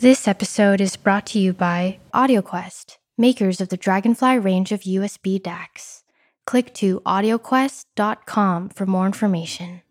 [0.00, 5.38] This episode is brought to you by AudioQuest, makers of the Dragonfly range of USB
[5.38, 6.04] DACs.
[6.46, 9.82] Click to audioquest.com for more information.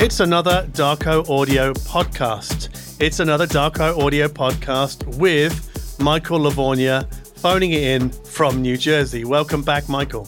[0.00, 2.75] It's another Darko Audio podcast.
[2.98, 7.06] It's another Darko Audio podcast with Michael Lavorgna
[7.38, 9.26] phoning it in from New Jersey.
[9.26, 10.26] Welcome back, Michael.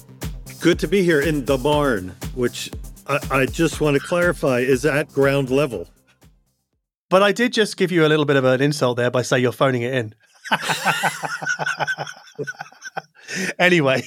[0.60, 2.70] Good to be here in the barn, which
[3.06, 5.88] I, I just want to clarify is at ground level.
[7.08, 9.42] But I did just give you a little bit of an insult there by saying
[9.44, 10.14] you're phoning it in.
[13.58, 14.02] anyway,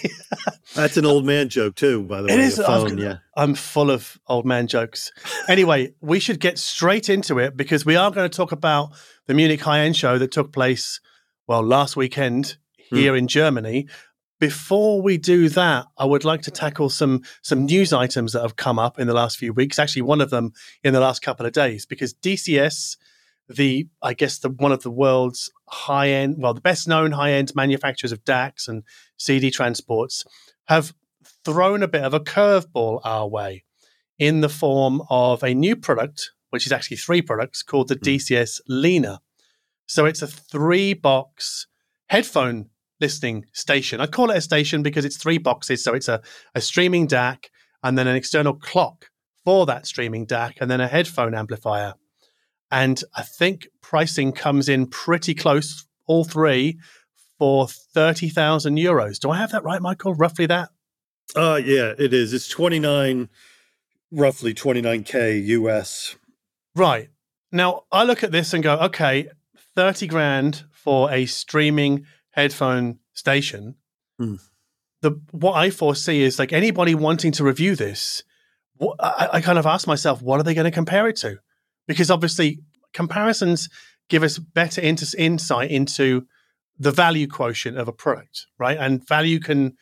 [0.75, 2.33] That's an old man joke too, by the way.
[2.33, 2.59] it is.
[2.59, 3.17] a I was phone, yeah.
[3.35, 5.11] I'm full of old man jokes.
[5.47, 8.91] Anyway, we should get straight into it because we are going to talk about
[9.27, 10.99] the Munich High End Show that took place,
[11.47, 12.57] well, last weekend
[12.89, 12.97] hmm.
[12.97, 13.87] here in Germany.
[14.39, 18.55] Before we do that, I would like to tackle some some news items that have
[18.55, 19.77] come up in the last few weeks.
[19.77, 22.97] Actually, one of them in the last couple of days, because DCS,
[23.55, 27.33] the I guess the one of the world's high end, well, the best known high
[27.33, 28.83] end manufacturers of DACs and
[29.17, 30.25] CD transports,
[30.67, 30.93] have
[31.45, 33.63] thrown a bit of a curveball our way
[34.19, 38.03] in the form of a new product, which is actually three products called the hmm.
[38.03, 39.21] DCS Lina.
[39.87, 41.67] So it's a three box
[42.07, 43.99] headphone listening station.
[43.99, 45.83] I call it a station because it's three boxes.
[45.83, 46.21] So it's a,
[46.55, 47.45] a streaming DAC
[47.83, 49.07] and then an external clock
[49.43, 51.95] for that streaming DAC and then a headphone amplifier.
[52.71, 56.79] And I think pricing comes in pretty close, all three,
[57.37, 59.19] for 30,000 euros.
[59.19, 60.13] Do I have that right, Michael?
[60.13, 60.69] Roughly that?
[61.35, 62.33] Uh yeah, it is.
[62.33, 63.29] It's 29
[64.11, 66.15] roughly 29k US.
[66.75, 67.09] Right.
[67.51, 69.29] Now, I look at this and go, okay,
[69.75, 73.75] 30 grand for a streaming headphone station.
[74.17, 74.35] Hmm.
[75.01, 78.23] The what I foresee is like anybody wanting to review this,
[78.99, 81.39] I, I kind of ask myself, what are they going to compare it to?
[81.91, 82.59] Because obviously,
[82.93, 83.69] comparisons
[84.09, 86.25] give us better int- insight into
[86.77, 88.77] the value quotient of a product, right?
[88.77, 89.73] And value can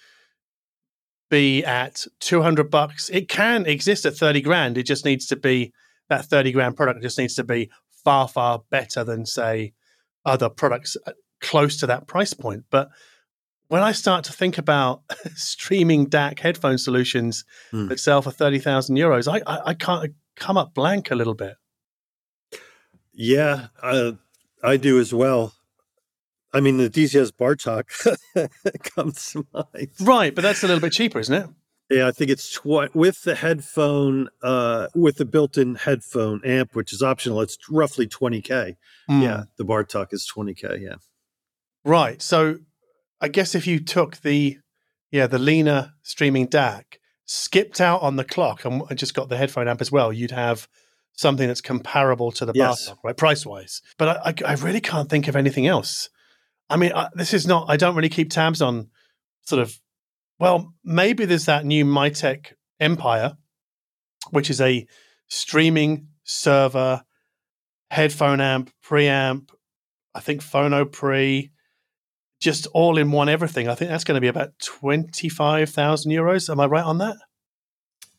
[1.29, 3.09] be at 200 bucks.
[3.09, 4.77] It can exist at 30 grand.
[4.77, 5.71] It just needs to be
[6.09, 7.69] that 30 grand product just needs to be
[8.03, 9.73] far, far better than, say,
[10.25, 12.63] other products uh, close to that price point.
[12.71, 12.89] But
[13.67, 15.03] when I start to think about
[15.35, 17.87] streaming DAC headphone solutions Hmm.
[17.87, 21.55] that sell for 30,000 euros, I, I, I can't come up blank a little bit.
[23.21, 24.13] Yeah, uh,
[24.63, 25.53] I do as well.
[26.53, 27.85] I mean, the DCS Bartok
[28.95, 29.89] comes to mind.
[29.99, 30.33] Right.
[30.33, 31.49] But that's a little bit cheaper, isn't it?
[31.91, 36.93] Yeah, I think it's tw- with the headphone, uh, with the built-in headphone amp, which
[36.93, 37.41] is optional.
[37.41, 38.77] It's roughly 20k.
[39.09, 39.21] Hmm.
[39.21, 40.79] Yeah, the Bartok is 20k.
[40.79, 40.95] Yeah.
[41.83, 42.21] Right.
[42.21, 42.59] So
[43.19, 44.59] I guess if you took the
[45.11, 46.83] yeah, the Lina streaming DAC,
[47.25, 50.69] skipped out on the clock and just got the headphone amp as well, you'd have
[51.19, 52.89] something that's comparable to the Yes.
[52.89, 53.17] Bartok, right?
[53.17, 53.81] Price wise.
[53.97, 56.09] But I, I, I really can't think of anything else.
[56.69, 58.89] I mean, I, this is not, I don't really keep tabs on
[59.41, 59.77] sort of,
[60.39, 63.35] well, maybe there's that new Mytek Empire,
[64.31, 64.87] which is a
[65.27, 67.03] streaming server,
[67.91, 69.49] headphone amp, preamp,
[70.15, 71.51] I think phono pre,
[72.39, 73.67] just all in one everything.
[73.67, 76.49] I think that's going to be about 25,000 euros.
[76.49, 77.17] Am I right on that?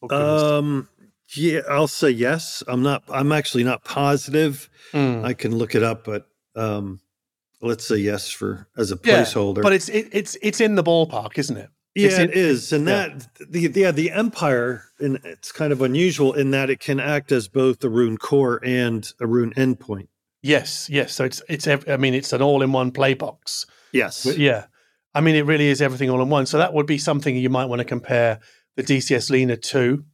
[0.02, 0.58] Oh.
[0.58, 0.88] Um,
[1.34, 2.62] yeah, I'll say yes.
[2.66, 3.02] I'm not.
[3.08, 4.68] I'm actually not positive.
[4.92, 5.24] Mm.
[5.24, 6.26] I can look it up, but
[6.56, 7.00] um,
[7.60, 9.62] let's say yes for as a Yeah, placeholder.
[9.62, 11.68] But it's it, it's it's in the ballpark, isn't it?
[11.94, 13.08] yeah, it's in- it is, and yeah.
[13.08, 17.32] that the yeah the Empire, and it's kind of unusual in that it can act
[17.32, 20.08] as both a Roon core and a Roon endpoint.
[20.42, 21.12] Yes, yes.
[21.14, 23.66] So it's it's I mean it's an all-in-one play box.
[23.92, 24.24] Yes.
[24.24, 24.66] But yeah.
[25.14, 26.46] I mean it really is everything all in one.
[26.46, 28.40] So that would be something you might want to compare
[28.76, 30.04] the DCS Lina to.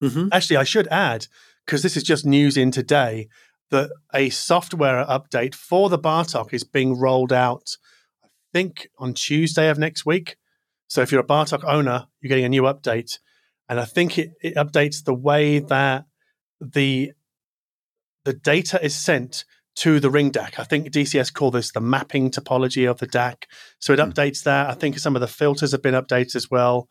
[0.00, 1.26] Hmm Actually, I should add
[1.66, 3.28] because this is just news in today
[3.70, 7.76] that a software update for the Bartok is being rolled out.
[8.24, 10.36] I think on Tuesday of next week.
[10.88, 13.18] So if you're a Bartok owner, you're getting a new update,
[13.68, 16.06] and I think it, it updates the way that
[16.60, 17.12] the
[18.24, 19.44] the data is sent
[19.76, 20.58] to the ring DAC.
[20.58, 23.44] I think DCS call this the mapping topology of the DAC.
[23.78, 24.10] So it Hmm.
[24.10, 24.68] updates that.
[24.68, 26.88] I think some of the filters have been updated as well.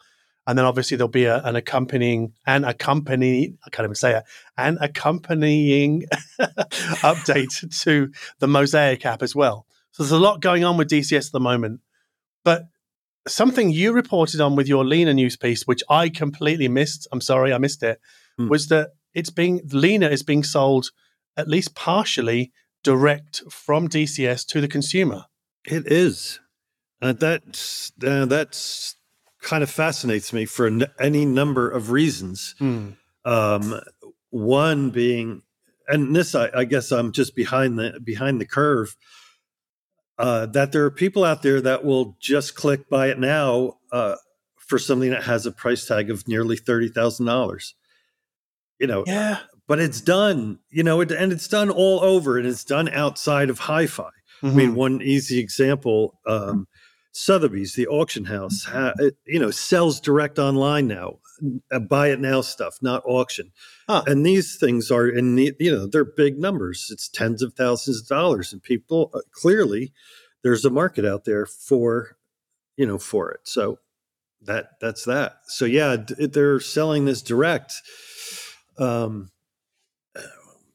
[0.49, 4.23] And then obviously there'll be a, an accompanying and accompany I can't even say it
[4.57, 6.05] an accompanying
[6.39, 9.67] update to the Mosaic app as well.
[9.91, 11.81] So there's a lot going on with DCS at the moment.
[12.43, 12.63] But
[13.27, 17.07] something you reported on with your Lina news piece, which I completely missed.
[17.11, 18.01] I'm sorry, I missed it.
[18.39, 18.47] Hmm.
[18.47, 20.89] Was that it's being Lina is being sold
[21.37, 22.51] at least partially
[22.83, 25.25] direct from DCS to the consumer.
[25.63, 26.39] It is.
[27.03, 28.95] Uh, that's uh, that's
[29.41, 32.55] kind of fascinates me for n- any number of reasons.
[32.59, 32.89] Hmm.
[33.25, 33.79] Um,
[34.31, 35.41] one being,
[35.87, 38.95] and this I, I guess I'm just behind the behind the curve.
[40.17, 44.15] Uh, that there are people out there that will just click buy it now uh,
[44.57, 47.73] for something that has a price tag of nearly thirty thousand dollars.
[48.79, 49.39] You know, Yeah.
[49.67, 50.59] but it's done.
[50.69, 54.09] You know, it, and it's done all over, and it's done outside of hi-fi.
[54.41, 54.75] I mean, Mhm.
[54.75, 56.67] one easy example: um,
[57.11, 61.19] Sotheby's, the auction house, ha- it, you know, sells direct online now.
[61.71, 63.51] Uh, buy it now stuff, not auction.
[63.87, 64.03] Huh.
[64.05, 66.89] And these things are in the, you know they're big numbers.
[66.91, 69.93] It's tens of thousands of dollars, and people uh, clearly
[70.43, 72.17] there's a market out there for
[72.75, 73.39] you know for it.
[73.45, 73.79] So
[74.41, 75.37] that that's that.
[75.47, 77.73] So yeah, d- they're selling this direct.
[78.77, 79.31] Um,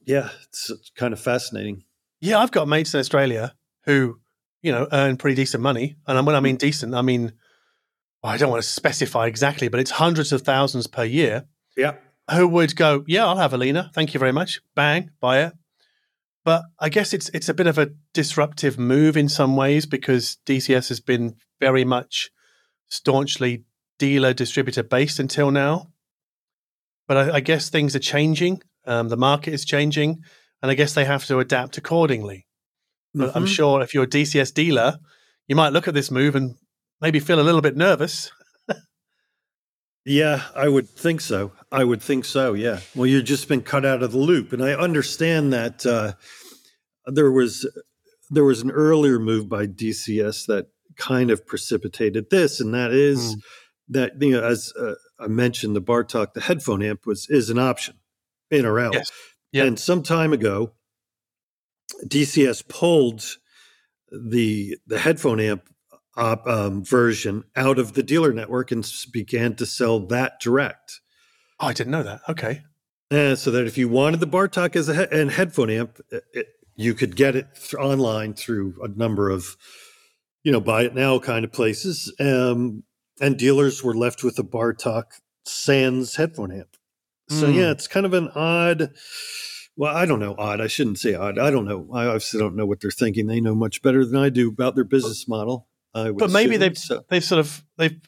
[0.06, 1.84] yeah, it's, it's kind of fascinating.
[2.20, 3.54] Yeah, I've got mates in Australia
[3.84, 4.20] who,
[4.64, 5.96] you know, earn pretty decent money.
[6.06, 7.32] And when I mean decent, I mean,
[8.22, 11.44] well, I don't want to specify exactly, but it's hundreds of thousands per year
[11.76, 11.96] Yeah.
[12.30, 13.90] who would go, yeah, I'll have Alina.
[13.94, 14.60] Thank you very much.
[14.74, 15.52] Bang, buy it.
[16.44, 20.38] But I guess it's it's a bit of a disruptive move in some ways because
[20.46, 22.30] DCS has been very much
[22.88, 23.64] staunchly
[23.98, 25.88] dealer distributor based until now.
[27.08, 28.62] But I, I guess things are changing.
[28.86, 30.22] Um, the market is changing,
[30.62, 32.46] and I guess they have to adapt accordingly.
[33.14, 34.98] But I'm sure if you're a DCS dealer,
[35.46, 36.56] you might look at this move and
[37.00, 38.30] maybe feel a little bit nervous.
[40.06, 41.52] Yeah, I would think so.
[41.72, 42.52] I would think so.
[42.52, 42.80] Yeah.
[42.94, 46.12] Well, you've just been cut out of the loop, and I understand that uh,
[47.06, 47.66] there was
[48.30, 53.36] there was an earlier move by DCS that kind of precipitated this, and that is
[53.36, 53.40] Mm.
[53.88, 57.58] that you know, as uh, I mentioned, the Bartok, the headphone amp was is an
[57.58, 57.94] option,
[58.50, 58.92] in or out.
[58.94, 59.10] Yes.
[59.52, 59.64] Yeah.
[59.64, 60.72] And some time ago,
[62.06, 63.36] DCS pulled
[64.10, 65.68] the the headphone amp
[66.16, 71.00] op, um, version out of the dealer network and began to sell that direct.
[71.60, 72.20] Oh, I didn't know that.
[72.28, 72.62] Okay.
[73.10, 76.24] And so that if you wanted the Bartok as a he- and headphone amp, it,
[76.32, 76.46] it-
[76.76, 79.56] you could get it th- online through a number of,
[80.42, 82.12] you know, buy it now kind of places.
[82.18, 82.82] Um,
[83.20, 85.04] and dealers were left with a Bartok
[85.46, 86.76] Sans headphone amp.
[87.28, 87.54] So Mm.
[87.54, 88.90] yeah, it's kind of an odd.
[89.76, 90.34] Well, I don't know.
[90.38, 90.60] Odd.
[90.60, 91.38] I shouldn't say odd.
[91.38, 91.88] I don't know.
[91.92, 93.26] I obviously don't know what they're thinking.
[93.26, 95.66] They know much better than I do about their business model.
[95.94, 96.60] I would But maybe assume.
[96.60, 98.00] they've So- they've sort of they've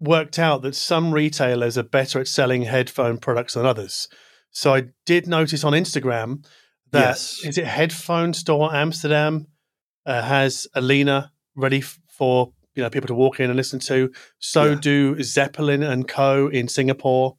[0.00, 4.08] worked out that some retailers are better at selling headphone products than others.
[4.50, 6.44] So I did notice on Instagram
[6.90, 7.40] that Yes.
[7.44, 9.46] is it Headphone Store Amsterdam
[10.04, 14.10] uh, has Alina ready f- for you know people to walk in and listen to.
[14.38, 14.74] So Yeah.
[14.80, 17.36] do Zeppelin and Co in Singapore.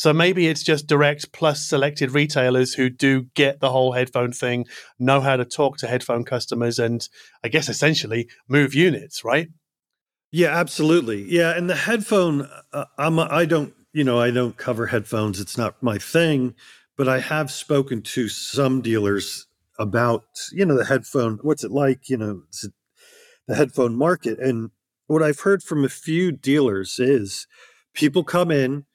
[0.00, 4.64] So maybe it's just direct plus selected retailers who do get the whole headphone thing,
[4.98, 7.06] know how to talk to headphone customers, and
[7.44, 9.48] I guess essentially move units, right?
[10.32, 11.24] Yeah, absolutely.
[11.30, 15.38] Yeah, and the headphone, uh, I'm I don't you know I don't cover headphones.
[15.38, 16.54] It's not my thing,
[16.96, 19.48] but I have spoken to some dealers
[19.78, 21.40] about you know the headphone.
[21.42, 22.08] What's it like?
[22.08, 22.42] You know,
[23.46, 24.70] the headphone market, and
[25.08, 27.46] what I've heard from a few dealers is
[27.92, 28.86] people come in,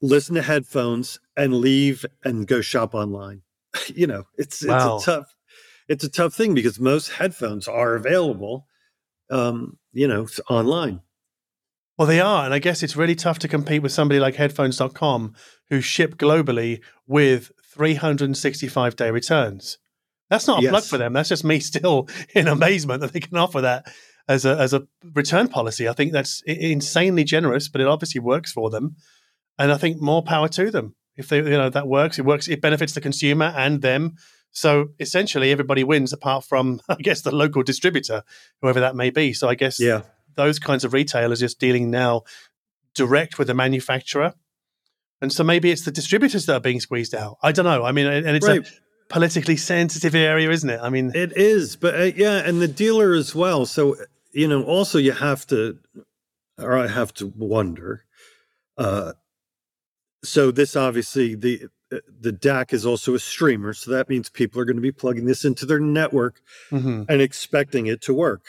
[0.00, 3.42] listen to headphones, and leave and go shop online.
[3.94, 4.98] you know, it's it's Wow.
[4.98, 5.34] a tough
[5.88, 8.66] it's a tough thing because most headphones are available
[9.30, 11.00] um, you know, online.
[11.96, 12.44] Well, they are.
[12.44, 15.34] And I guess it's really tough to compete with somebody like headphones.com
[15.70, 19.78] who ship globally with 365 day returns.
[20.30, 21.12] That's not a plug for them.
[21.12, 23.86] That's just me still in amazement that they can offer that
[24.28, 25.88] as a, as a return policy.
[25.88, 28.96] I think that's insanely generous, but it obviously works for them.
[29.58, 30.94] And I think more power to them.
[31.16, 34.16] If they, you know, that works, it works, it benefits the consumer and them.
[34.50, 38.22] So essentially everybody wins apart from, I guess, the local distributor,
[38.62, 39.32] whoever that may be.
[39.32, 40.02] So I guess Yeah.
[40.34, 42.22] those kinds of retailers just dealing now
[42.94, 44.34] direct with the manufacturer.
[45.20, 47.38] And so maybe it's the distributors that are being squeezed out.
[47.42, 47.84] I don't know.
[47.84, 48.66] I mean, and it's Right.
[48.66, 48.70] a
[49.08, 50.80] politically sensitive area, isn't it?
[50.82, 53.66] I mean, It is, but uh, yeah, and the dealer as well.
[53.66, 53.96] So,
[54.32, 55.78] you know, also you have to,
[56.58, 58.04] or I have to wonder.
[58.76, 59.12] Uh,
[60.24, 64.60] so this obviously the uh, the DAC is also a streamer, so that means people
[64.60, 66.40] are going to be plugging this into their network
[66.70, 67.06] mhm.
[67.08, 68.46] and expecting it to work.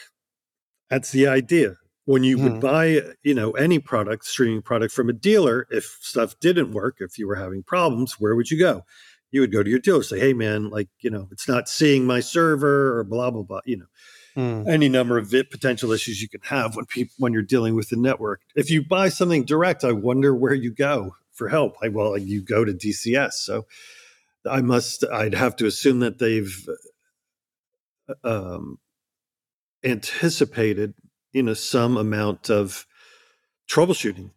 [0.90, 1.76] That's the idea.
[2.06, 2.42] When you Mhm.
[2.42, 6.96] would buy, you know, any product, streaming product from a dealer, if stuff didn't work,
[7.00, 8.84] if you were having problems, where would you go?
[9.32, 12.06] You would go to your dealer, say, "Hey, man, like, you know, it's not seeing
[12.06, 13.86] my server, or blah blah blah." You know,
[14.36, 14.68] Mm.
[14.68, 17.96] any number of potential issues you can have when people when you're dealing with the
[17.96, 18.40] network.
[18.54, 21.76] If you buy something direct, I wonder where you go for help.
[21.82, 23.34] I, well, you go to DCS.
[23.34, 23.66] So
[24.48, 25.04] I must.
[25.04, 26.68] I'd have to assume that they've
[28.24, 28.78] um,
[29.84, 30.94] anticipated,
[31.32, 32.86] you know, some amount of
[33.70, 34.30] troubleshooting.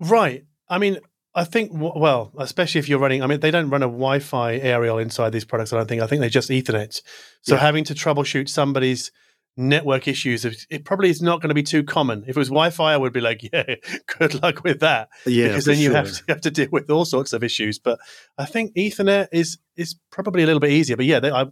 [0.00, 0.44] Right.
[0.68, 0.98] I mean,
[1.34, 3.22] I think well, especially if you're running.
[3.22, 5.72] I mean, they don't run a Wi-Fi aerial inside these products.
[5.72, 6.02] I don't think.
[6.02, 7.00] I think they just Ethernet.
[7.42, 7.60] So yeah.
[7.60, 9.12] having to troubleshoot somebody's
[9.58, 12.22] network issues, it probably is not going to be too common.
[12.22, 13.74] If it was Wi-Fi, I would be like, yeah,
[14.18, 15.08] good luck with that.
[15.26, 15.96] Yeah, because then you sure.
[15.96, 17.78] have to, you have to deal with all sorts of issues.
[17.78, 17.98] But
[18.38, 20.96] I think Ethernet is is probably a little bit easier.
[20.96, 21.46] But yeah, they, I,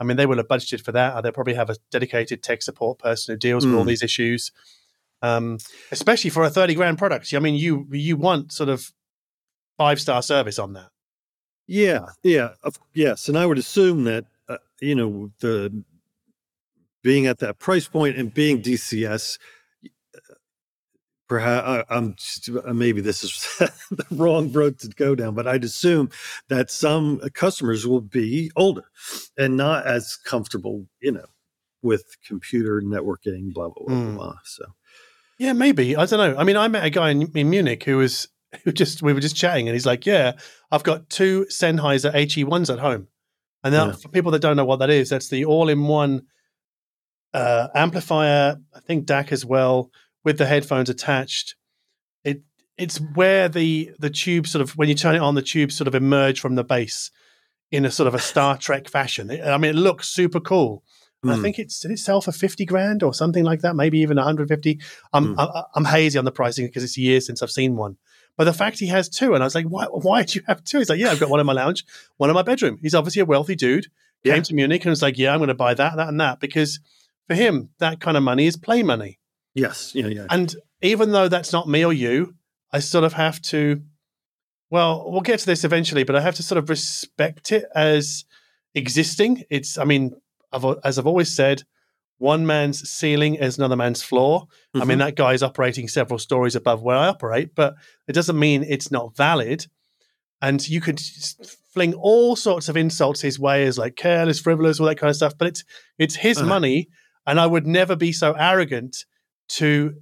[0.00, 1.22] I mean, they will have budgeted for that.
[1.22, 3.68] They'll probably have a dedicated tech support person who deals mm.
[3.68, 3.88] with all hmm.
[3.88, 4.50] these issues.
[5.22, 5.58] Um,
[5.92, 7.32] especially for a thirty grand product.
[7.34, 8.90] I mean, you you want sort of
[9.76, 10.88] five star service on that.
[11.66, 12.54] Yeah, yeah,
[12.94, 15.84] yes, and I would assume that uh, you know the
[17.02, 19.38] being at that price point and being DCS,
[21.30, 23.32] perhaps I'm just, uh, maybe this is
[23.90, 26.10] the wrong road to go down, but I'd assume
[26.48, 28.84] that some customers will be older
[29.38, 31.26] and not as comfortable, you know,
[31.82, 34.16] with computer networking, blah blah blah, mm.
[34.16, 34.34] blah.
[34.44, 34.64] So,
[35.38, 36.38] yeah, maybe I don't know.
[36.38, 38.28] I mean, I met a guy in, in Munich who was
[38.64, 40.32] who just we were just chatting, and he's like, "Yeah,
[40.72, 43.06] I've got two Sennheiser HE ones at home."
[43.62, 43.92] And now, yeah.
[43.92, 46.22] for people that don't know what that is, that's the all-in-one
[47.32, 49.90] uh, amplifier, I think DAC as well,
[50.24, 51.54] with the headphones attached.
[52.24, 52.42] It
[52.76, 55.88] it's where the the tube sort of when you turn it on, the tube sort
[55.88, 57.10] of emerge from the base
[57.70, 59.30] in a sort of a Star Trek fashion.
[59.30, 60.82] I mean, it looks super cool.
[61.24, 61.32] Mm.
[61.32, 61.42] I hmm.
[61.42, 64.24] think it's did it sell for fifty grand or something like that, maybe even one
[64.24, 64.80] hundred fifty.
[65.12, 65.38] I'm mm.
[65.38, 67.96] I, I'm hazy on the pricing because it's years since I've seen one.
[68.36, 69.84] But the fact he has two, and I was like, why?
[69.84, 70.78] Why do you have two?
[70.78, 71.84] He's like, yeah, I've got one in my lounge,
[72.16, 72.78] one in my bedroom.
[72.80, 73.88] He's obviously a wealthy dude.
[74.24, 74.42] Came yeah.
[74.42, 76.78] to Munich and was like, yeah, I'm going to buy that, that, and that because
[77.30, 79.20] for him, that kind of money is play money.
[79.54, 79.92] Yes.
[79.94, 80.08] Yeah.
[80.08, 80.26] Yeah.
[80.30, 82.34] And even though that's not me or you,
[82.72, 83.82] I sort of have to.
[84.68, 88.24] Well, we'll get to this eventually, but I have to sort of respect it as
[88.74, 89.44] existing.
[89.48, 90.10] It's, I mean,
[90.52, 91.62] I've, as I've always said,
[92.18, 94.42] one man's ceiling is another man's floor.
[94.42, 94.82] Mm-hmm.
[94.82, 95.06] I mean, mm-hmm.
[95.06, 97.74] that guy is operating several stories above where I operate, but
[98.08, 99.66] it doesn't mean it's not valid.
[100.42, 101.00] And you could
[101.72, 105.16] fling all sorts of insults his way as like careless, frivolous, all that kind of
[105.16, 105.34] stuff.
[105.38, 105.64] But it's
[105.96, 106.48] it's his uh-huh.
[106.48, 106.88] money,
[107.30, 109.04] and I would never be so arrogant
[109.50, 109.94] to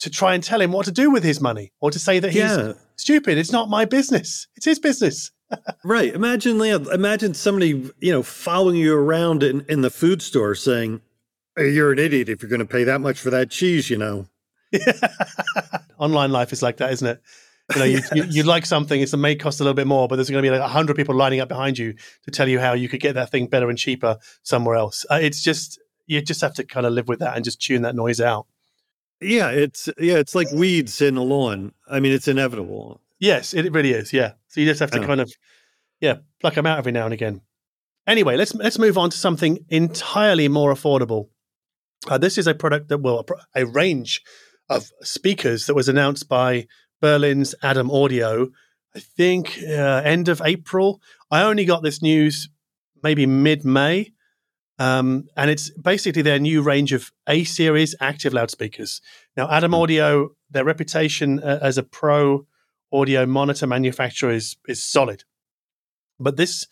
[0.00, 2.30] to try and tell him what to do with his money or to say that
[2.30, 2.74] he's yeah.
[2.96, 3.36] stupid.
[3.36, 4.46] It's not my business.
[4.54, 5.32] It's his business.
[5.84, 6.14] right.
[6.14, 11.00] Imagine, imagine somebody, you know, following you around in, in the food store saying,
[11.56, 13.98] hey, you're an idiot if you're going to pay that much for that cheese, you
[13.98, 14.28] know.
[15.98, 17.22] Online life is like that, isn't it?
[17.74, 18.12] You know, you, yes.
[18.14, 20.42] you, you, like something, it's, it may cost a little bit more, but there's going
[20.42, 23.00] to be like 100 people lining up behind you to tell you how you could
[23.00, 25.04] get that thing better and cheaper somewhere else.
[25.10, 25.78] Uh, it's just,
[26.08, 28.46] you just have to kind of live with that and just tune that noise out.
[29.20, 31.72] Yeah, it's yeah, it's like weeds in a lawn.
[31.88, 33.00] I mean, it's inevitable.
[33.20, 34.12] Yes, it really is.
[34.12, 35.06] Yeah, so you just have to oh.
[35.06, 35.32] kind of
[36.00, 37.42] yeah pluck them out every now and again.
[38.06, 41.28] Anyway, let's let's move on to something entirely more affordable.
[42.08, 43.24] Uh, this is a product that will
[43.54, 44.22] a range
[44.70, 46.66] of speakers that was announced by
[47.00, 48.48] Berlin's Adam Audio.
[48.94, 51.02] I think uh, end of April.
[51.30, 52.48] I only got this news
[53.02, 54.12] maybe mid May.
[54.78, 59.00] Um, and it's basically their new range of A series active loudspeakers.
[59.36, 59.76] Now, Adam hmm.
[59.76, 62.46] Audio, their reputation uh, as a pro
[62.92, 65.24] audio monitor manufacturer is, is solid.
[66.20, 66.66] But this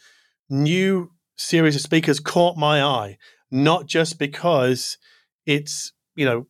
[0.48, 3.18] new series of speakers caught my eye,
[3.50, 4.98] not just because
[5.44, 6.46] it's, you know,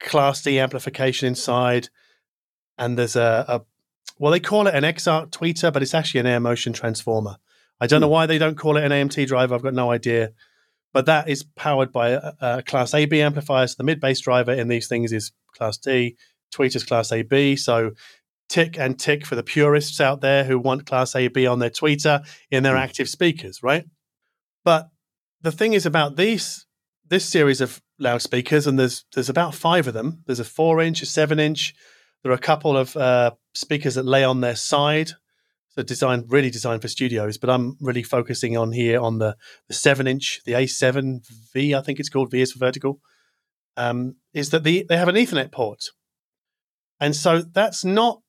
[0.00, 1.88] Class D amplification inside,
[2.76, 3.62] and there's a, a
[4.20, 7.36] well, they call it an X-ART tweeter, but it's actually an air motion transformer.
[7.80, 8.12] I don't know hmm.
[8.12, 9.54] why they don't call it an AMT driver.
[9.54, 10.32] I've got no idea
[10.92, 13.66] but that is powered by a, a Class AB amplifier.
[13.66, 16.16] So the mid bass driver in these things is Class D,
[16.54, 17.56] tweeters Class AB.
[17.56, 17.92] So
[18.48, 22.26] tick and tick for the purists out there who want Class AB on their tweeter
[22.50, 22.80] in their mm.
[22.80, 23.84] active speakers, right?
[24.64, 24.88] But
[25.42, 26.66] the thing is about these
[27.08, 30.22] this series of loudspeakers, and there's there's about five of them.
[30.26, 31.74] There's a four inch, a seven inch.
[32.22, 35.12] There are a couple of uh, speakers that lay on their side
[35.78, 39.36] so designed really designed for studios, but I'm really focusing on here on the
[39.68, 43.00] the seven inch, the A7 V, I think it's called V is for vertical.
[43.76, 45.84] Um, is that the they have an Ethernet port,
[46.98, 48.22] and so that's not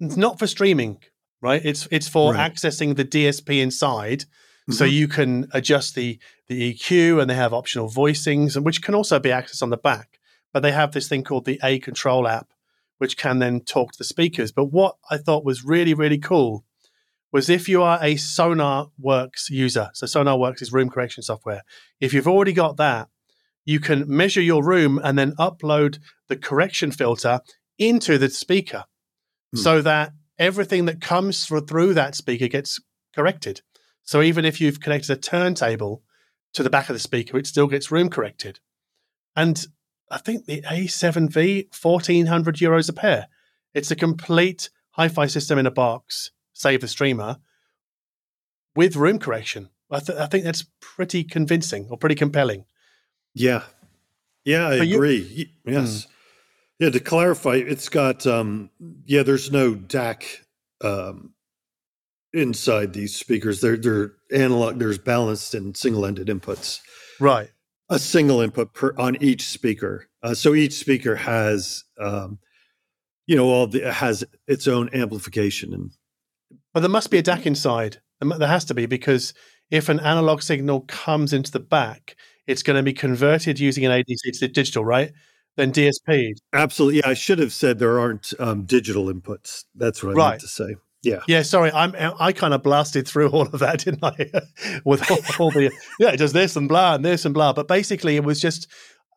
[0.00, 0.98] not for streaming,
[1.40, 1.64] right?
[1.64, 2.52] It's it's for right.
[2.52, 4.72] accessing the DSP inside, mm-hmm.
[4.72, 8.96] so you can adjust the the EQ, and they have optional voicings, and which can
[8.96, 10.18] also be accessed on the back.
[10.52, 12.48] But they have this thing called the A Control app,
[12.98, 14.50] which can then talk to the speakers.
[14.50, 16.64] But what I thought was really really cool
[17.32, 21.62] was if you are a SonarWorks user, so SonarWorks is room correction software.
[22.00, 23.08] If you've already got that,
[23.64, 25.98] you can measure your room and then upload
[26.28, 27.40] the correction filter
[27.78, 28.84] into the speaker
[29.52, 29.58] hmm.
[29.58, 32.80] so that everything that comes through, through that speaker gets
[33.14, 33.62] corrected.
[34.02, 36.02] So even if you've connected a turntable
[36.54, 38.60] to the back of the speaker, it still gets room corrected.
[39.34, 39.64] And
[40.10, 43.28] I think the A7V, 1400 euros a pair.
[43.72, 46.30] It's a complete hi fi system in a box,
[46.62, 47.36] save the streamer,
[48.76, 49.68] with room correction.
[49.90, 52.64] I, th- I think that's pretty convincing or pretty compelling.
[53.34, 53.64] Yeah.
[54.44, 55.48] Yeah, I But agree.
[55.66, 56.06] Y- Yes.
[56.78, 58.70] Yeah, to clarify, it's got um
[59.04, 60.24] yeah, there's no DAC
[60.82, 61.34] um
[62.32, 63.60] inside these speakers.
[63.60, 66.80] They're they're analog, there's balanced and single-ended inputs.
[67.20, 67.50] Right.
[67.90, 70.08] A single input per on each speaker.
[70.22, 72.38] Uh, so each speaker has um
[73.26, 75.90] you know all the has its own amplification and
[76.74, 77.98] But there must be a DAC inside.
[78.20, 79.34] There has to be because
[79.70, 83.90] if an analog signal comes into the back, it's going to be converted using an
[83.92, 85.12] ADC to digital, right?
[85.56, 86.32] Then DSP.
[86.54, 89.64] absolutely yeah, I should have said there aren't um digital inputs.
[89.74, 90.28] That's what I Right.
[90.30, 90.76] meant to say.
[91.02, 91.18] Yeah.
[91.28, 94.30] Yeah, sorry, I'm I kind of blasted through all of that, didn't I?
[94.84, 97.52] With all, all the yeah, it does this and blah and this and blah.
[97.52, 98.66] But basically, it was just.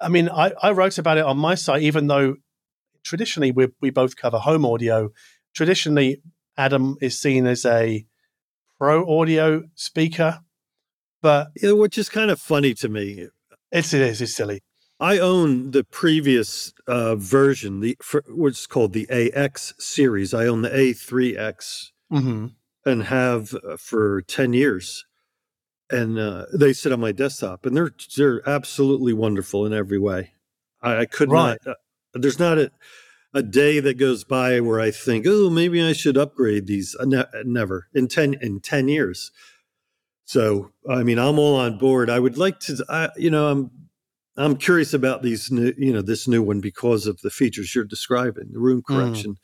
[0.02, 2.36] I mean, I, I wrote about it on my site, even though
[3.04, 5.12] traditionally we we both cover home audio.
[5.56, 6.22] Traditionally,
[6.58, 8.06] Adam is seen as a
[8.78, 10.40] pro audio speaker,
[11.22, 13.28] but Yeah, which is kind of funny to me.
[13.72, 14.62] it's it is it's silly.
[15.00, 20.34] I own the previous uh, version, the for, what's called the AX series.
[20.34, 22.48] I own the A3X hmm
[22.86, 25.06] and have uh, for ten years,
[25.90, 30.32] and uh, they sit on my desktop, and they're they're absolutely wonderful in every way.
[30.82, 31.60] I, I could Right.
[31.66, 31.68] not.
[31.68, 31.74] Uh,
[32.14, 32.72] there's not a
[33.36, 36.96] a day that goes by where I think, oh, maybe I should upgrade these.
[37.00, 39.32] Uh, ne- never in ten in ten years.
[40.24, 42.10] So I mean, I'm all on board.
[42.10, 43.72] I would like to, I, you know, I'm
[44.38, 47.84] I'm curious about these new, you know, this new one because of the features you're
[47.84, 48.96] describing, the room Mm.
[48.96, 49.36] correction.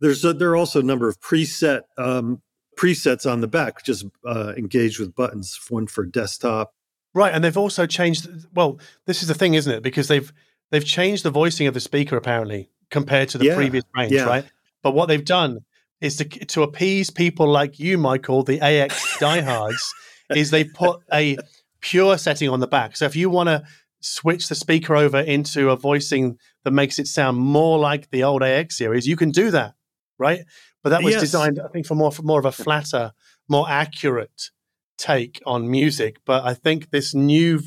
[0.00, 2.42] There's a, there are also a number of preset um,
[2.78, 5.58] presets on the back, just uh, engaged with buttons.
[5.68, 6.72] One for desktop.
[7.14, 8.28] Right, and they've also changed.
[8.54, 9.82] Well, this is the thing, isn't it?
[9.82, 10.32] Because they've
[10.70, 14.26] they've changed the voicing of the speaker apparently compared to the Yeah, previous range, yeah.
[14.26, 14.44] right?
[14.82, 15.60] But what they've done
[16.00, 19.94] is to to appease people like you, Michael, the AX diehards,
[20.30, 21.36] is they put a
[21.80, 22.96] pure setting on the back.
[22.96, 23.64] So if you want to
[24.00, 28.42] switch the speaker over into a voicing that makes it sound more like the old
[28.42, 29.74] AX series, you can do that,
[30.18, 30.44] right?
[30.84, 31.22] But that was Yes.
[31.22, 33.12] designed, I think, for more for more of a flatter,
[33.48, 34.50] more accurate
[34.98, 36.18] take on music.
[36.24, 37.60] But I think this new,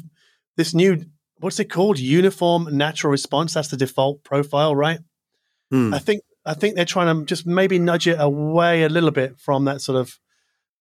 [0.55, 1.05] this new,
[1.39, 1.99] what's it called?
[1.99, 3.53] Uniform natural response.
[3.53, 4.99] That's the default profile, right?
[5.71, 5.93] Hmm.
[5.93, 9.39] I think I think they're trying to just maybe nudge it away a little bit
[9.39, 10.19] from that sort of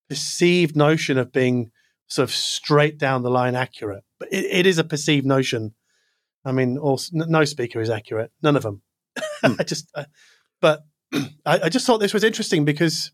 [0.09, 1.71] perceived notion of being
[2.09, 4.03] sort of straight down the line accurate.
[4.19, 5.75] But it, it is a perceived notion.
[6.45, 8.33] I mean, also, n- no speaker is accurate.
[8.43, 8.83] None of them.
[9.43, 9.55] Hmm.
[9.59, 10.05] I just, uh,
[10.61, 10.83] but
[11.15, 13.11] I, I just thought this was interesting because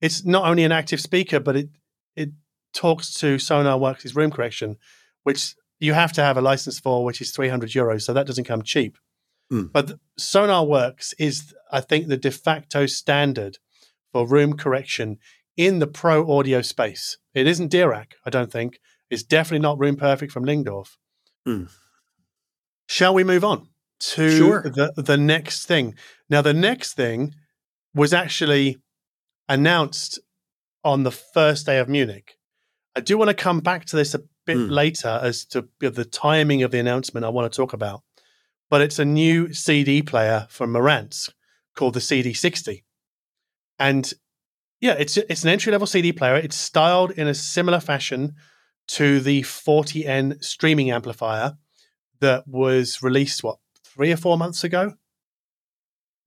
[0.00, 1.68] it's not only an active speaker, but it
[2.16, 2.30] it
[2.72, 4.78] talks to SonarWorks' room correction,
[5.24, 8.02] which you have to have a license for, which is 300 euros.
[8.02, 8.96] So that doesn't come cheap.
[9.52, 9.64] Hmm.
[9.70, 13.58] But SonarWorks is, I think, the de facto standard
[14.10, 15.18] for room correction
[15.58, 17.18] in the pro audio space.
[17.34, 18.80] It isn't Dirac, I don't think.
[19.10, 20.96] It's definitely not Room Perfect from Lyngdorf.
[21.44, 21.64] Hmm.
[22.88, 23.68] Shall we move on
[24.00, 24.62] to Sure.
[24.62, 25.96] the, the next thing?
[26.30, 27.34] Now, the next thing
[27.94, 28.78] was actually
[29.50, 30.18] announced
[30.82, 32.38] on the first day of Munich.
[32.96, 34.68] I do want to come back to this a bit Hmm.
[34.70, 38.00] later as to the timing of the announcement I want to talk about.
[38.72, 41.28] But it's a new CD player from Marantz
[41.76, 42.82] called the CD60.
[43.78, 44.10] And
[44.80, 46.36] yeah, it's it's an entry level CD player.
[46.36, 48.32] It's styled in a similar fashion
[48.88, 51.58] to the 40N streaming amplifier
[52.20, 54.94] that was released what three or four months ago,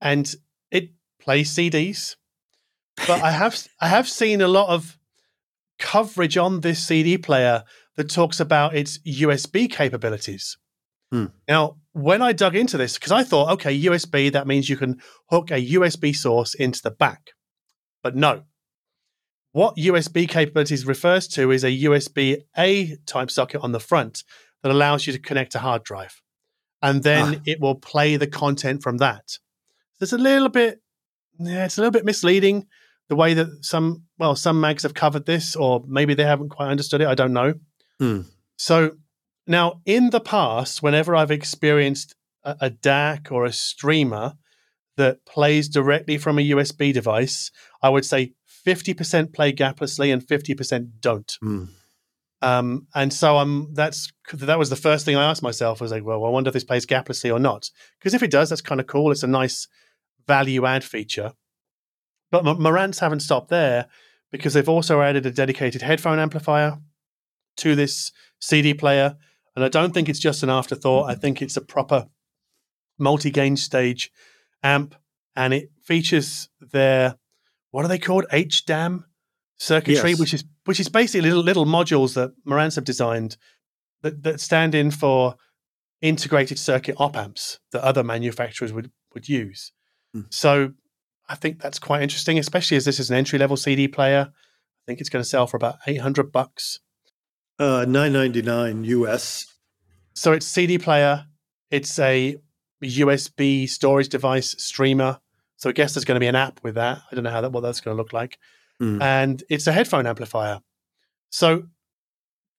[0.00, 0.32] and
[0.70, 2.14] it plays CDs.
[3.08, 4.96] But I have I have seen a lot of
[5.80, 7.64] coverage on this CD player
[7.96, 10.56] that talks about its USB capabilities.
[11.10, 11.26] Hmm.
[11.48, 15.00] Now, when I dug into this, because I thought, okay, USB, that means you can
[15.30, 17.30] hook a USB source into the back.
[18.02, 18.42] But no.
[19.52, 24.24] What USB capabilities refers to is a USB A type socket on the front
[24.62, 26.20] that allows you to connect a hard drive.
[26.82, 27.40] And then Ah.
[27.46, 29.38] it will play the content from that.
[29.98, 30.82] There's a little bit,
[31.38, 32.66] yeah, it's a little bit misleading
[33.08, 36.68] the way that some, well, some mags have covered this, or maybe they haven't quite
[36.68, 37.08] understood it.
[37.08, 37.54] I don't know.
[37.98, 38.20] Hmm.
[38.58, 38.98] So
[39.46, 44.34] now, in the past, whenever I've experienced a, a DAC or a streamer
[44.96, 47.50] that plays directly from a USB device,
[47.82, 48.32] I would say
[48.66, 51.36] 50% play gaplessly and 50% don't.
[51.40, 51.64] Hmm.
[52.42, 55.80] Um, and so I'm that's that was the first thing I asked myself.
[55.80, 57.70] I was like, well, I wonder if this plays gaplessly or not.
[57.98, 59.10] Because if it does, that's kind of cool.
[59.10, 59.68] It's a nice
[60.26, 61.32] value add feature.
[62.30, 63.86] But Marantz haven't stopped there
[64.30, 66.78] because they've also added a dedicated headphone amplifier
[67.58, 69.16] to this CD player.
[69.56, 71.10] And I don't think it's just an afterthought.
[71.10, 72.06] I think it's a proper
[72.98, 74.12] multi gain stage
[74.62, 74.94] amp.
[75.34, 77.16] And it features their,
[77.70, 78.26] what are they called?
[78.32, 79.04] HDAM
[79.58, 80.20] circuitry, Yes.
[80.20, 83.36] which is which is basically little, little modules that Marantz have designed
[84.02, 85.36] that, that stand in for
[86.02, 89.72] integrated circuit op amps that other manufacturers would, would use.
[90.12, 90.22] Hmm.
[90.30, 90.72] So
[91.28, 94.28] I think that's quite interesting, especially as this is an entry level CD player.
[94.30, 96.80] I think it's going to sell for about 800 bucks.
[97.58, 99.46] Uh, Nine ninety nine US.
[100.14, 101.26] So it's CD player,
[101.70, 102.36] it's a
[102.84, 105.18] USB storage device streamer.
[105.56, 107.00] So I guess there's going to be an app with that.
[107.10, 108.38] I don't know how that what that's going to look like.
[108.78, 109.00] Hmm.
[109.00, 110.60] And it's a headphone amplifier.
[111.30, 111.64] So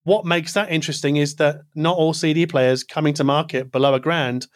[0.03, 3.99] what makes that interesting is that not all CD players coming to market below a
[3.99, 4.47] grand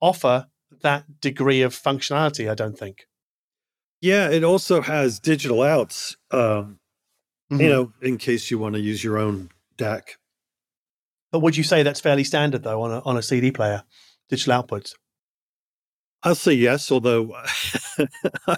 [0.00, 0.46] offer
[0.82, 3.06] that degree of functionality, I don't think.
[4.00, 6.16] Yeah, it also has digital outs.
[6.30, 6.78] Um,
[7.50, 7.60] Mhm.
[7.62, 10.02] You know, in case you want to use your own DAC.
[11.30, 13.84] But would you say that's fairly standard though on a on a CD player,
[14.28, 14.92] digital outputs?
[16.22, 17.32] I'll say yes, although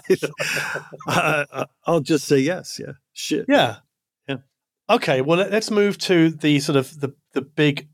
[1.07, 2.79] I, will just say yes.
[2.79, 3.45] Yeah, shit.
[3.47, 3.77] Yeah.
[4.27, 4.37] Yeah.
[4.89, 5.21] Okay.
[5.21, 7.87] Well, let- let's move to the sort of the the big.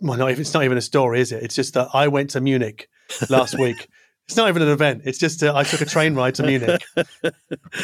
[0.00, 1.42] Well, not even, it's not even a story, is it?
[1.42, 2.88] It's just that I went to Munich
[3.28, 3.88] last week.
[4.26, 5.02] It's not even an event.
[5.04, 6.82] It's just uh, I took a train ride to Munich.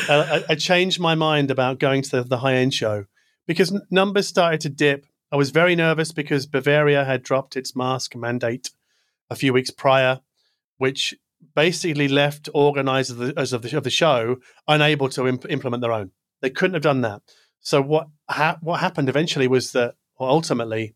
[0.08, 3.04] Uh, I, I changed my mind about going to the, the high end show
[3.46, 5.06] because numbers started to dip.
[5.32, 8.70] I was very nervous because Bavaria had dropped its mask mandate
[9.30, 10.20] a few weeks prior,
[10.78, 11.14] which
[11.54, 15.80] basically left organizers of the, as of the, of the show unable to imp- implement
[15.82, 16.10] their own.
[16.40, 17.22] They couldn't have done that.
[17.60, 20.94] So what ha- what happened eventually was that, or ultimately,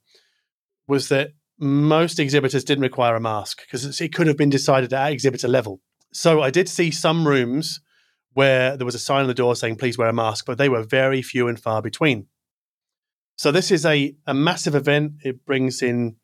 [0.86, 5.12] was that most exhibitors didn't require a mask because it could have been decided at
[5.12, 5.80] exhibitor level.
[6.12, 7.80] So I did see some rooms
[8.32, 10.68] where there was a sign on the door saying please wear a mask, but they
[10.68, 12.26] were very few and far between.
[13.38, 15.12] So this is a, a massive event.
[15.24, 16.16] It brings in,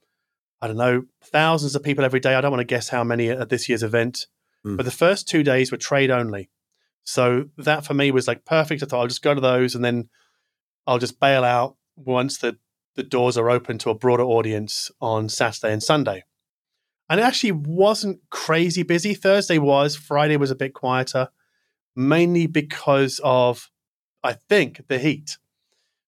[0.61, 2.35] I don't know, thousands of people every day.
[2.35, 4.27] I don't want to guess how many at this year's event.
[4.65, 4.77] Hmm.
[4.77, 6.51] But the first two days were trade only.
[7.05, 8.83] So that for me was like perfect.
[8.83, 10.09] I thought I'll just go to those and then
[10.89, 12.59] I'll just bail out once the,
[12.97, 16.25] the doors are open to a broader audience on Saturday and Sunday.
[17.09, 19.15] And it actually wasn't crazy busy.
[19.15, 21.29] Thursday was, Friday was a bit quieter,
[21.95, 23.71] mainly because of,
[24.25, 25.39] I think, the heat.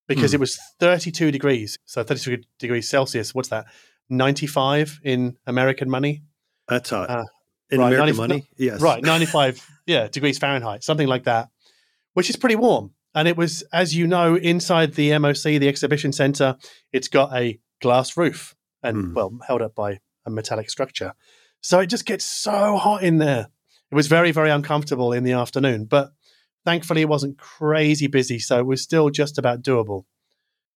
[0.09, 0.37] Because Hmm.
[0.37, 1.79] it was 32 degrees.
[1.85, 3.35] So 32 degrees Celsius.
[3.35, 3.67] What's that?
[4.09, 6.23] 95 in American money.
[6.69, 7.11] That's hot.
[7.11, 7.25] Uh,
[7.71, 8.81] in right, American 90 money, yes.
[8.81, 11.49] Right, 95 yeah, degrees Fahrenheit, something like that,
[12.15, 12.93] which is pretty warm.
[13.15, 16.57] And it was, as you know, inside the MOC, the exhibition center,
[16.93, 19.15] it's got a glass roof and, Hmm.
[19.15, 21.15] well, held up by a metallic structure.
[21.61, 23.49] So it just gets so hot in there.
[23.91, 26.13] It was very, very uncomfortable in the afternoon, but
[26.67, 28.39] thankfully it wasn't crazy busy.
[28.39, 30.03] So it was still just about doable.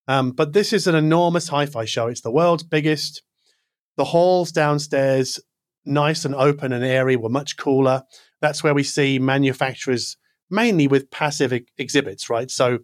[0.09, 2.07] Um, but this is an enormous hi fi show.
[2.07, 3.23] It's the world's biggest.
[3.97, 5.39] The halls downstairs,
[5.85, 8.05] nice and open and airy, were much cooler.
[8.41, 10.17] That's where we see manufacturers
[10.49, 12.51] mainly with passive ex- exhibits, right?
[12.51, 12.79] So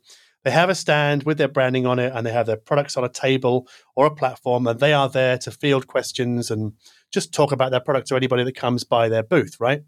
[0.44, 3.04] they have a stand with their branding on it and they have their products on
[3.04, 3.66] a table
[3.96, 6.72] or a platform and they are there to field questions and
[7.12, 9.82] just talk about their product to anybody that comes by their booth, right?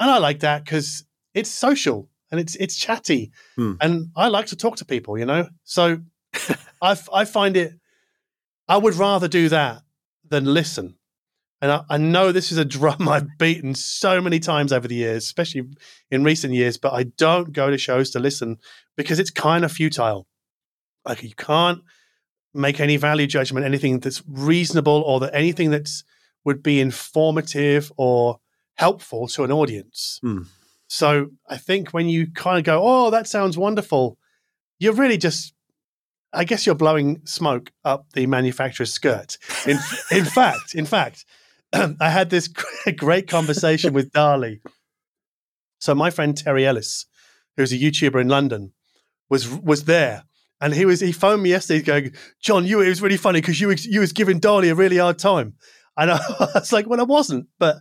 [0.00, 1.04] And I like that because
[1.34, 3.74] it's social and it's it's chatty Hmm.
[3.80, 5.48] and I like to talk to people, you know?
[5.64, 5.98] So
[6.82, 7.72] I I find it,
[8.68, 9.82] I would rather do that
[10.28, 10.96] than listen.
[11.62, 14.94] And I, I know this is a drum I've beaten so many times over the
[14.96, 15.62] years, especially
[16.10, 18.58] in recent years, but I don't go to shows to listen
[18.96, 20.26] because it's kind of futile.
[21.06, 21.80] Like you can't
[22.52, 26.04] make any value judgment, anything that's reasonable or that anything that's
[26.44, 28.38] would be informative or
[28.74, 30.18] helpful to an audience.
[30.22, 30.42] Hmm.
[30.88, 34.18] So I think when you kind of go, oh, that sounds wonderful,
[34.78, 35.52] you're really just
[36.32, 39.38] I guess you're blowing smoke up the manufacturer's skirt.
[39.66, 39.78] In,
[40.10, 41.24] in fact, in fact,
[41.72, 42.48] I had this
[42.96, 44.60] great conversation with Dali.
[45.78, 47.06] So my friend Terry Ellis,
[47.56, 48.72] who's a YouTuber in London,
[49.28, 50.24] was was there,
[50.60, 53.60] and he was he phoned me yesterday going, "John, you it was really funny because
[53.60, 55.54] you you was giving Dali a really hard time."
[55.96, 56.18] And I
[56.54, 57.76] was like, "Well, I wasn't," but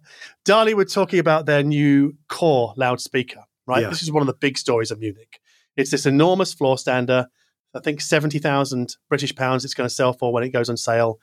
[0.45, 3.41] Dali were talking about their new Kore loudspeaker.
[3.67, 3.89] Right, Yeah.
[3.89, 5.39] this is one of the big stories of Munich.
[5.75, 7.27] It's this enormous floor stander.
[7.73, 9.65] I think seventy thousand British pounds.
[9.65, 11.19] It's going to sell for when it goes on sale.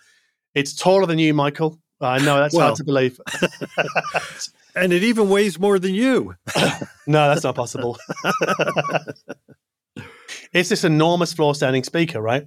[0.55, 1.78] It's taller than you, Michael.
[2.00, 2.66] I know that's Well.
[2.66, 3.18] hard to believe.
[4.74, 6.35] And it even weighs more than you.
[7.07, 7.98] no, that's not possible.
[10.52, 12.46] it's this enormous floor standing speaker, right?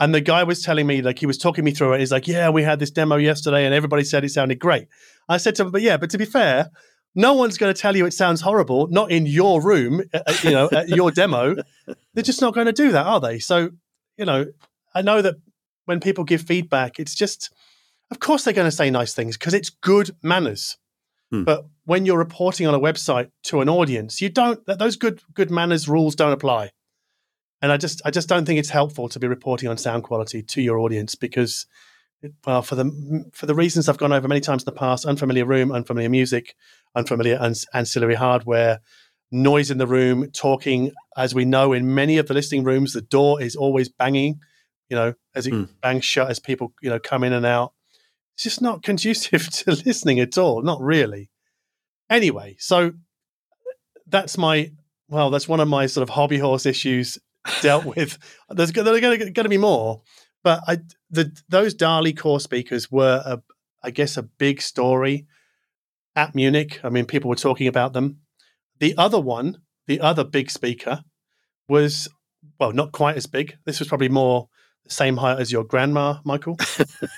[0.00, 2.00] And the guy was telling me, like, he was talking me through it.
[2.00, 4.88] He's like, Yeah, we had this demo yesterday and everybody said it sounded great.
[5.28, 6.70] I said to him, But yeah, but to be fair,
[7.14, 10.34] no one's going to tell you it sounds horrible, not in your room, uh, uh,
[10.42, 11.54] you know, at your demo.
[12.14, 13.38] They're just not going to do that, are they?
[13.38, 13.70] So,
[14.16, 14.46] you know,
[14.94, 15.36] I know that
[15.84, 17.52] when people give feedback, it's just,
[18.10, 20.76] of course, they're going to say nice things because it's good manners.
[21.30, 21.44] Hmm.
[21.44, 24.60] But when you're reporting on a website to an audience, you don't.
[24.66, 26.70] Those good good manners rules don't apply.
[27.64, 30.42] And I just I just don't think it's helpful to be reporting on sound quality
[30.42, 31.64] to your audience because,
[32.46, 35.46] well, for the for the reasons I've gone over many times in the past, unfamiliar
[35.46, 36.56] room, unfamiliar music,
[36.94, 38.80] unfamiliar ans- ancillary hardware,
[39.32, 40.92] noise in the room, talking.
[41.16, 44.40] As we know, in many of the listing rooms, the door is always banging.
[44.90, 45.64] You know, as it Hmm.
[45.80, 47.72] bangs shut as people you know come in and out.
[48.34, 50.60] It's just not conducive to listening at all.
[50.60, 51.30] Not really.
[52.10, 52.92] Anyway, so
[54.06, 54.70] that's my
[55.08, 57.16] well, that's one of my sort of hobby horse issues
[57.60, 58.18] dealt with.
[58.50, 60.02] There's there are going to be more,
[60.42, 60.78] but I
[61.10, 63.42] the those Dali Kore speakers were a
[63.82, 65.26] I guess a big story
[66.16, 66.80] at Munich.
[66.82, 68.18] I mean, people were talking about them.
[68.80, 71.04] The other one, the other big speaker,
[71.68, 72.08] was
[72.58, 73.56] well, not quite as big.
[73.64, 74.48] This was probably more
[74.84, 76.58] the same height as your grandma, Michael.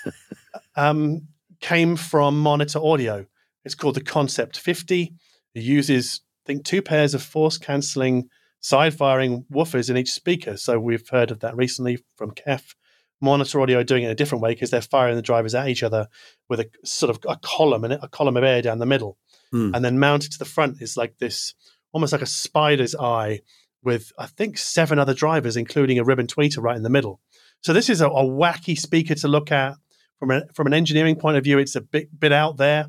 [0.76, 1.28] um,
[1.60, 3.26] came from Monitor Audio.
[3.64, 5.12] It's called the Concept 50.
[5.54, 8.28] It uses, I think, two pairs of force cancelling
[8.66, 10.56] side firing woofers in each speaker.
[10.56, 12.74] So we've heard of that recently from Kef.
[13.20, 16.08] Monitor Audio doing it a different way because they're firing the drivers at each other
[16.48, 19.18] with a sort of a column and a column of air down the middle,
[19.52, 19.70] Hmm.
[19.72, 21.54] and then mounted to the front is like this,
[21.92, 23.40] almost like a spider's eye,
[23.84, 27.20] with I think seven other drivers, including a ribbon tweeter right in the middle.
[27.62, 29.74] So this is a, a wacky speaker to look at
[30.18, 31.58] from a, from an engineering point of view.
[31.58, 32.86] It's a bit bit out there,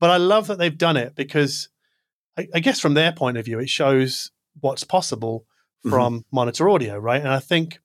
[0.00, 1.68] but I love that they've done it because
[2.36, 5.46] I, I guess from their point of view, it shows what's possible
[5.84, 5.90] Mhm.
[5.90, 7.20] from monitor audio, right?
[7.20, 7.78] And I think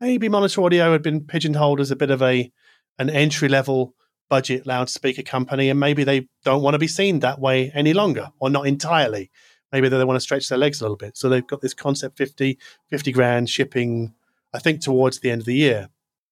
[0.00, 2.52] maybe monitor audio had been pigeonholed as a bit of a
[2.98, 3.94] an entry level
[4.30, 8.30] budget loudspeaker company, and maybe they don't want to be seen that way any longer,
[8.38, 9.30] or not entirely.
[9.72, 11.16] Maybe they want to stretch their legs a little bit.
[11.16, 14.14] So they've got this concept 50, 50 grand shipping,
[14.52, 15.88] I think, towards the end of the year.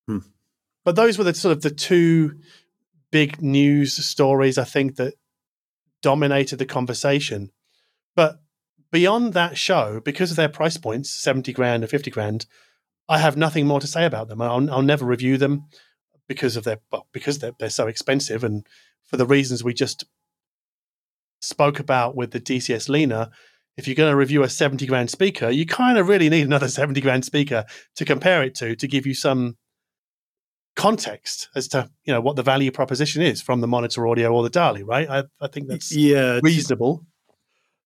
[0.06, 0.18] Hmm.
[0.84, 2.38] But those were the sort of the two
[3.10, 5.14] big news stories I think that
[6.00, 7.50] dominated the conversation.
[8.14, 8.41] But
[8.92, 12.46] beyond that show, because of their price points, 70 grand or 50 grand,
[13.08, 14.40] I have nothing more to say about them.
[14.40, 15.64] I'll, I'll never review them
[16.28, 18.64] because of their well, because they're, they're so expensive and
[19.04, 20.04] for the reasons we just
[21.40, 23.30] spoke about with the DCS Lina.
[23.76, 26.68] If you're going to review a 70 grand speaker, you kind of really need another
[26.80, 27.64] 70 grand speaker
[27.96, 29.56] to compare it to to give you some
[30.74, 34.42] context as to you know what the value proposition is from the monitor audio or
[34.42, 35.08] the Dali, right?
[35.08, 37.04] I, I think that's yeah, reasonable.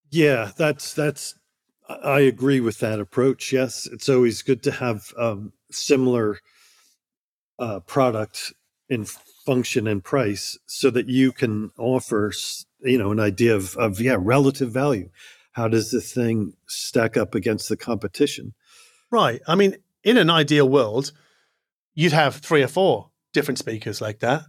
[0.09, 1.35] Yeah, that's that's.
[1.89, 3.53] I agree with that approach.
[3.53, 6.39] Yes, it's always good to have um, similar
[7.59, 8.53] uh, product
[8.89, 9.05] in
[9.45, 12.33] function and price, so that you can offer,
[12.81, 15.09] you know, an idea of of yeah relative value.
[15.53, 18.53] How does the thing stack up against the competition?
[19.09, 19.41] Right.
[19.47, 21.11] I mean, in an ideal world,
[21.95, 24.43] you'd have three or four different speakers like that.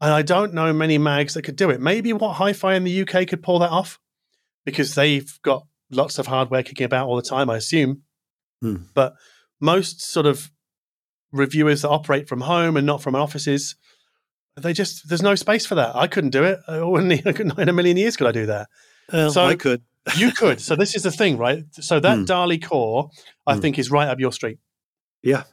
[0.00, 1.80] And I don't know many mags that could do it.
[1.80, 3.98] Maybe what Hi Fi in the UK could pull that off
[4.68, 8.02] because they've got lots of hardware kicking about all the time, I assume.
[8.60, 8.76] Hmm.
[8.94, 9.14] But
[9.60, 10.50] most sort of
[11.32, 13.76] reviewers that operate from home and not from offices,
[14.56, 15.94] they just, there's no space for that.
[15.96, 16.58] I couldn't do it.
[16.68, 18.68] I wouldn't, I couldn't, in a million years could I do that
[19.12, 19.82] Well, So- I could.
[20.16, 20.60] you could.
[20.60, 21.64] So this is the thing, right?
[21.72, 22.24] So that Hmm.
[22.24, 23.10] Dali Kore,
[23.46, 23.60] I Hmm.
[23.60, 24.58] think, is right up your street.
[25.22, 25.44] Yeah.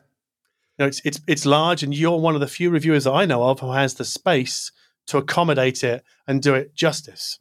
[0.78, 3.26] You know, it's it's it's large, and you're one of the few reviewers that I
[3.26, 4.72] know of who has the space
[5.08, 7.40] to accommodate it and do it justice.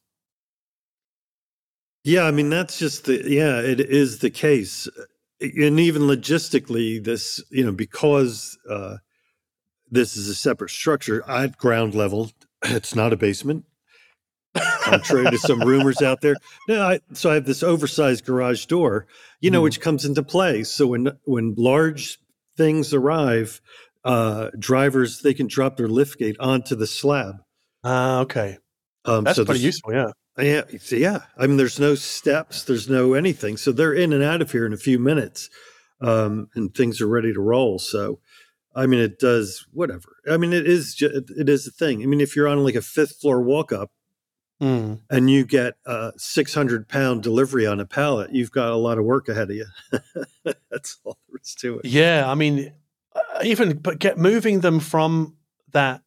[2.04, 4.86] Yeah, I mean that's just the yeah, it is the case,
[5.40, 8.96] and even logistically, this you know because uh,
[9.90, 12.30] this is a separate structure at ground level,
[12.64, 13.64] it's not a basement.
[14.82, 16.36] Contrary to some rumors out there,
[16.68, 16.80] no.
[16.86, 19.06] I, so I have this oversized garage door,
[19.40, 19.64] you know, Mhm.
[19.64, 20.62] which comes into play.
[20.62, 22.18] So when when large
[22.56, 23.60] things arrive,
[24.04, 27.36] uh, drivers they can drop their lift gate onto the slab.
[27.82, 28.58] Ah, okay,
[29.06, 29.92] Um, that's so pretty useful.
[29.92, 31.20] Yeah, yeah, yeah.
[31.36, 34.66] I mean, there's no steps, there's no anything, so they're in and out of here
[34.66, 35.48] in a few minutes,
[36.00, 37.78] um, and things are ready to roll.
[37.78, 38.18] So,
[38.74, 40.16] I mean, it does whatever.
[40.30, 42.02] I mean, it is ju- it, it is a thing.
[42.02, 43.90] I mean, if you're on like a fifth floor walk up
[44.62, 45.00] Mm.
[45.10, 49.04] and you get a 600 pound delivery on a pallet, you've got a lot of
[49.04, 49.66] work ahead of you.
[50.70, 51.86] That's all there is to it.
[51.86, 52.24] yeah.
[52.30, 52.72] I mean,
[53.14, 55.36] uh, even but get moving them from
[55.72, 56.02] that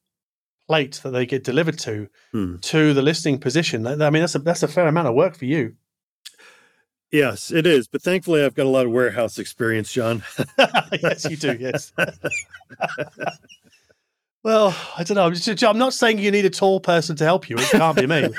[0.67, 2.57] plate that they get delivered to Hmm.
[2.57, 3.87] to the listing position.
[3.87, 5.75] I mean, that's a that's a fair amount of work for you.
[7.11, 7.87] Yes, it is.
[7.87, 10.23] But thankfully, I've got a lot of warehouse experience, John.
[11.01, 11.55] yes, you do.
[11.57, 11.93] Yes.
[14.43, 15.25] well, I don't know.
[15.25, 17.57] I'm, just, I'm not saying you need a tall person to help you.
[17.57, 18.29] It can't be me.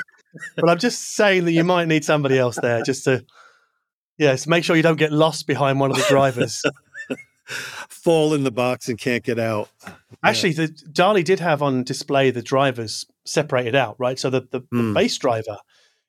[0.55, 3.25] but I'm just saying that you might need somebody else there just to,
[4.19, 6.61] yes, make sure you don't get lost behind one of the drivers.
[7.89, 9.69] Fall in the box and can't get out.
[10.23, 14.19] Actually, the Dali did have on display the drivers separated out, right?
[14.19, 14.93] So the, the Mm.
[14.93, 15.57] bass driver,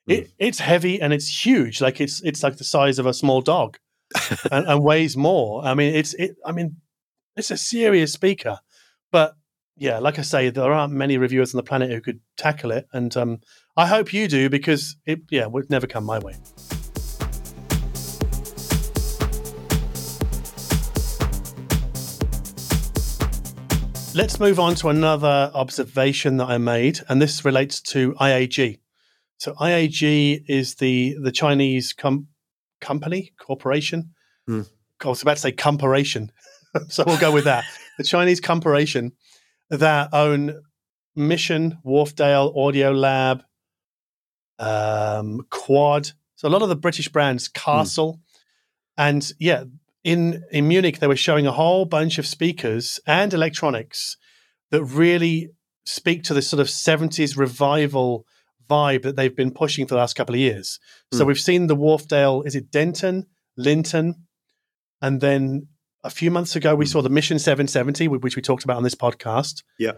[0.06, 1.80] it, it's heavy and it's huge.
[1.80, 3.78] Like it's it's like the size of a small dog,
[4.52, 5.64] and, and weighs more.
[5.64, 6.36] I mean, it's it.
[6.44, 6.76] I mean,
[7.36, 8.58] it's a serious speaker,
[9.12, 9.34] but
[9.76, 12.86] yeah, like I say, there aren't many reviewers on the planet who could tackle it,
[12.92, 13.38] and um,
[13.76, 16.34] I hope you do because it yeah would never come my way.
[24.20, 28.78] Let's move on to another observation that I made, and this relates to IAG.
[29.38, 32.26] So IAG is the the Chinese com-
[32.82, 34.10] company corporation.
[34.46, 34.60] Hmm.
[35.02, 36.32] I was about to say corporation,
[36.88, 37.64] so we'll go with that.
[37.96, 39.12] the Chinese corporation
[39.70, 40.64] that own
[41.16, 43.42] Mission, Wharfedale, Audio Lab,
[44.58, 46.10] um, Quad.
[46.36, 48.20] So a lot of the British brands, Castle,
[48.98, 49.64] and yeah,
[50.04, 54.16] in in Munich they were showing a whole bunch of speakers and electronics
[54.70, 55.50] that really
[55.84, 58.24] speak to this sort of 70s revival
[58.68, 60.78] vibe that they've been pushing for the last couple of years.
[61.12, 61.28] So Hmm.
[61.28, 64.26] we've seen the Wharfedale, is it Denton, Linton,
[65.02, 65.66] and then
[66.04, 66.90] a few months ago we Hmm.
[66.92, 69.62] saw the Mission 770, which we talked about on this podcast.
[69.78, 69.92] Yeah.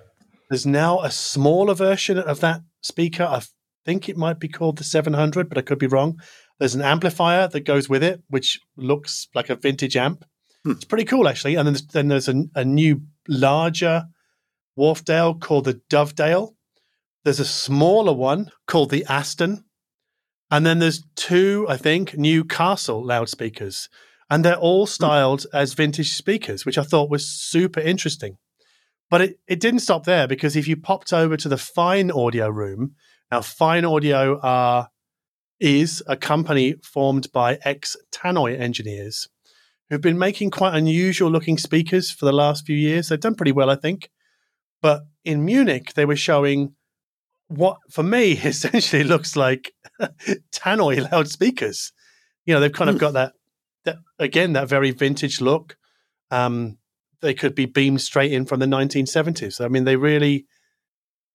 [0.48, 3.24] There's now a smaller version of that speaker.
[3.24, 3.42] I
[3.84, 6.18] think it might be called the 700, but I could be wrong.
[6.62, 10.24] There's an amplifier that goes with it, which looks like a vintage amp.
[10.64, 10.70] Hmm.
[10.70, 11.56] It's pretty cool, actually.
[11.56, 14.04] And then there's, then there's a, a new, larger
[14.78, 16.54] Wharfedale called the Dovedale.
[17.24, 19.64] There's a smaller one called the Aston.
[20.52, 23.88] And then there's two, I think, new Castle loudspeakers.
[24.30, 28.38] And they're all styled as vintage speakers, which I thought was super interesting.
[29.10, 32.48] But it, it didn't stop there because if you popped over to the Fine Audio
[32.48, 32.94] room,
[33.32, 34.91] now Fine Audio are
[35.62, 39.28] is a company formed by ex Tannoy engineers
[39.88, 43.08] who've been making quite unusual looking speakers for the last few years.
[43.08, 44.10] They've done pretty well, I think.
[44.80, 46.74] But in Munich, they were showing
[47.48, 49.72] what, for me, essentially looks like
[50.52, 51.92] Tannoy loudspeakers.
[52.46, 53.00] You know, they've kind of Hmm.
[53.00, 53.32] got that,
[53.84, 55.76] that again, that very vintage look.
[56.30, 56.78] Um,
[57.20, 59.64] they could be beamed straight in from the 1970s.
[59.64, 60.46] I mean, they really,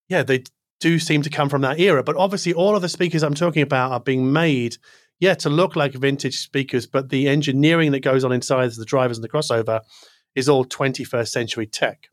[0.10, 0.44] yeah, they
[0.80, 2.04] do seem to come from that era.
[2.04, 4.78] But obviously, all of the speakers I'm talking about are being made,
[5.20, 6.86] yeah, to look like vintage speakers.
[6.86, 9.82] But the engineering that goes on inside the drivers and the crossover
[10.36, 12.10] is all 21st century tech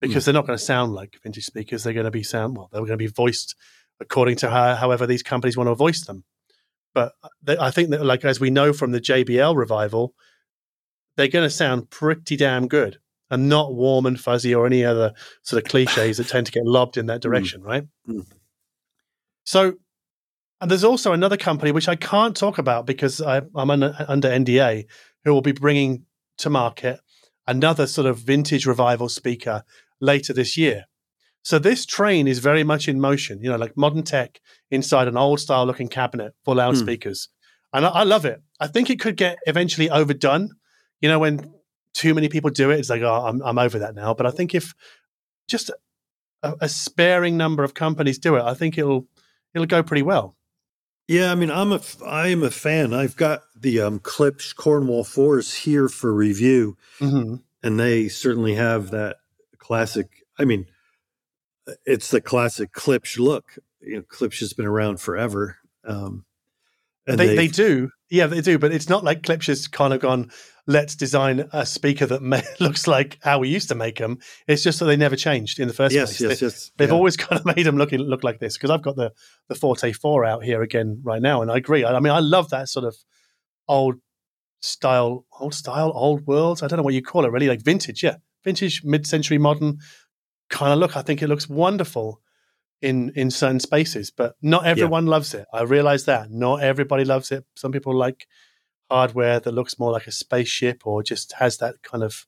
[0.00, 0.30] because hmm.
[0.30, 1.82] they're not going to sound like vintage speakers.
[1.82, 2.68] They're going to be sound well.
[2.70, 3.56] They're going to be voiced
[4.00, 6.24] according to how, however these companies want to voice them.
[6.94, 10.14] But uh, they, I think that, like as we know from the JBL revival,
[11.16, 12.98] they're going to sound pretty damn good
[13.34, 16.64] and not warm and fuzzy or any other sort of cliches that tend to get
[16.64, 17.84] lobbed in that direction, right?
[18.08, 18.26] Mm.
[19.44, 19.74] So,
[20.60, 24.28] and there's also another company which I can't talk about because I, I'm under, under
[24.28, 24.84] NDA
[25.24, 26.06] who will be bringing
[26.38, 27.00] to market
[27.46, 29.64] another sort of vintage revival speaker
[30.00, 30.84] later this year.
[31.42, 35.16] So this train is very much in motion, you know, like modern tech inside an
[35.18, 37.28] old style looking cabinet for loudspeakers.
[37.74, 38.40] And I, I love it.
[38.60, 40.50] I think it could get eventually overdone.
[41.00, 41.52] You know, when
[41.94, 44.12] too many people do it, it's like, oh, I'm, I'm over that now.
[44.14, 44.74] But I think if
[45.48, 45.70] just
[46.42, 49.06] a, a sparing number of companies do it, I think it'll
[49.54, 50.36] it'll go pretty well.
[51.06, 52.94] Yeah, I mean, I'm a I am a fan.
[52.94, 57.36] I've got the um, Klipsch Cornwall fours here for review, Mm-hmm.
[57.62, 59.16] and they certainly have that
[59.58, 60.08] classic.
[60.38, 60.66] I mean,
[61.84, 63.58] it's the classic Klipsch look.
[63.80, 65.58] You know, Klipsch has been around forever.
[65.86, 66.24] Um,
[67.06, 68.58] and They, they do, yeah, they do.
[68.58, 70.30] But it's not like Klipsch has kind of gone.
[70.66, 74.18] Let's design a speaker that ma- looks like how we used to make them.
[74.48, 76.20] It's just that they never changed in the first yes, place.
[76.20, 76.70] yes, They- yes.
[76.78, 76.94] They've yeah.
[76.94, 79.12] always kind of made them look look like this because I've got the
[79.48, 81.84] the Forte Four out here again right now, and I agree.
[81.84, 82.96] I, I mean, I love that sort of
[83.68, 83.96] old
[84.60, 86.62] style, old style, old world.
[86.62, 89.78] I don't know what you call it, really, like vintage, yeah, vintage, mid century, modern
[90.48, 90.96] kind of look.
[90.96, 92.20] I think it looks wonderful
[92.82, 95.46] in in certain spaces, but not everyone loves it.
[95.52, 97.44] I realize that not everybody loves it.
[97.56, 98.26] Some people like
[98.90, 102.26] hardware that looks more like a spaceship or just has that kind of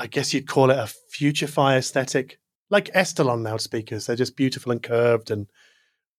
[0.00, 2.38] I guess you'd call it a futurify aesthetic,
[2.70, 4.06] like Estelon loudspeakers.
[4.06, 5.46] They're just beautiful and curved, and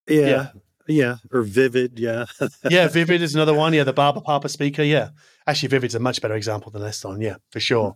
[0.08, 0.48] yeah, yeah.
[0.88, 1.98] yeah, or vivid.
[1.98, 2.26] Yeah,
[2.70, 3.74] yeah, Vivid is another one.
[3.74, 4.84] Yeah, the Barbapapa speaker.
[4.84, 5.10] Yeah,
[5.48, 7.24] actually, Vivid's a much better example than Estelon.
[7.24, 7.96] Yeah, for sure.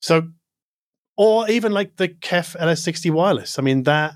[0.00, 0.28] So,
[1.16, 3.58] or even like the Kef LS60 wireless.
[3.58, 4.14] I mean that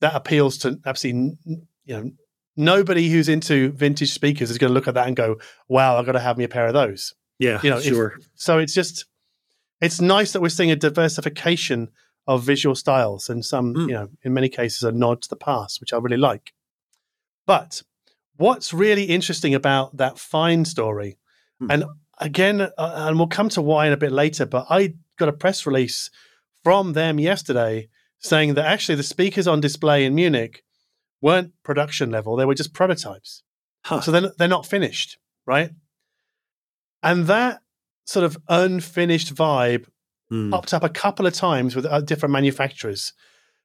[0.00, 1.36] that appeals to absolutely
[1.84, 2.10] you know
[2.56, 5.36] nobody who's into vintage speakers is going to look at that and go,
[5.68, 8.18] "Wow, I've got to have me a pair of those." yeah, You know, if- sure.
[8.34, 9.06] So it's just
[9.80, 11.88] it's nice that we're seeing a diversification
[12.28, 13.88] of visual styles and some, Mm.
[13.88, 16.52] you know, in many cases a nod to the past, which I really like.
[17.46, 17.82] But
[18.36, 21.18] what's really interesting about that fine story,
[21.60, 21.66] Mm.
[21.72, 21.84] and
[22.18, 25.32] again, uh, and we'll come to why in a bit later, but I got a
[25.32, 26.10] press release
[26.62, 27.88] from them yesterday
[28.18, 30.62] saying that actually the speakers on display in Munich
[31.20, 33.42] weren't production level, they were just prototypes.
[33.84, 34.00] Huh.
[34.00, 35.70] So they're, they're not finished, right?
[37.02, 37.62] And that
[38.04, 39.86] sort of unfinished vibe
[40.32, 40.50] Mm.
[40.50, 43.12] popped up a couple of times with uh, different manufacturers.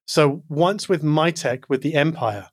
[0.06, 2.50] So once with Mytek with the Empire.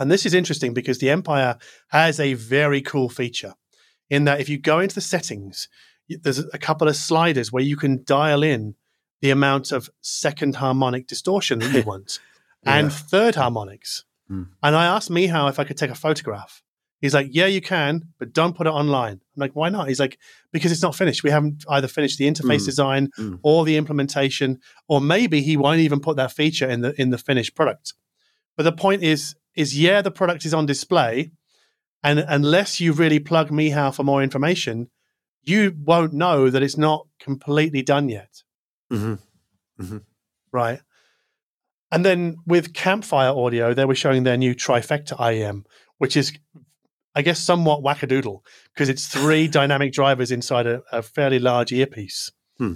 [0.00, 1.56] And this is interesting because the Empire
[1.90, 3.54] has a very cool feature
[4.10, 5.68] in that if you go into the settings,
[6.08, 8.74] there's a couple of sliders where you can dial in
[9.20, 12.18] the amount of second harmonic distortion that you want
[12.64, 12.96] and Yeah.
[12.96, 14.04] third harmonics.
[14.28, 14.44] Hmm.
[14.62, 16.62] And I asked Mihao if I could take a photograph.
[17.00, 19.14] He's like, Yeah, you can, but don't put it online.
[19.14, 19.88] I'm like, Why not?
[19.88, 20.18] He's like,
[20.52, 21.22] Because it's not finished.
[21.22, 22.66] We haven't either finished the interface Hmm.
[22.66, 23.34] design Hmm.
[23.42, 27.18] or the implementation, or maybe he won't even put that feature in the in the
[27.18, 27.94] finished product.
[28.56, 31.32] But the point is, is yeah, the product is on display,
[32.02, 34.90] and unless you really plug Mihao for more information,
[35.44, 38.42] you won't know that it's not completely done yet,
[38.92, 39.18] Mhm.
[40.52, 40.80] right?
[41.90, 45.64] And then with Campfire Audio, they were showing their new trifecta IEM,
[45.98, 46.32] which is,
[47.14, 48.40] I guess, somewhat wackadoodle
[48.72, 52.30] because it's three dynamic drivers inside a, a fairly large earpiece.
[52.58, 52.74] Hmm.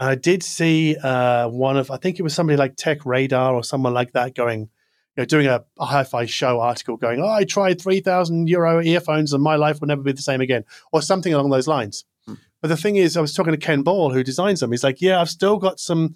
[0.00, 3.62] I did see uh, one of, I think it was somebody like Tech Radar or
[3.64, 4.70] someone like that going,
[5.18, 9.32] you know, doing a, a hi-fi show article going, oh, I tried 3,000 euro earphones
[9.32, 10.62] and my life will never be the same again,
[10.92, 12.04] or something along those lines.
[12.24, 12.34] Hmm.
[12.62, 14.70] But the thing is, I was talking to Ken Ball, who designs them.
[14.70, 16.14] He's like, yeah, I've still got some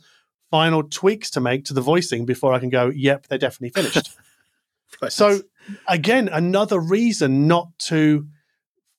[0.53, 4.17] final tweaks to make to the voicing before I can go, yep, they're definitely finished.
[5.01, 5.11] Right.
[5.11, 5.41] So
[5.89, 8.29] again, another reason not to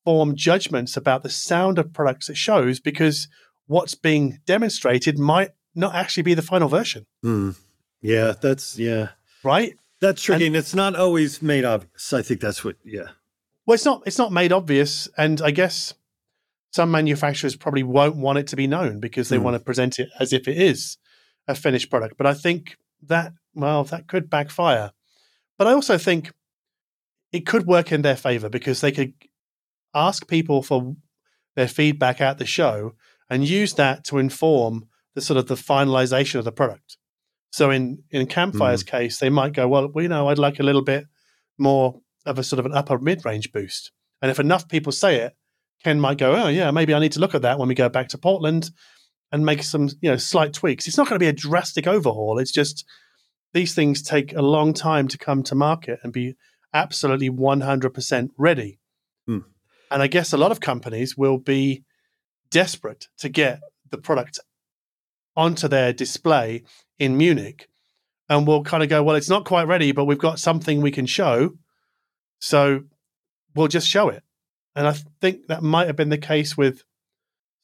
[0.03, 3.27] form judgments about the sound of products it shows because
[3.67, 7.55] what's being demonstrated might not actually be the final version, Mm.
[8.01, 9.09] yeah, that's yeah,
[9.43, 9.75] right?
[10.03, 12.13] That's tricky, and, it's not always made obvious.
[12.13, 12.75] I think that's what.
[12.83, 13.09] Yeah.
[13.65, 15.93] Well, it's not it's not made obvious, and I guess
[16.71, 19.43] some manufacturers probably won't want it to be known because they Hmm.
[19.43, 20.97] want to present it as if it is
[21.47, 22.17] a finished product.
[22.17, 24.91] But I think that well, that could backfire.
[25.57, 26.31] But I also think
[27.31, 29.13] it could work in their favor because they could
[29.93, 30.95] ask people for
[31.55, 32.95] their feedback at the show
[33.29, 36.97] and use that to inform the sort of the finalization of the product.
[37.53, 40.81] So in in Campfire's case, they might go, well, you know, I'd like a little
[40.81, 41.05] bit
[41.59, 43.91] more of a sort of an upper mid range boost.
[44.23, 45.37] And if enough people say it,
[45.83, 47.89] Ken might go, oh yeah, maybe I need to look at that when we go
[47.89, 48.71] back to Portland
[49.31, 50.87] and make some you know slight tweaks.
[50.87, 52.39] It's not going to be a drastic overhaul.
[52.39, 52.85] It's just
[53.53, 56.33] these things take a long time to come to market and be
[56.73, 58.79] absolutely 100% ready.
[59.27, 59.39] Hmm.
[59.91, 61.83] And I guess a lot of companies will be
[62.49, 63.59] desperate to get
[63.91, 64.39] the product
[65.35, 66.63] onto their display
[66.99, 67.67] in Munich
[68.29, 70.91] and we'll kind of go, well, it's not quite ready, but we've got something we
[70.91, 71.51] can show.
[72.39, 72.83] So
[73.55, 74.23] we'll just show it.
[74.75, 76.83] And I think that might have been the case with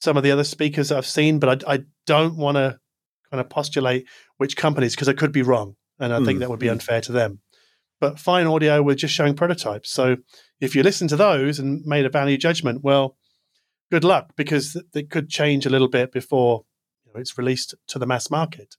[0.01, 2.79] some of the other speakers that I've seen, but I, I don't want to
[3.31, 4.07] kind of postulate
[4.37, 5.75] which companies because I could be wrong.
[5.99, 6.71] And I think Mm, that would be mm.
[6.71, 7.41] unfair to them.
[7.99, 9.91] But Fine Audio were just showing prototypes.
[9.91, 10.17] So
[10.61, 13.17] if you listen to those and made a value judgment, well,
[13.91, 16.63] good luck because it could change a little bit before
[17.15, 18.75] it's released to the mass market.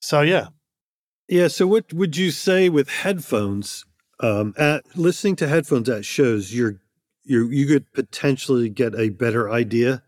[0.00, 0.48] So yeah,
[1.28, 1.48] Yeah.
[1.48, 3.84] So, what would you say with headphones?
[4.18, 6.80] Um, at listening to headphones at shows, you're
[7.24, 10.02] you you could potentially get a better idea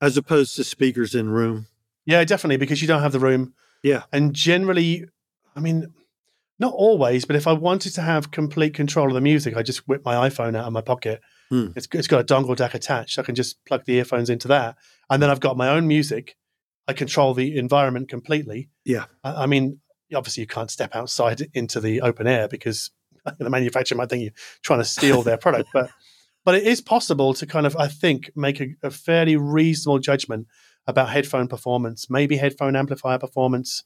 [0.00, 1.66] as opposed to speakers in room.
[2.06, 3.52] yeah, definitely because you don't have the room.
[3.82, 4.04] Yeah.
[4.12, 5.06] And generally,
[5.54, 5.92] I mean,
[6.58, 9.88] not always, but if I wanted to have complete control of the music, I just
[9.88, 11.20] whip my iPhone out of my pocket.
[11.50, 11.68] Hmm.
[11.74, 13.18] It's, it's got a dongle jack attached.
[13.18, 14.76] I can just plug the earphones into that.
[15.08, 16.36] And then I've got my own music.
[16.86, 18.70] I control the environment completely.
[18.84, 19.06] Yeah.
[19.24, 19.80] I, I mean,
[20.14, 22.90] obviously, you can't step outside into the open air because
[23.38, 24.32] the manufacturer might think you're
[24.62, 25.70] trying to steal their product.
[25.72, 25.90] But
[26.44, 30.46] but it is possible to kind of, I think, make a, a fairly reasonable judgment
[30.86, 33.84] about headphone performance, maybe headphone amplifier performance.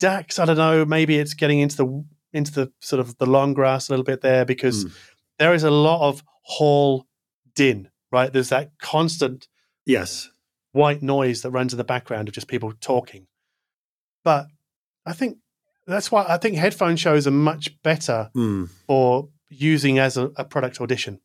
[0.00, 3.54] DACs, I don't know, maybe it's getting into the into the sort of the long
[3.54, 4.92] grass a little bit there because Mm.
[5.38, 7.06] there is a lot of hall
[7.54, 8.32] din, right?
[8.32, 9.48] There's that constant
[9.86, 10.30] Yes.
[10.72, 13.26] white noise that runs in the background of just people talking.
[14.24, 14.46] But
[15.06, 15.38] I think
[15.86, 18.70] that's why I think headphone shows are much better Mm.
[18.86, 21.20] for using as a, a product audition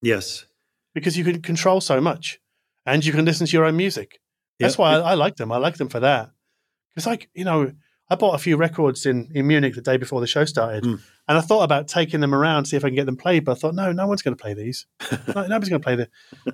[0.00, 0.46] Yes.
[0.94, 2.38] because you can control so much
[2.86, 4.20] and you can listen to your own music.
[4.60, 4.78] That's Yep.
[4.78, 5.50] why I, I like them.
[5.52, 6.30] I like them for that.
[6.94, 7.72] Because, like, you know,
[8.08, 11.00] I bought a few records in, in Munich the day before the show started, Mm.
[11.28, 13.44] and I thought about taking them around, see if I can get them played.
[13.44, 14.86] But I thought, no, no one's going to play these.
[15.34, 16.08] no, nobody's going to play the,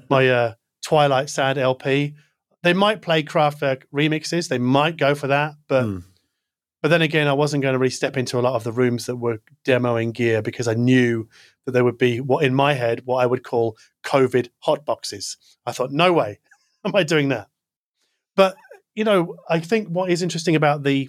[0.09, 2.15] my uh, Twilight Sad LP.
[2.63, 4.49] They might play Kraftwerk remixes.
[4.49, 6.05] They might go for that, but Mm.
[6.81, 9.07] But then again, I wasn't going to really step into a lot of the rooms
[9.07, 11.29] that were demoing gear because I knew
[11.65, 15.37] that there would be what in my head what I would call COVID hot boxes.
[15.65, 16.41] I thought, no way,
[16.85, 17.47] am I doing that?
[18.35, 18.57] But
[18.97, 21.09] you know, I think what is interesting about the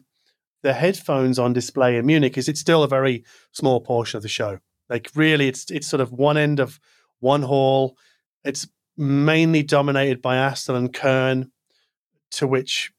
[0.64, 4.30] the headphones on display in Munich is it's still a very small portion of the
[4.30, 4.59] show.
[4.89, 6.80] Like really, it's it's sort of one end of
[7.20, 7.97] one hall.
[8.43, 11.51] It's mainly dominated by Astell and Kern,
[12.32, 12.91] to which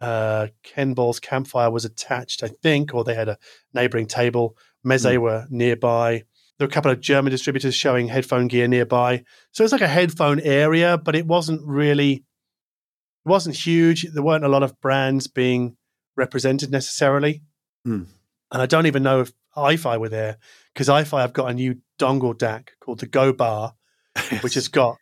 [0.00, 3.38] uh, Ken Ball's campfire was attached, I think, or they had a
[3.74, 4.56] neighboring table.
[4.84, 5.18] Meze mm.
[5.18, 6.24] were nearby.
[6.58, 9.24] There were a couple of German distributors showing headphone gear nearby.
[9.52, 14.06] So it's like a headphone area, but it wasn't really, it wasn't huge.
[14.12, 15.76] There weren't a lot of brands being
[16.16, 17.42] represented necessarily.
[17.86, 18.06] Mm.
[18.50, 20.38] And I don't even know if iFi were there
[20.72, 23.74] because iFi have got a new dongle DAC called the Go Bar,
[24.30, 24.42] yes.
[24.42, 24.98] which has got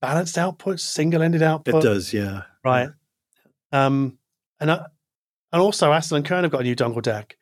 [0.00, 1.76] balanced output, single ended output.
[1.76, 2.42] It does, yeah.
[2.64, 2.90] Right.
[3.72, 4.18] Um,
[4.60, 7.32] and and also Astell and Kern have got a new dongle DAC,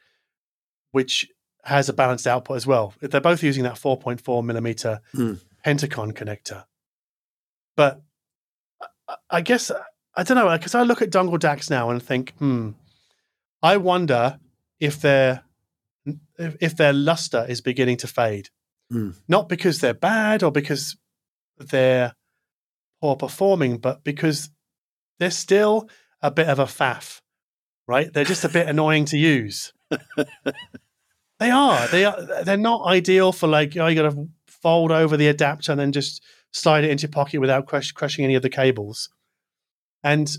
[0.92, 1.28] which
[1.64, 2.94] has a balanced output as well.
[3.00, 5.40] They're both using that 4.4 millimeter mm.
[5.64, 6.64] Pentaconn connector.
[7.76, 8.02] But
[9.30, 9.70] I guess
[10.14, 12.70] I don't know because I look at dongle DACs now and think, hmm,
[13.64, 14.38] I wonder
[14.78, 15.42] if their
[16.36, 18.50] if their luster is beginning to fade,
[18.92, 19.16] mm.
[19.26, 20.98] not because they're bad or because
[21.56, 22.14] they're
[23.00, 24.50] poor performing, but because
[25.18, 25.88] they're still
[26.20, 27.22] a bit of a faff,
[27.88, 28.12] right?
[28.12, 29.72] They're just a bit annoying to use.
[31.38, 31.88] they are.
[31.88, 32.44] They are.
[32.44, 35.92] They're not ideal for like oh, you got to fold over the adapter and then
[35.92, 39.08] just slide it into your pocket without crush, crushing any of the cables.
[40.02, 40.30] And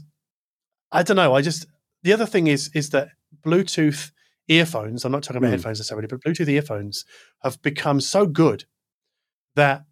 [0.92, 1.34] I don't know.
[1.34, 1.66] I just
[2.06, 3.10] the other thing is is that
[3.44, 4.12] Bluetooth
[4.48, 5.52] earphones, I'm not talking about mm.
[5.54, 7.04] headphones necessarily, but Bluetooth earphones
[7.42, 8.66] have become so good
[9.56, 9.86] that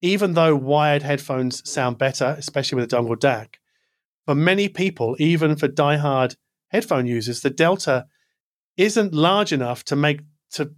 [0.00, 3.54] even though wired headphones sound better, especially with a dongle DAC,
[4.24, 6.36] for many people, even for diehard
[6.68, 8.06] headphone users, the delta
[8.76, 10.20] isn't large enough to make
[10.52, 10.72] to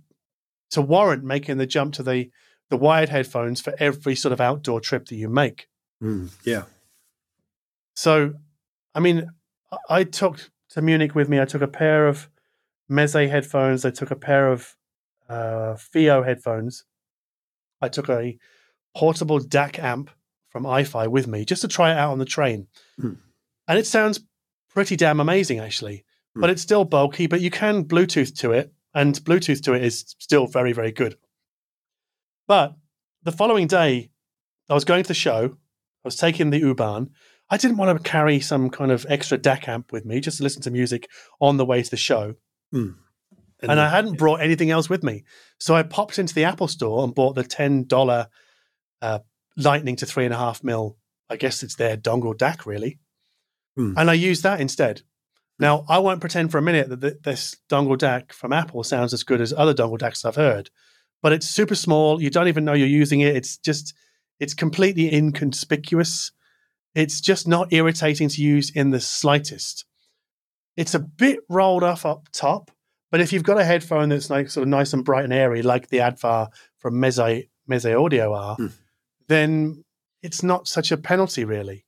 [0.70, 2.30] to warrant making the jump to the
[2.70, 5.66] the wired headphones for every sort of outdoor trip that you make.
[6.02, 6.62] Mm, yeah.
[7.94, 8.32] So,
[8.94, 9.28] I mean,
[9.90, 11.40] I took to Munich with me.
[11.40, 12.28] I took a pair of
[12.90, 13.84] Meze headphones.
[13.84, 14.76] I took a pair of
[15.28, 16.84] uh, headphones.
[17.80, 18.36] I took a
[18.96, 20.10] portable DAC amp
[20.48, 22.66] from iFi with me just to try it out on the train.
[23.00, 23.18] Mm.
[23.66, 24.20] And it sounds
[24.68, 26.04] pretty damn amazing, actually.
[26.36, 26.40] Mm.
[26.40, 30.14] But it's still bulky, but you can Bluetooth to it, and Bluetooth to it is
[30.18, 31.16] still very, very good.
[32.46, 32.74] But
[33.22, 34.10] the following day,
[34.68, 35.56] I was going to the show.
[36.04, 37.10] I was taking the U-Bahn,
[37.54, 40.42] I didn't want to carry some kind of extra DAC amp with me just to
[40.42, 41.08] listen to music
[41.40, 42.34] on the way to the show.
[42.74, 42.96] Mm.
[43.62, 45.22] And, and I hadn't brought anything else with me.
[45.58, 48.26] So I popped into the Apple store and bought the $10
[49.02, 49.18] uh,
[49.56, 50.96] Lightning to three and a half mil.
[51.30, 52.98] I guess it's their dongle DAC, really.
[53.78, 53.94] Mm.
[53.98, 55.02] And I used that instead.
[55.60, 59.22] Now, I won't pretend for a minute that this dongle DAC from Apple sounds as
[59.22, 60.70] good as other dongle DACs I've heard,
[61.22, 62.20] but it's super small.
[62.20, 63.36] You don't even know you're using it.
[63.36, 63.94] It's just,
[64.40, 66.32] it's completely inconspicuous.
[66.94, 69.84] It's just not irritating to use in the slightest.
[70.76, 72.70] It's a bit rolled off up top,
[73.10, 75.62] but if you've got a headphone that's like sort of nice and bright and airy,
[75.62, 78.72] like the Advar from Meze, Meze Audio are, mm.
[79.28, 79.84] then
[80.22, 81.84] it's not such a penalty, really.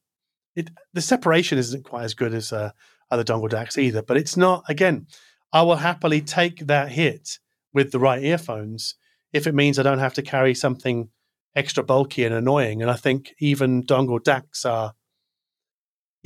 [0.54, 2.70] It, the separation isn't quite as good as uh,
[3.10, 5.06] other dongle DACs either, but it's not, again,
[5.52, 7.38] I will happily take that hit
[7.72, 8.94] with the right earphones
[9.32, 11.10] if it means I don't have to carry something
[11.54, 12.82] extra bulky and annoying.
[12.82, 14.92] And I think even dongle DACs are,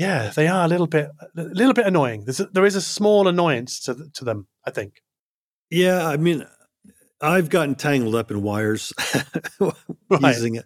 [0.00, 2.24] yeah, they are a little bit, a little bit annoying.
[2.24, 4.46] There's a, there is a small annoyance to to them.
[4.64, 5.02] I think.
[5.70, 6.46] Yeah, I mean,
[7.20, 8.92] I've gotten tangled up in wires
[9.60, 10.22] right.
[10.22, 10.64] using it.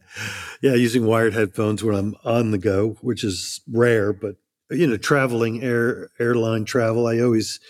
[0.62, 4.37] Yeah, using wired headphones when I'm on the go, which is rare, but
[4.70, 7.61] you know, traveling air airline travel, I always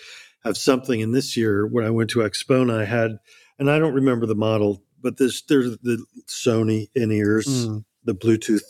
[0.43, 1.01] have something.
[1.01, 3.17] And this year, when I went to Axpona, I had,
[3.57, 7.85] and I don't remember the model but there's there's the Sony in ears, mm.
[8.03, 8.63] the Bluetooth,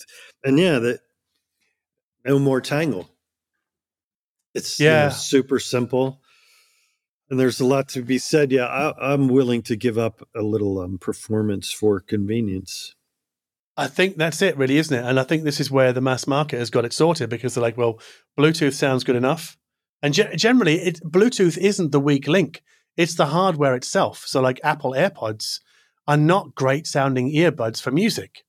[0.43, 0.99] and yeah, that
[2.25, 3.09] no more tangle.
[4.53, 6.21] It's yeah, you know, super simple,
[7.29, 8.51] and there's a lot to be said.
[8.51, 12.95] Yeah, I, am willing to give up a little um, performance for convenience.
[13.77, 15.03] I think that's it, really, isn't it?
[15.03, 17.61] And I think this is where the mass market has got it sorted because they're
[17.61, 17.99] like, well,
[18.39, 19.57] Bluetooth sounds good enough,
[20.01, 22.63] and ge- generally, it, Bluetooth isn't the weak link;
[22.95, 24.23] it's the hardware itself.
[24.25, 25.59] So, like Apple AirPods
[26.07, 28.45] are not great sounding earbuds for music.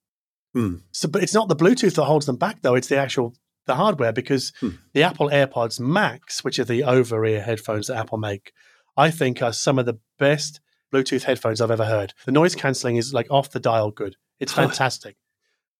[0.57, 0.83] Mm.
[0.93, 2.77] So, but it's not the Bluetooth that holds them back, though.
[2.77, 3.35] It's the actual
[3.67, 4.79] the hardware because mm.
[4.95, 8.53] the Apple AirPods Max, which are the over ear headphones that Apple make,
[8.97, 10.61] I think are some of the best
[10.93, 12.15] Bluetooth headphones I've ever heard.
[12.25, 14.17] The noise cancelling is like off the dial good.
[14.41, 15.17] It's fantastic.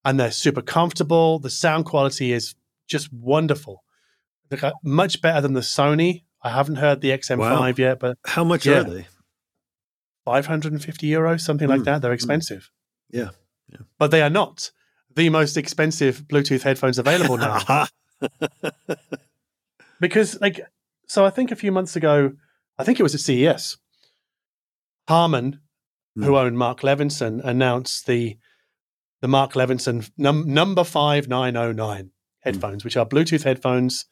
[0.05, 1.39] and they're super comfortable.
[1.41, 2.55] The sound quality is
[2.87, 3.83] just wonderful.
[4.51, 6.23] They're much better than the Sony.
[6.43, 7.67] I haven't heard the XM5 Wow.
[7.77, 8.81] yet, but How much Yeah.
[8.81, 9.07] are they?
[10.25, 12.03] 550 euros, something like Mm, that.
[12.03, 12.15] They're mm.
[12.15, 12.71] expensive.
[13.11, 13.31] Yeah.
[13.99, 14.71] But they are not
[15.17, 17.87] the most expensive Bluetooth headphones available now.
[20.01, 20.61] because, like,
[21.09, 22.33] so I think a few months ago,
[22.79, 23.79] I think it was at CES,
[25.09, 25.61] Harman,
[26.15, 26.39] who Mm.
[26.45, 28.37] owned Mark Levinson, announced the
[29.23, 32.11] the Mark Levinson num- number 5909
[32.41, 34.05] headphones, which are Bluetooth headphones,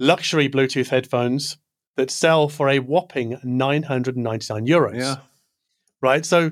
[0.00, 1.56] luxury Bluetooth headphones
[1.96, 5.16] that sell for a whopping 999 euros yeah.
[6.02, 6.26] right?
[6.26, 6.50] So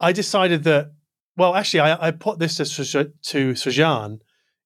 [0.00, 0.92] I decided that,
[1.36, 4.20] well, actually, I, I put this to, to Sajan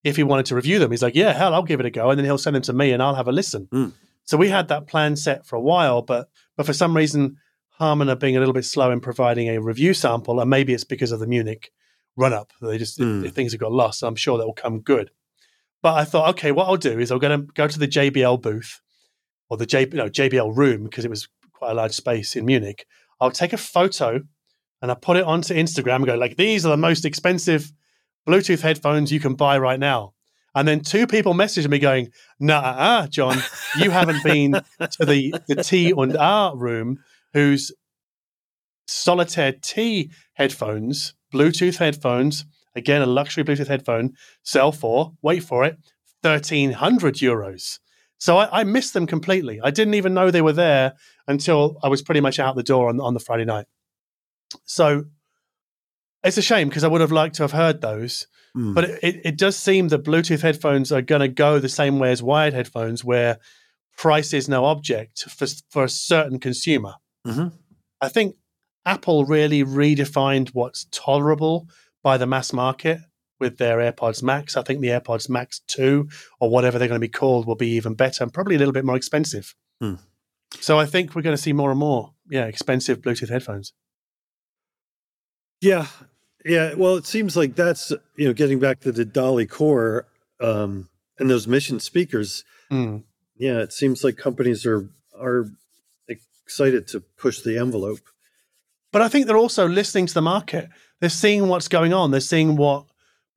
[0.04, 0.90] if he wanted to review them.
[0.90, 2.10] He's like, yeah, hell, I'll give it a go.
[2.10, 3.68] And then he'll send them to me and I'll have a listen.
[3.72, 3.92] Mm.
[4.24, 7.36] So we had that plan set for a while, but but for some reason,
[7.70, 10.40] Harman are being a little bit slow in providing a review sample.
[10.40, 11.70] And maybe it's because of the Munich
[12.16, 12.52] run up.
[12.60, 13.32] They just, Mm.
[13.32, 14.02] things have got lost.
[14.02, 15.10] I'm sure that will come good.
[15.80, 18.42] But I thought, okay, what I'll do is I'm going to go to the JBL
[18.42, 18.80] booth
[19.48, 22.86] or the J, no, JBL room because it was quite a large space in Munich.
[23.20, 24.22] I'll take a photo
[24.80, 27.72] and I put it onto Instagram and go like, these are the most expensive
[28.28, 30.14] Bluetooth headphones you can buy right now.
[30.54, 32.08] And then two people messaged me going,
[32.40, 33.38] nah, John,
[33.78, 36.98] you haven't been to the, the T and A room
[37.32, 37.72] whose
[38.86, 45.78] Solitaire T headphones, Bluetooth headphones, again, a luxury Bluetooth headphone, sell for, wait for it,
[46.22, 47.78] 1300 euros.
[48.18, 49.60] So I, I missed them completely.
[49.62, 50.94] I didn't even know they were there
[51.28, 53.66] until I was pretty much out the door on, on the Friday night.
[54.64, 55.04] So
[56.24, 58.26] it's a shame because I would have liked to have heard those.
[58.56, 58.74] Mm.
[58.74, 61.98] But it, it, it does seem that Bluetooth headphones are going to go the same
[61.98, 63.38] way as wired headphones, where
[63.96, 66.94] price is no object for, for a certain consumer.
[67.26, 67.52] Mhm.
[68.00, 68.36] I think
[68.86, 71.68] Apple really redefined what's tolerable
[72.02, 73.00] by the mass market
[73.40, 74.56] with their AirPods Max.
[74.56, 76.08] I think the AirPods Max 2
[76.40, 78.72] or whatever they're going to be called will be even better and probably a little
[78.72, 79.54] bit more expensive.
[79.80, 79.94] Hmm.
[80.60, 83.72] So I think we're going to see more and more, yeah, expensive Bluetooth headphones.
[85.60, 85.86] Yeah,
[86.44, 86.74] yeah.
[86.74, 90.06] Well, it seems like that's you know getting back to the Dali Kore
[90.40, 90.88] um,
[91.18, 92.44] and those mission speakers.
[92.70, 93.04] Mm.
[93.36, 94.88] Yeah, it seems like companies are
[95.18, 95.46] are
[96.08, 98.00] excited to push the envelope.
[98.92, 100.70] But I think they're also listening to the market.
[101.00, 102.10] They're seeing what's going on.
[102.10, 102.86] They're seeing what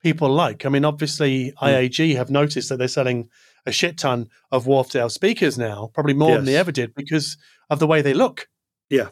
[0.02, 0.64] people like.
[0.64, 1.66] I mean, obviously, Hmm.
[1.66, 3.28] IAG have noticed that they're selling
[3.66, 7.36] a shit ton of Wharfedale speakers now, probably more than they ever did because
[7.70, 8.48] of the way they look.
[8.90, 9.08] Yeah.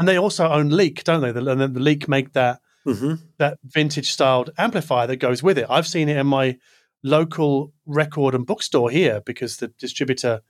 [0.00, 1.30] And they also own Leak, don't they?
[1.30, 5.58] The- And then the Leak make that hmm that vintage styled amplifier that goes with
[5.58, 5.66] it.
[5.68, 6.56] I've seen it in my
[7.02, 10.40] local record and bookstore here because the distributor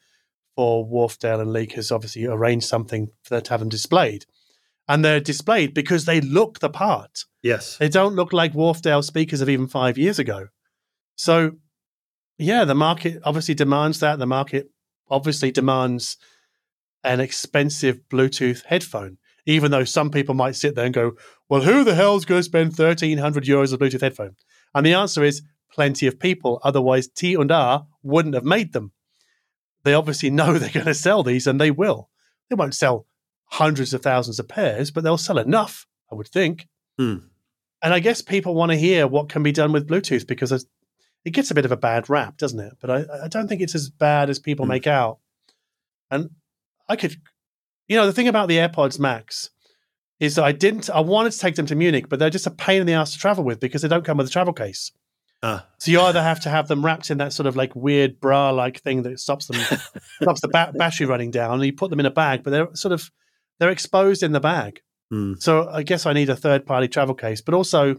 [0.56, 4.26] for Wharfedale and Leak has obviously arranged something for them to have them displayed.
[4.88, 7.24] And they're displayed because they look the part.
[7.42, 7.76] Yes.
[7.78, 10.48] They don't look like Wharfedale speakers of even five years ago.
[11.16, 11.52] So,
[12.38, 14.18] yeah, the market obviously demands that.
[14.18, 14.70] The market
[15.08, 16.16] obviously demands
[17.04, 21.12] an expensive Bluetooth headphone, even though some people might sit there and go,
[21.48, 24.36] well, who the hell's going to spend 1300 euros on a Bluetooth headphone?
[24.74, 26.60] And the answer is plenty of people.
[26.62, 28.92] Otherwise, T and A wouldn't have made them.
[29.84, 32.08] They obviously know they're going to sell these and they will.
[32.48, 33.06] They won't sell
[33.46, 36.68] hundreds of thousands of pairs, but they'll sell enough, I would think.
[36.98, 37.16] Hmm.
[37.82, 41.30] And I guess people want to hear what can be done with Bluetooth because it
[41.30, 42.74] gets a bit of a bad rap, doesn't it?
[42.80, 44.70] But I, I don't think it's as bad as people Hmm.
[44.70, 45.18] make out.
[46.10, 46.30] And
[46.88, 47.16] I could,
[47.90, 49.50] you know, the thing about the AirPods Max
[50.20, 52.50] is that I didn't, I wanted to take them to Munich, but they're just a
[52.50, 54.92] pain in the ass to travel with because they don't come with a travel case.
[55.42, 55.66] Ah.
[55.78, 58.50] So you either have to have them wrapped in that sort of like weird bra
[58.50, 59.56] like thing that stops them,
[60.22, 62.68] stops the ba- battery running down, and you put them in a bag, but they're
[62.74, 63.10] sort of,
[63.58, 64.80] they're exposed in the bag.
[65.10, 65.34] Hmm.
[65.38, 67.96] So I guess I need a third party travel case, but also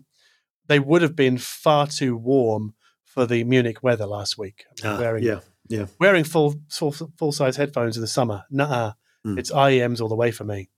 [0.68, 4.64] they would have been far too warm for the Munich weather last week.
[4.70, 5.40] I mean, Ah, wearing yeah.
[5.68, 5.86] Yeah.
[6.00, 8.94] wearing full full full size headphones in the summer, nah,
[9.26, 9.38] Mm.
[9.38, 10.70] it's IEMs all the way for me.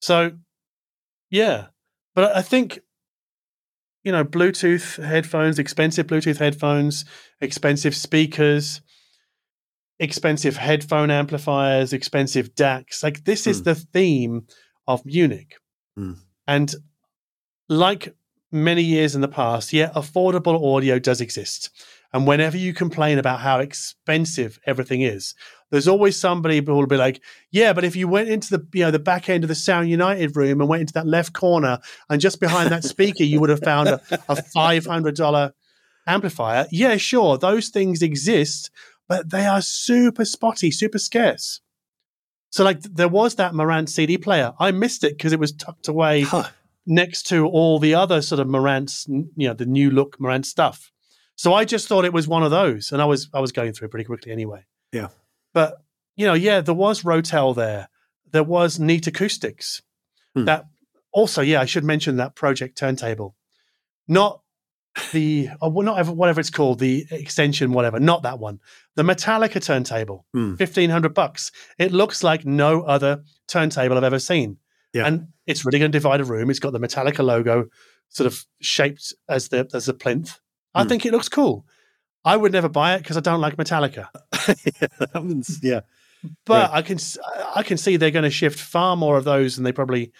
[0.00, 0.32] So,
[1.30, 1.66] yeah,
[2.14, 2.80] but I think
[4.04, 7.04] you know Bluetooth headphones, expensive Bluetooth headphones,
[7.40, 8.80] expensive speakers,
[9.98, 13.02] expensive headphone amplifiers, expensive DACs.
[13.02, 13.64] Like this is Mm.
[13.64, 14.46] the theme
[14.86, 15.56] of Munich,
[15.98, 16.16] Mm.
[16.46, 16.74] and
[17.68, 18.14] like
[18.52, 21.70] many years in the past, yeah, affordable audio does exist.
[22.12, 25.34] And whenever you complain about how expensive everything is,
[25.70, 28.84] there's always somebody who will be like, "Yeah, but if you went into the you
[28.84, 31.78] know the back end of the Sound United room and went into that left corner,
[32.08, 35.52] and just behind that speaker, you would have found a, a five hundred dollar
[36.06, 38.70] amplifier." Yeah, sure, those things exist,
[39.08, 41.60] but they are super spotty, super scarce.
[42.50, 44.52] So, like, there was that Marantz CD player.
[44.58, 46.48] I missed it because it was tucked away Huh.
[46.84, 50.90] next to all the other sort of Marantz, you know, the new look Marantz stuff.
[51.40, 53.72] So I just thought it was one of those, and I was I was going
[53.72, 54.66] through it pretty quickly anyway.
[54.92, 55.08] Yeah.
[55.54, 55.82] But
[56.14, 57.88] you know, yeah, there was Rotel there.
[58.30, 59.80] There was Neat Acoustics.
[60.34, 60.44] Hmm.
[60.44, 60.66] That
[61.12, 63.36] also, yeah, I should mention that Pro-Ject turntable,
[64.06, 64.42] not
[65.12, 68.60] the or well, not ever, whatever it's called, the extension, whatever, not that one.
[68.96, 70.56] The Metallica turntable, Hmm.
[70.56, 71.52] fifteen hundred bucks.
[71.78, 74.58] It looks like no other turntable I've ever seen,
[74.92, 75.06] Yeah.
[75.06, 76.50] and it's really going to divide a room.
[76.50, 77.68] It's got the Metallica logo,
[78.10, 80.38] sort of shaped as the as a plinth.
[80.74, 80.88] I Hmm.
[80.88, 81.66] think it looks cool.
[82.24, 84.08] I would never buy it because I don't like Metallica.
[84.80, 85.80] yeah, yeah.
[86.44, 86.98] But I can
[87.56, 90.12] I can see they're going to shift far more of those than they probably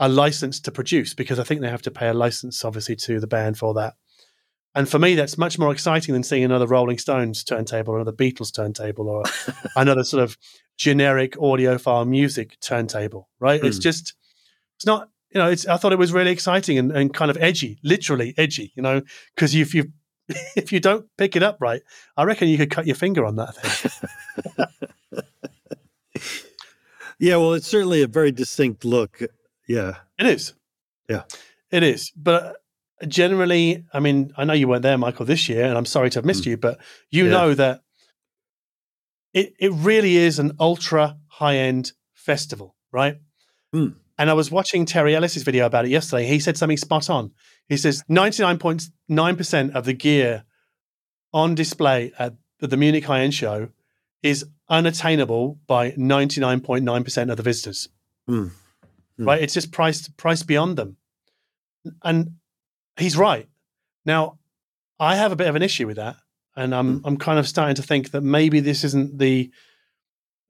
[0.00, 3.20] are licensed to produce because I think they have to pay a license, obviously, to
[3.20, 3.94] the band for that.
[4.74, 8.16] And for me, that's much more exciting than seeing another Rolling Stones turntable or another
[8.16, 9.24] Beatles turntable or
[9.76, 10.38] another sort of
[10.78, 13.28] generic audiophile music turntable.
[13.40, 13.62] Right?
[13.62, 13.82] It's Hmm.
[13.82, 14.14] just
[14.76, 15.10] it's not.
[15.32, 15.66] You know, it's.
[15.66, 18.72] I thought it was really exciting and, and kind of edgy, literally edgy.
[18.74, 19.02] You know,
[19.34, 19.92] because if you
[20.56, 21.82] if you don't pick it up right,
[22.16, 24.66] I reckon you could cut your finger on that thing.
[27.20, 29.18] Yeah, well, it's certainly a very distinct look.
[29.66, 29.94] Yeah.
[30.20, 30.54] It is.
[31.08, 31.22] Yeah.
[31.72, 32.12] It is.
[32.16, 32.58] But
[33.08, 36.18] generally, I mean, I know you weren't there, Michael, this year, and I'm sorry to
[36.18, 36.78] have missed you, but
[37.10, 37.30] you Yeah.
[37.32, 37.80] know that
[39.34, 43.16] it, it really is an ultra high end festival, right?
[43.74, 43.96] Mm.
[44.18, 46.26] And I was watching Terry Ellis's video about it yesterday.
[46.26, 47.30] He said something spot on.
[47.68, 50.44] He says 99.9% of the gear
[51.32, 53.68] on display at the Munich High End Show
[54.22, 57.88] is unattainable by 99.9% of the visitors
[58.28, 58.50] Mm.
[59.18, 59.26] Mm.
[59.26, 59.40] right?
[59.42, 60.98] It's just priced priced beyond them,
[62.02, 62.32] and
[62.98, 63.48] he's right.
[64.04, 64.38] Now,
[65.00, 66.16] I have a bit of an issue with that,
[66.54, 69.50] and I'm I'm kind of starting to think that maybe this isn't the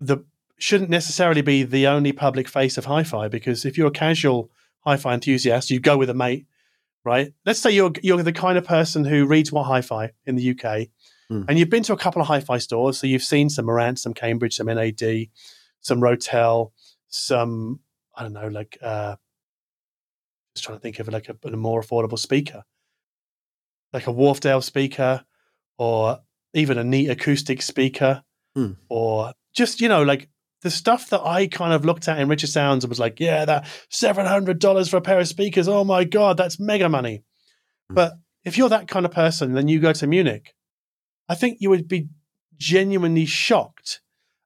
[0.00, 0.24] the
[0.58, 4.50] shouldn't necessarily be the only public face of hi-fi because if you're a casual
[4.80, 6.46] hi-fi enthusiast, you go with a mate,
[7.04, 7.32] right?
[7.46, 10.88] Let's say you're you're the kind of person who reads what hi-fi in the UK,
[11.30, 11.42] Hmm.
[11.46, 14.14] and you've been to a couple of hi-fi stores, so you've seen some Marantz, some
[14.14, 15.26] Cambridge, some NAD,
[15.80, 16.72] some Rotel,
[17.08, 17.80] some
[18.16, 19.16] I don't know, like uh
[20.54, 22.64] just trying to think of like a, a more affordable speaker,
[23.92, 25.24] like a Wharfedale speaker,
[25.78, 26.20] or
[26.54, 28.24] even a neat acoustic speaker,
[28.56, 28.72] Hmm.
[28.88, 30.28] or just you know like
[30.62, 33.44] the stuff that I kind of looked at in Richer Sounds and was like, yeah,
[33.44, 37.22] that seven hundred dollars for a pair of speakers, oh my god, that's mega money.
[37.88, 37.94] Hmm.
[37.94, 38.12] But
[38.44, 40.54] if you're that kind of person, then you go to Munich.
[41.28, 42.08] I think you would be
[42.56, 44.00] genuinely shocked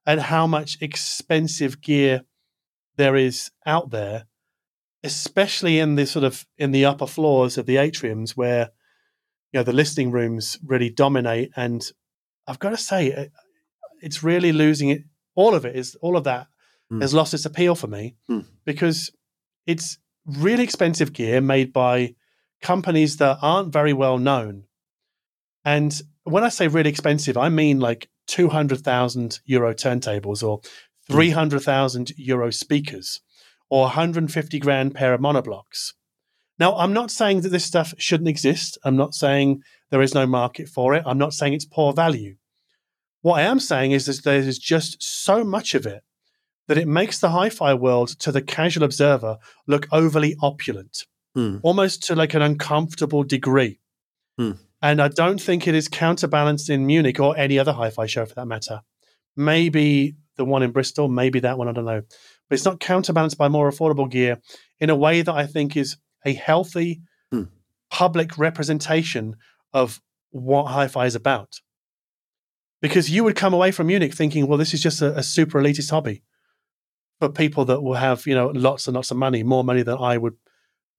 [0.05, 2.21] at how much expensive gear
[2.97, 4.25] there is out there,
[5.03, 8.69] especially in the sort of in the upper floors of the atriums where
[9.51, 11.51] you know the listening rooms really dominate.
[11.55, 11.83] And
[12.45, 13.29] I've got to say,
[14.01, 15.03] it's really losing it.
[15.35, 16.47] All of it is all of that
[16.91, 17.01] Mm.
[17.01, 18.45] has lost its appeal for me Mm.
[18.65, 19.09] because
[19.65, 22.15] it's really expensive gear made by
[22.61, 24.65] companies that aren't very well known.
[25.65, 30.61] And when I say really expensive, I mean like 200,000 euro turntables or
[31.09, 33.21] 300,000 euro speakers
[33.69, 35.93] or 150 grand pair of monoblocks.
[36.59, 38.77] Now, I'm not saying that this stuff shouldn't exist.
[38.83, 41.03] I'm not saying there is no market for it.
[41.05, 42.35] I'm not saying it's poor value.
[43.23, 46.03] What I am saying is that there's just so much of it
[46.67, 51.05] that it makes the hi fi world to the casual observer look overly opulent
[51.35, 51.57] Hmm.
[51.63, 53.79] almost to like an uncomfortable degree.
[54.37, 54.51] Hmm.
[54.83, 58.25] And I don't think it is counterbalanced in Munich or any other hi fi show
[58.25, 58.81] for that matter.
[59.35, 62.01] Maybe the one in Bristol, maybe that one, I don't know.
[62.49, 64.39] But it's not counterbalanced by more affordable gear
[64.79, 67.01] in a way that I think is a healthy
[67.31, 67.43] Hmm.
[67.89, 69.35] public representation
[69.71, 70.01] of
[70.31, 71.61] what hi fi is about.
[72.83, 75.61] Because you would come away from Munich thinking, well, this is just a, a super
[75.61, 76.21] elitist hobby
[77.17, 79.97] for people that will have, you know, lots and lots of money, more money than
[79.97, 80.35] I would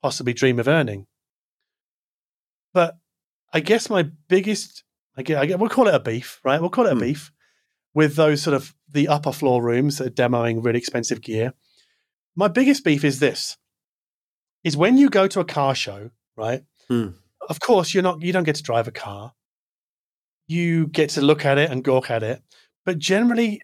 [0.02, 1.06] possibly dream of earning.
[2.72, 2.96] But
[3.52, 4.82] I guess my biggest,
[5.14, 6.58] I guess, I guess we'll call it a beef, right?
[6.58, 7.02] We'll call it a Hmm.
[7.02, 7.30] beef
[7.92, 11.52] with those sort of the upper floor rooms that are demoing really expensive gear.
[12.34, 13.58] My biggest beef is this:
[14.64, 16.64] is when you go to a car show, right?
[16.88, 17.08] Hmm.
[17.46, 19.34] Of course, you're not, you don't get to drive a car.
[20.46, 22.42] You get to look at it and gawk at it,
[22.84, 23.62] but generally,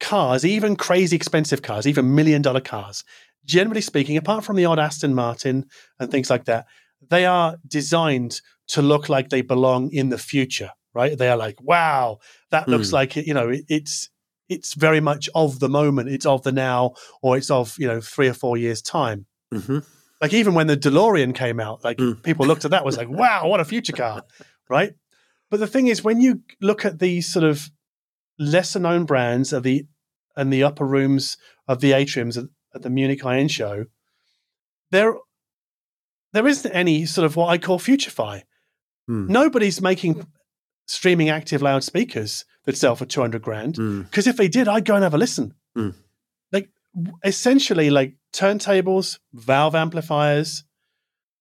[0.00, 3.04] cars, even crazy expensive cars, even million dollar cars,
[3.44, 5.66] generally speaking, apart from the odd Aston Martin
[5.98, 6.66] and things like that,
[7.08, 11.16] they are designed to look like they belong in the future, right?
[11.16, 12.18] They are like, wow,
[12.50, 12.94] that looks Hmm.
[12.94, 14.10] like it, you know, it, it's
[14.48, 18.00] it's very much of the moment, it's of the now, or it's of you know
[18.00, 19.26] three or four years time.
[19.52, 19.78] hmm
[20.20, 22.22] Like even when the DeLorean came out, like Mm.
[22.22, 24.24] people looked at that was like, wow, what a future car,
[24.68, 24.92] right?
[25.50, 27.70] But the thing is, when you look at these sort of
[28.38, 29.86] lesser known brands of the
[30.36, 31.36] and the upper rooms
[31.66, 32.44] of the atriums at,
[32.74, 33.86] at the Munich High End show,
[34.90, 35.14] there
[36.32, 38.44] there isn't any sort of what I call future fi.
[39.06, 39.26] Hmm.
[39.26, 40.26] Nobody's making
[40.86, 43.74] streaming active loudspeakers that sell for 200 grand.
[43.76, 44.04] Mm.
[44.04, 45.54] Because if they did, I'd go and have a listen.
[45.76, 45.94] Mm.
[46.52, 46.70] Like,
[47.24, 50.64] essentially, like turntables, valve amplifiers,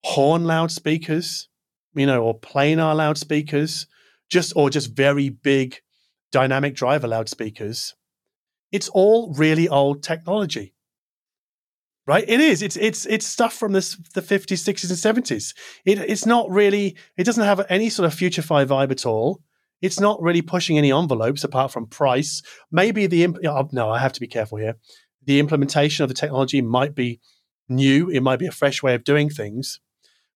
[0.03, 1.49] horn loudspeakers,
[1.95, 3.87] you know, or planar loudspeakers,
[4.29, 5.77] just or just very big
[6.31, 7.95] dynamic driver loudspeakers.
[8.71, 10.73] It's all really old technology.
[12.05, 12.23] Right?
[12.27, 12.61] It is.
[12.61, 15.53] It's it's it's stuff from this the 50s, 60s, and 70s.
[15.85, 19.41] It it's not really, it doesn't have any sort of future five vibe at all.
[19.81, 22.41] It's not really pushing any envelopes apart from price.
[22.71, 24.75] Maybe the imp- oh, no, I have to be careful here.
[25.25, 27.19] The implementation of the technology might be
[27.67, 28.09] new.
[28.09, 29.81] It might be a fresh way of doing things,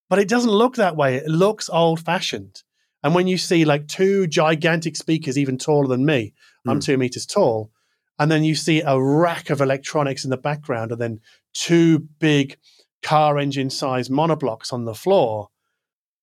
[0.10, 1.16] but it doesn't look that way.
[1.16, 2.64] It looks old fashioned.
[3.04, 6.34] And when you see like two gigantic speakers, even taller than me,
[6.68, 6.86] I'm Mm.
[6.86, 7.72] two meters tall,
[8.20, 11.20] and then you see a rack of electronics in the background, and then
[11.54, 12.58] two big
[13.02, 15.50] car engine sized monoblocks on the floor,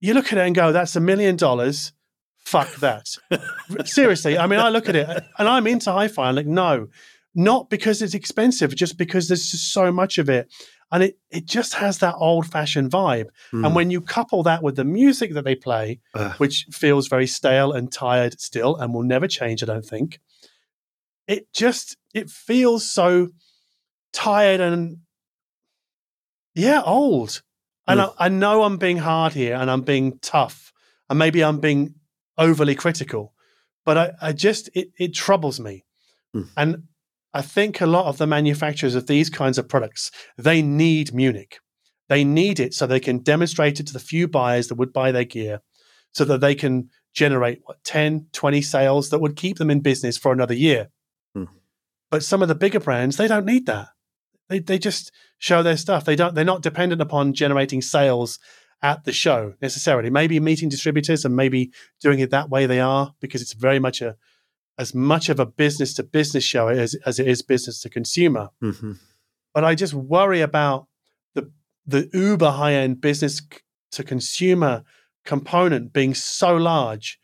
[0.00, 1.92] you look at it and go, that's a million dollars.
[2.36, 3.08] Fuck that.
[3.84, 4.38] Seriously.
[4.38, 5.08] I mean, I look at it
[5.38, 6.28] and I'm into hi fi.
[6.28, 6.86] I'm like, no,
[7.34, 10.48] not because it's expensive, just because there's just so much of it.
[10.90, 13.26] And it, it just has that old fashioned vibe.
[13.52, 13.66] Mm.
[13.66, 17.26] And when you couple that with the music that they play, Uh, which feels very
[17.26, 20.20] stale and tired still and will never change, I don't think,
[21.26, 23.28] it just, it feels so
[24.12, 24.98] tired and
[26.54, 27.42] yeah, old.
[27.86, 28.14] And Mm.
[28.18, 30.72] I, I know I'm being hard here and I'm being tough
[31.10, 31.94] and maybe I'm being
[32.36, 33.34] overly critical,
[33.84, 35.84] but I, I just, it, it troubles me.
[36.34, 36.48] Mm.
[36.56, 36.82] And
[37.38, 41.60] I think a lot of the manufacturers of these kinds of products, they need Munich.
[42.08, 45.12] They need it so they can demonstrate it to the few buyers that would buy
[45.12, 45.60] their gear
[46.10, 50.18] so that they can generate what 10, 20 sales that would keep them in business
[50.18, 50.88] for another year.
[51.32, 51.44] Hmm.
[52.10, 53.90] But some of the bigger brands, they don't need that.
[54.48, 56.04] They they just show their stuff.
[56.04, 58.40] They don't they're not dependent upon generating sales
[58.82, 60.10] at the show necessarily.
[60.10, 61.70] Maybe meeting distributors and maybe
[62.00, 64.16] doing it that way they are because it's very much a
[64.78, 68.48] as much of a business to business show as, as it is business to consumer.
[68.62, 68.98] mhm.
[69.54, 70.86] But I just worry about
[71.34, 71.50] the
[71.86, 73.42] the uber high end business
[73.92, 74.84] to consumer
[75.24, 77.18] component being so large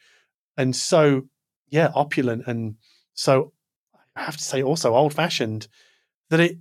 [0.57, 1.23] and so
[1.69, 2.77] yeah opulent and
[3.15, 3.53] so
[4.17, 5.69] I have to say also old fashioned
[6.31, 6.59] that it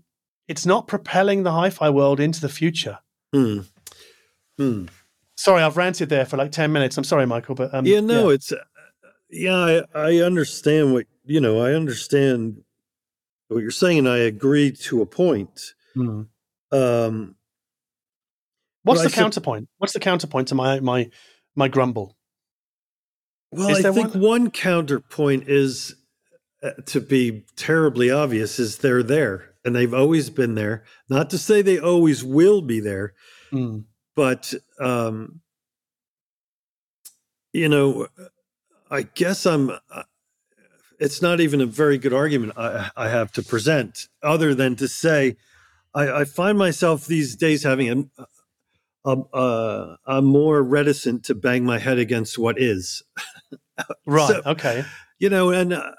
[0.47, 2.99] it's not propelling the hi-fi world into the future.
[3.33, 3.59] Hmm.
[4.57, 4.85] Hmm.
[5.35, 6.97] Sorry, I've ranted there for like ten minutes.
[6.97, 8.57] I'm sorry, Michael, but um, yeah, no, it's uh,
[9.33, 11.59] yeah, I, I understand what you know.
[11.59, 12.63] I understand
[13.47, 15.73] what you're saying, and I agree to a point.
[15.93, 16.23] Hmm.
[16.71, 17.35] Um,
[18.83, 19.69] What's the I counterpoint?
[19.77, 21.09] What's the counterpoint to my my
[21.55, 22.15] my grumble?
[23.51, 24.21] well, I think one?
[24.21, 25.95] one counterpoint is
[26.63, 30.83] uh, to be terribly obvious is they're there and they've always been there.
[31.09, 33.13] Not to say they always will be there,
[33.51, 33.79] Hmm.
[34.15, 35.39] but um,
[37.53, 38.07] you know,
[38.93, 39.71] I guess I'm.
[39.71, 40.03] Uh,
[40.99, 44.87] it's not even a very good argument I, I have to present, other than to
[44.87, 45.35] say,
[45.93, 48.25] I, I find myself these days having a,
[49.11, 53.03] a, a, I'm more reticent to bang my head against what is,
[54.05, 54.27] Right.
[54.27, 54.85] So- okay.
[55.17, 55.91] you know, and uh,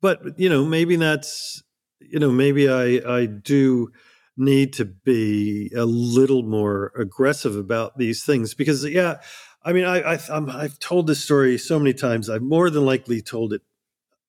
[0.00, 1.62] but you know, maybe that's
[1.98, 3.90] you know, maybe I I do
[4.36, 9.16] need to be a little more aggressive about these things because yeah,
[9.62, 12.30] I mean, I, I I'm, I've told this story so many times.
[12.30, 13.62] I've more than likely told it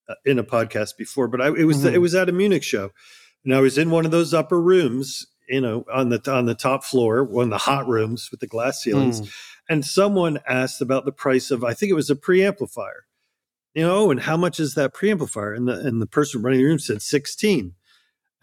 [0.09, 1.93] uh, in a podcast before, but I, it was Mhm.
[1.93, 2.91] it was at a Munich show,
[3.45, 6.55] and I was in one of those upper rooms, you know, on the on the
[6.55, 9.25] top floor, one of the hot rooms with the glass ceilings, Hmm.
[9.69, 13.03] and someone asked about the price of I think it was a preamplifier.
[13.73, 15.55] You know, "Oh, and how much is that preamplifier?
[15.55, 17.75] And the and the person running the room said sixteen.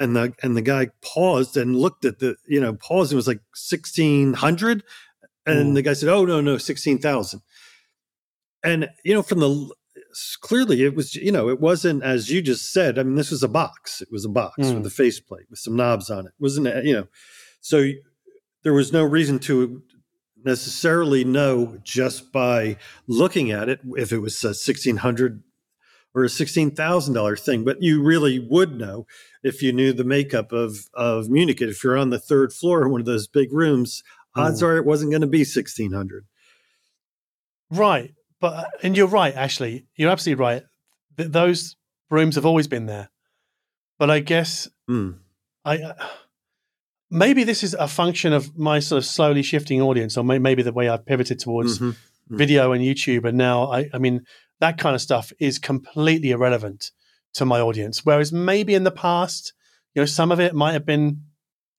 [0.00, 3.26] And the and the guy paused and looked at the, you know, paused and was
[3.26, 4.84] like sixteen hundred.
[5.48, 5.74] And Mm.
[5.74, 7.40] the guy said, Oh no, no, sixteen thousand.
[8.64, 9.70] And you know, from the
[10.40, 12.98] clearly it was, you know, it wasn't as you just said.
[12.98, 14.00] I mean, this was a box.
[14.00, 14.76] It was a box Mm.
[14.76, 16.32] with a faceplate with some knobs on it.
[16.38, 17.08] Wasn't it, you know,
[17.60, 17.90] so
[18.64, 19.82] there was no reason to
[20.44, 22.76] necessarily know just by
[23.06, 25.42] looking at it if it was a sixteen hundred
[26.14, 27.64] or a sixteen thousand dollar thing.
[27.64, 29.06] But you really would know
[29.42, 31.60] if you knew the makeup of of Munich.
[31.60, 34.02] If you're on the third floor in one of those big rooms,
[34.36, 34.66] odds Mm.
[34.66, 36.24] are it wasn't going to be sixteen hundred.
[37.70, 38.12] Right.
[38.40, 39.34] But uh, and you're right.
[39.34, 40.62] Actually, you're absolutely right.
[41.16, 41.76] Th- those
[42.10, 43.10] rooms have always been there.
[43.98, 45.18] But I guess Mm.
[45.64, 45.94] I uh,
[47.10, 50.62] maybe this is a function of my sort of slowly shifting audience, or may, maybe
[50.62, 51.96] the way I've pivoted towards Mhm.
[52.30, 52.38] Mhm.
[52.38, 54.22] video and YouTube, and now I, I mean
[54.60, 56.90] that kind of stuff is completely irrelevant
[57.34, 58.04] to my audience.
[58.04, 59.52] Whereas maybe in the past,
[59.94, 61.22] you know, some of it might have been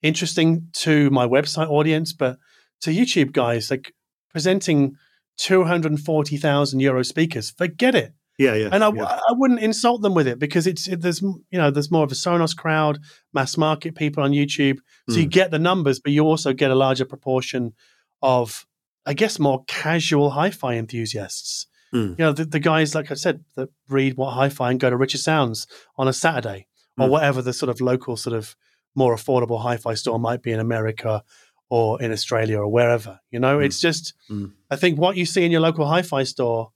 [0.01, 2.37] interesting to my website audience, but
[2.81, 3.93] to YouTube guys, like
[4.31, 4.95] presenting
[5.37, 7.51] 240,000 euro speakers.
[7.51, 8.13] Forget it.
[8.37, 8.69] Yeah, yeah.
[8.71, 9.03] And I, yeah.
[9.03, 12.11] I wouldn't insult them with it because it's it, there's you know there's more of
[12.11, 12.99] a Sonos crowd,
[13.33, 14.77] mass market people on YouTube,
[15.09, 15.31] so you Mm.
[15.31, 17.73] get the numbers, but you also get a larger proportion
[18.21, 18.65] of
[19.05, 21.67] I guess more casual hi-fi enthusiasts.
[21.93, 22.11] Mm.
[22.17, 24.95] You know the, the guys like I said that read what hi-fi and go to
[24.95, 27.11] Richer Sounds on a Saturday or Mm.
[27.11, 28.55] whatever the sort of local sort of
[29.01, 31.23] more affordable hi-fi store might be in America
[31.69, 33.13] or in Australia or wherever.
[33.33, 33.65] You know, Mm.
[33.65, 34.53] it's just Mm.
[34.73, 36.71] I think what you see in your local hi-fi store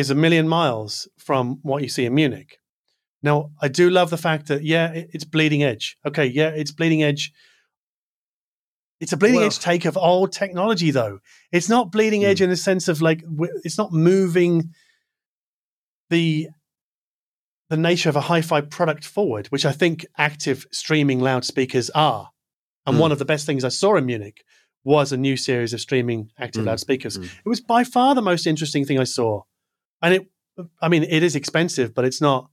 [0.00, 0.92] is a million miles
[1.26, 2.50] from what you see in Munich.
[3.22, 5.96] Now, I do love the fact that yeah, it's bleeding edge.
[6.08, 7.32] Okay, yeah, it's bleeding edge.
[9.02, 11.18] It's a bleeding Well- edge take of old technology, though.
[11.52, 12.28] It's not bleeding Hmm.
[12.30, 13.20] edge in the sense of like
[13.64, 14.54] it's not moving
[16.10, 16.48] the
[17.68, 22.30] the nature of a hi-fi product forward, which I think active streaming loudspeakers are.
[22.86, 23.00] And Hmm.
[23.02, 24.44] one of the best things I saw in Munich
[24.84, 26.68] was a new series of streaming active Hmm.
[26.68, 27.16] loudspeakers.
[27.16, 27.24] Hmm.
[27.24, 29.42] It was by far the most interesting thing I saw.
[30.02, 30.28] And it
[30.80, 32.50] I mean, it is expensive, but it's not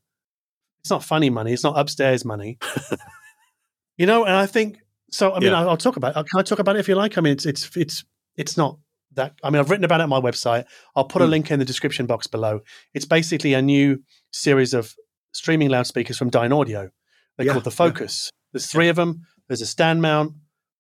[0.84, 1.54] it's not funny money.
[1.54, 2.58] It's not upstairs money.
[3.98, 4.80] you know, and I think
[5.12, 5.32] so.
[5.34, 5.60] I mean, Yeah.
[5.62, 6.18] I'll, I'll talk about.
[6.18, 6.30] It.
[6.30, 7.18] Can I talk about it if you like?
[7.18, 8.04] I mean, it's it's it's
[8.36, 8.80] it's not
[9.14, 9.36] that.
[9.44, 10.66] I mean, I've written about it on my website.
[10.96, 11.30] I'll put a Mm.
[11.30, 12.62] link in the description box below.
[12.94, 14.96] It's basically a new series of
[15.34, 16.92] streaming loudspeakers from Dynaudio.
[17.38, 17.76] They're Yeah, called the yeah.
[17.76, 18.30] Focus.
[18.52, 19.26] There's three of them.
[19.48, 20.34] There's a stand mount.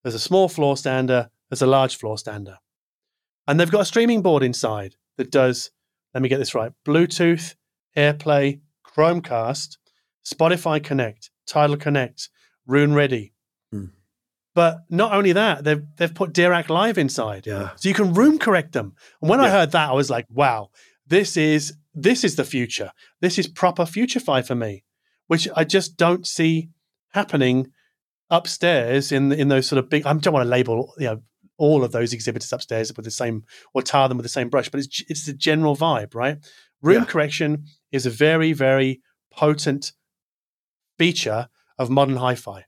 [0.03, 1.29] There's a small floor stander.
[1.49, 2.57] There's a large floor stander,
[3.47, 5.71] and they've got a streaming board inside that does.
[6.13, 7.55] Let me get this right: Bluetooth,
[7.97, 9.77] AirPlay, Chromecast,
[10.25, 12.29] Spotify Connect, Tidal Connect,
[12.65, 13.33] Roon Ready.
[13.71, 13.85] Hmm.
[14.55, 17.71] But not only that, they've they've put Dirac Live inside, Yeah.
[17.75, 18.93] so you can room correct them.
[19.21, 20.69] And when I heard that, I was like, "Wow,
[21.07, 22.91] this is this is the future.
[23.21, 24.83] This is proper FutureFi for me,"
[25.27, 26.69] which I just don't see
[27.13, 27.71] happening
[28.29, 30.05] upstairs in in those sort of big.
[30.05, 31.21] I don't want to label you know
[31.57, 33.43] all of those exhibitors upstairs with the same
[33.73, 36.37] or tar them with the same brush, but it's it's the general vibe, right?
[36.81, 37.05] Room Yeah.
[37.05, 39.01] correction is a very very
[39.31, 39.93] potent
[40.97, 41.47] feature
[41.77, 42.65] of modern hi-fi.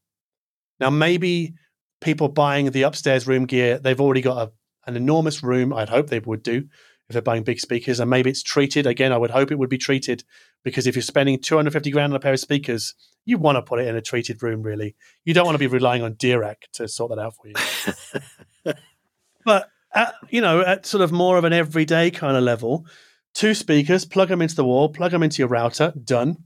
[0.79, 1.53] Now maybe
[2.01, 4.51] people buying the upstairs room gear, they've already got a,
[4.89, 5.73] an enormous room.
[5.73, 6.67] I'd hope they would do
[7.09, 9.11] if they're buying big speakers, and maybe it's treated again.
[9.11, 10.23] I would hope it would be treated
[10.63, 12.95] because if you're spending 250 grand on a pair of speakers,
[13.25, 14.61] you want to put it in a treated room.
[14.63, 18.73] Really, you don't want to be relying on Dirac to sort that out for you.
[19.45, 22.85] but at, you know, at sort of more of an everyday kind of level,
[23.33, 26.37] two speakers, plug them into the wall, plug them into your router, done.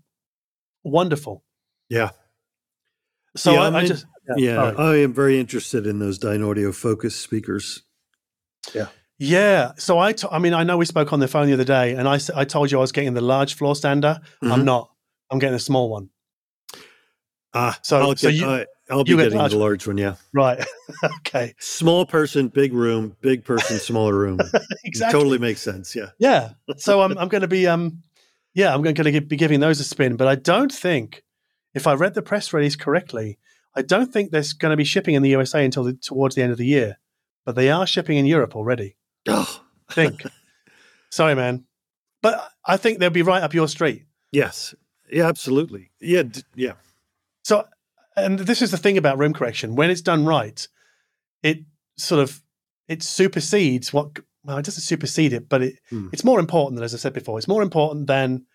[0.84, 1.44] Wonderful.
[1.90, 2.12] Yeah.
[3.36, 4.06] So Yeah, I, I I just
[4.38, 4.56] Yeah.
[4.56, 4.78] sorry.
[4.78, 7.84] I am very interested in those Dynaudio Focus speakers.
[8.74, 8.88] Yeah.
[9.78, 11.94] So I, t- I mean, I know we spoke on the phone the other day,
[11.96, 14.20] and I, I told you I was getting the large floor stander.
[14.42, 14.64] I'm Mhm.
[14.66, 14.92] not.
[15.30, 16.10] I'm getting a small one.
[17.54, 19.98] Ah, So- I'll, so get, you- I, I'll be getting large the large one.
[19.98, 20.16] Yeah.
[20.34, 20.64] Right.
[21.20, 21.54] okay.
[21.60, 24.40] Small person, big room, big person, smaller room.
[24.84, 25.20] Exactly.
[25.20, 25.96] Totally makes sense.
[25.96, 26.10] Yeah.
[26.18, 26.52] Yeah.
[26.78, 28.02] So I'm, I'm going to be, um,
[28.56, 30.16] yeah, I'm going to be giving those a spin.
[30.16, 31.24] But I don't think,
[31.76, 33.38] if I read the press release correctly,
[33.76, 36.42] I don't think there's going to be shipping in the USA until the, towards the
[36.42, 36.98] end of the year.
[37.46, 38.96] But they are shipping in Europe already.
[39.28, 40.22] Oh, I think.
[41.12, 41.66] Sorry, man.
[42.22, 44.06] But I think they'll be right up your street.
[44.32, 44.74] yes.
[45.12, 45.90] Yeah, absolutely.
[46.00, 46.22] Yeah.
[46.24, 46.74] d- Yeah.
[47.44, 47.66] So,
[48.16, 49.76] and this is the thing about room correction.
[49.76, 50.68] When it's done right,
[51.42, 51.60] it
[51.98, 52.42] sort of
[52.88, 54.20] it supersedes what.
[54.44, 56.10] Well, it doesn't supersede it, but it Hmm.
[56.14, 58.46] it's more important than, as I said before, it's more important than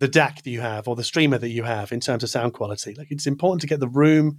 [0.00, 2.52] the DAC that you have or the streamer that you have in terms of sound
[2.52, 2.94] quality.
[2.96, 4.38] Like it's important to get the room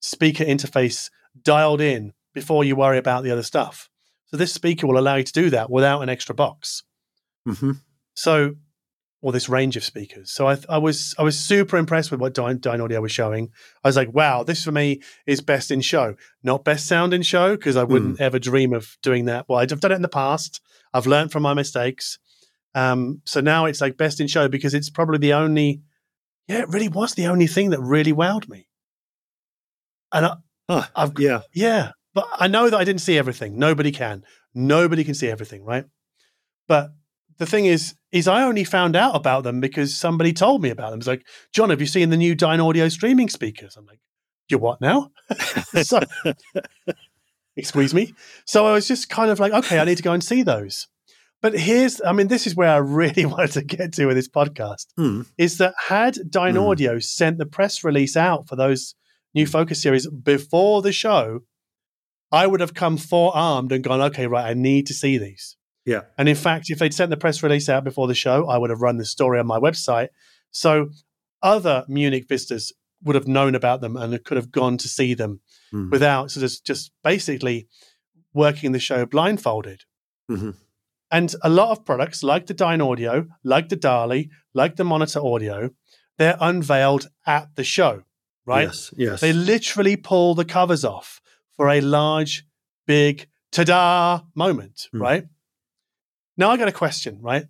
[0.00, 1.10] speaker interface
[1.40, 3.88] dialed in before you worry about the other stuff.
[4.34, 6.82] So this speaker will allow you to do that without an extra box.
[7.46, 7.70] hmm
[8.16, 8.56] So,
[9.22, 10.32] or this range of speakers.
[10.32, 13.50] So I, I was I was super impressed with what Dyne, Dynaudio was showing.
[13.84, 17.22] I was like, wow, this for me is best in show, not best sound in
[17.22, 19.48] show, because I wouldn't ever dream of doing that.
[19.48, 20.60] Well, I've done it in the past.
[20.92, 22.18] I've learned from my mistakes.
[22.74, 25.82] Um, so now it's like best in show because it's probably the only.
[26.48, 28.66] Yeah, it really was the only thing that really wowed me.
[30.12, 30.36] And I,
[30.68, 30.86] Huh.
[30.96, 31.42] I've Yeah.
[31.52, 33.58] yeah, but I know that I didn't see everything.
[33.58, 34.24] Nobody can.
[34.54, 35.84] Nobody can see everything, right?
[36.68, 36.90] But
[37.38, 40.90] the thing is, is I only found out about them because somebody told me about
[40.90, 41.00] them.
[41.00, 43.76] It's like, John, have you seen the new Dynaudio streaming speakers?
[43.76, 43.98] I'm like,
[44.48, 45.10] you what now?
[45.82, 46.00] so,
[47.56, 48.14] excuse me.
[48.46, 50.86] So I was just kind of like, okay, I need to go and see those.
[51.42, 54.28] But here's, I mean, this is where I really wanted to get to with this
[54.28, 55.22] podcast Hmm.
[55.36, 56.60] is that had Dyne Hmm.
[56.62, 58.94] Audio sent the press release out for those
[59.34, 61.40] new Focus series before the show,
[62.34, 65.56] I would have come forearmed and gone, okay, right, I need to see these.
[65.86, 66.02] Yeah.
[66.18, 68.70] And in fact, if they'd sent the press release out before the show, I would
[68.70, 70.08] have run the story on my website.
[70.50, 70.90] So
[71.42, 72.72] other Munich visitors
[73.02, 75.90] would have known about them and could have gone to see them Hmm.
[75.90, 77.68] without sort of just basically
[78.32, 79.82] working the show blindfolded.
[80.30, 80.54] Mhm.
[81.10, 85.70] And a lot of products, like the Dynaudio, like the Dali, like the Monitor Audio,
[86.18, 88.02] they're unveiled at the show,
[88.46, 88.68] right?
[88.68, 88.94] Yes.
[88.96, 89.20] Yes.
[89.20, 91.20] They literally pull the covers off
[91.56, 92.44] for a large,
[92.86, 95.02] big ta-da moment, Hmm.
[95.02, 95.24] right?
[96.36, 97.46] Now I got a question, right?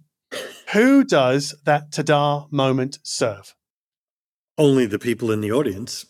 [0.72, 3.55] Who does that ta-da moment serve?
[4.59, 6.07] Only the people in the audience.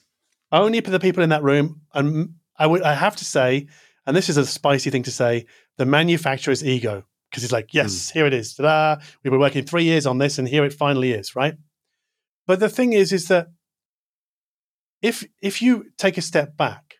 [0.50, 1.82] Only the people in that room.
[1.92, 3.68] And I would I have to say,
[4.06, 5.46] and this is a spicy thing to say,
[5.78, 7.04] the manufacturer's ego.
[7.30, 8.54] Because he's like, yes, here it is.
[8.54, 9.02] Ta-da.
[9.22, 11.54] We've been working three years on this, and here it finally is, right?
[12.46, 13.48] But the thing is, is that
[15.02, 16.96] if if you take a step back,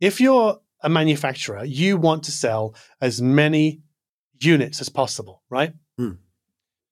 [0.00, 3.82] if you're a manufacturer, you want to sell as many
[4.40, 5.72] units as possible, right?
[5.96, 6.12] Hmm.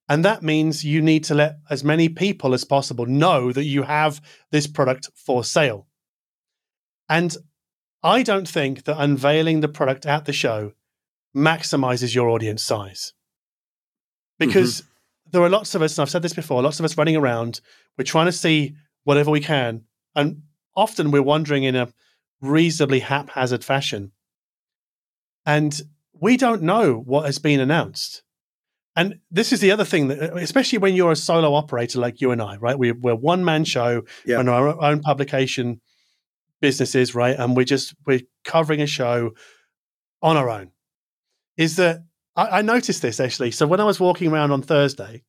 [0.08, 3.82] And that means you need to let as many people as possible know that you
[3.82, 5.86] have this product for sale.
[7.08, 7.36] And
[8.02, 10.72] I don't think that unveiling the product at the show
[11.36, 13.12] maximizes your audience size.
[14.38, 14.82] Because
[15.30, 17.60] there are lots of us, and I've said this before, lots of us running around,
[17.96, 19.82] we're trying to see whatever we can.
[20.14, 20.42] And
[20.76, 21.88] often we're wandering in a
[22.40, 24.12] reasonably haphazard fashion.
[25.44, 25.80] And
[26.12, 28.22] we don't know what has been announced.
[28.94, 32.30] And this is the other thing that, especially when you're a solo operator like you
[32.30, 32.78] and I, right?
[32.78, 34.40] We, we're one man show, Yeah.
[34.40, 35.80] and our own publication
[36.62, 37.36] businesses, right?
[37.38, 39.32] And we're just we're covering a show
[40.22, 40.70] on our own.
[41.58, 43.50] Is that I, I noticed this actually.
[43.50, 45.24] So when I was walking around on Thursday,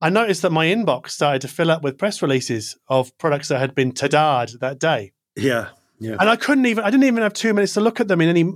[0.00, 3.58] I noticed that my inbox started to fill up with press releases of products that
[3.58, 5.68] had been tadad that day, Yeah.
[5.98, 6.16] Yeah.
[6.20, 8.28] and I couldn't even I didn't even have two minutes to look at them in
[8.28, 8.52] any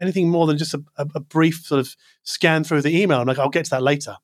[0.00, 3.20] anything more than just a, a, a brief sort of scan through the email.
[3.20, 4.16] I'm like, I'll get to that later.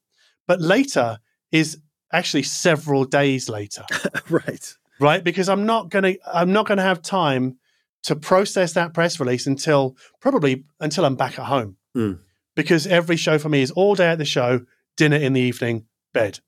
[0.46, 1.18] But later
[1.52, 1.78] is
[2.12, 3.84] actually several days later
[4.30, 4.74] right.
[5.00, 7.58] right because i'm not going to i'm not going to have time
[8.04, 12.20] to process that press release until probably until i'm back at home Mm.
[12.54, 14.60] because every show for me is all day at the show
[14.96, 16.38] dinner in the evening bed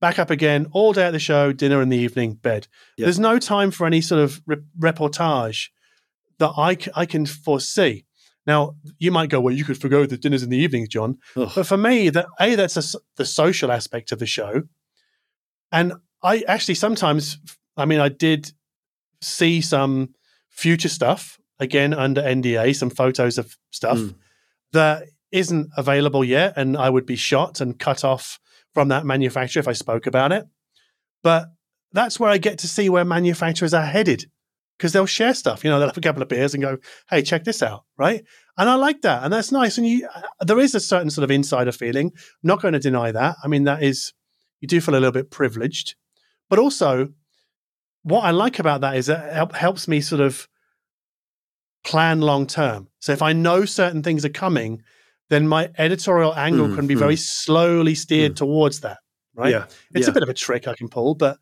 [0.00, 3.06] back up again all day at the show dinner in the evening bed Yeah.
[3.06, 5.68] there's no time for any sort of re- reportage
[6.38, 8.04] that I, c- I can foresee
[8.46, 11.50] now you might go well you could forgo the dinners in the evenings john Ugh.
[11.54, 14.62] but for me, that a that's a the social aspect of the show,
[15.72, 15.92] and
[16.22, 17.38] I actually sometimes,
[17.76, 18.52] I mean, I did
[19.20, 20.14] see some
[20.48, 24.14] future stuff again under NDA, some photos of stuff Mm.
[24.72, 28.38] that isn't available yet, and I would be shot and cut off
[28.78, 30.46] from that manufacturer if I spoke about it.
[31.24, 31.48] But
[31.90, 34.26] that's where I get to see where manufacturers are headed
[34.76, 35.64] because they'll share stuff.
[35.64, 36.78] You know, they'll have a couple of beers and go,
[37.10, 38.22] "Hey, check this out," right?
[38.56, 39.78] And I like that, and that's nice.
[39.78, 42.12] And you, uh, there is a certain sort of insider feeling.
[42.14, 43.34] I'm not going to deny that.
[43.42, 44.12] I mean, that is,
[44.60, 45.96] you do feel a little bit privileged,
[46.48, 47.08] but also,
[48.04, 50.46] what I like about that is that it helps me sort of
[51.84, 52.86] plan long term.
[53.00, 54.82] So if I know certain things are coming,
[55.30, 58.98] then my editorial angle Mm, can be very slowly steered towards that.
[59.34, 59.52] Right?
[59.52, 59.66] Yeah.
[59.94, 60.10] It's yeah.
[60.10, 61.38] a bit of a trick I can pull, but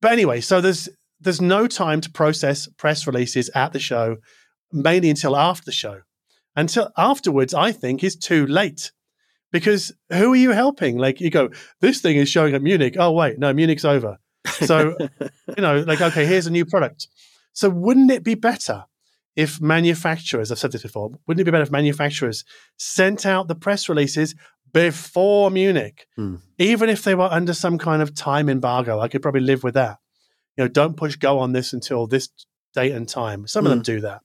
[0.00, 0.88] but anyway, so there's
[1.20, 4.16] there's no time to process press releases at the show,
[4.72, 6.00] mainly until after the show.
[6.56, 8.90] Until afterwards, I think is too late.
[9.52, 10.96] Because who are you helping?
[10.96, 11.50] Like you go,
[11.80, 12.96] this thing is showing at Munich.
[12.98, 14.18] Oh wait, no, Munich's over.
[14.46, 17.08] So you know, like okay, here's a new product.
[17.52, 18.84] So wouldn't it be better
[19.36, 22.44] if manufacturers, I've said this before, wouldn't it be better if manufacturers
[22.76, 24.34] sent out the press releases
[24.72, 26.36] before Munich, Hmm.
[26.58, 29.00] even if they were under some kind of time embargo?
[29.00, 29.98] I could probably live with that.
[30.56, 32.28] You know, don't push go on this until this
[32.74, 33.46] date and time.
[33.46, 34.20] Some of them do that.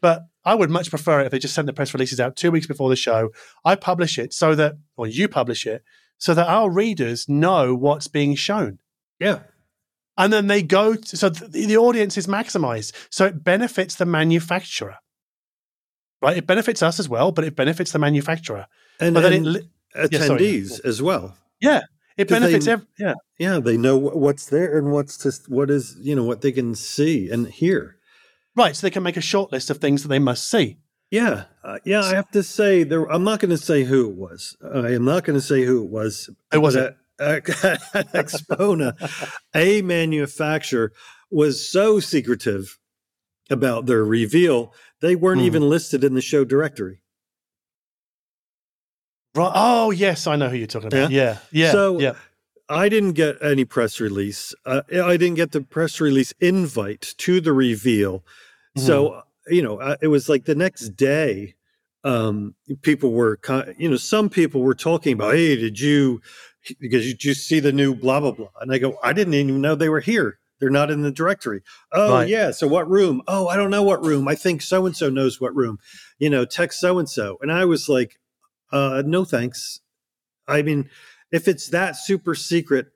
[0.00, 2.50] But I would much prefer it if they just sent the press releases out two
[2.50, 3.30] weeks before the show.
[3.64, 5.82] I publish it so that, or you publish it,
[6.18, 8.78] so that our readers know what's being shown
[9.18, 9.40] yeah.
[10.18, 14.06] And then they go to, so the, the audience is maximized so it benefits the
[14.06, 14.96] manufacturer
[16.22, 18.66] right it benefits us as well but it benefits the manufacturer
[19.00, 21.36] And, but then it and li- yeah, attendees as well.
[21.60, 21.82] yeah
[22.16, 25.70] it 'Cause they- benefits ev- yeah Yeah, they know what's there and what's just what
[25.70, 27.96] is you know what they can see and hear.
[28.56, 30.78] right so they can make a short list of things that they must see
[31.10, 32.00] Yeah, uh, yeah.
[32.02, 33.04] I have to say there.
[33.14, 34.56] I'm not going to say who it was.
[34.60, 36.28] I am not going to say who it was.
[36.52, 38.94] It was at Axpona,
[39.54, 40.92] a manufacturer
[41.30, 42.78] was so secretive
[43.50, 45.46] about their reveal they weren't Hmm.
[45.46, 47.00] even listed in the show directory.
[49.34, 52.14] right oh yes i know who you're talking about yeah yeah So- yeah
[52.68, 54.52] I didn't get any press release.
[54.64, 58.24] Uh, I didn't get the press release invite to the reveal.
[58.76, 61.54] So, you know, uh, it was like the next day,
[62.02, 63.38] um, people were,
[63.78, 66.20] you know, some people were talking about, hey, did you,
[66.80, 68.48] because you just see the new blah, blah, blah.
[68.60, 70.38] And I go, I didn't even know they were here.
[70.58, 71.62] They're not in the directory.
[71.92, 72.28] Oh, Right.
[72.28, 72.50] yeah.
[72.50, 73.22] So what room?
[73.28, 74.26] Oh, I don't know what room.
[74.26, 75.78] I think so and so knows what room.
[76.18, 77.38] You know, text so and so.
[77.42, 78.18] And I was like,
[78.72, 79.80] uh, no thanks.
[80.48, 80.88] I mean,
[81.30, 82.86] if it's that super secret,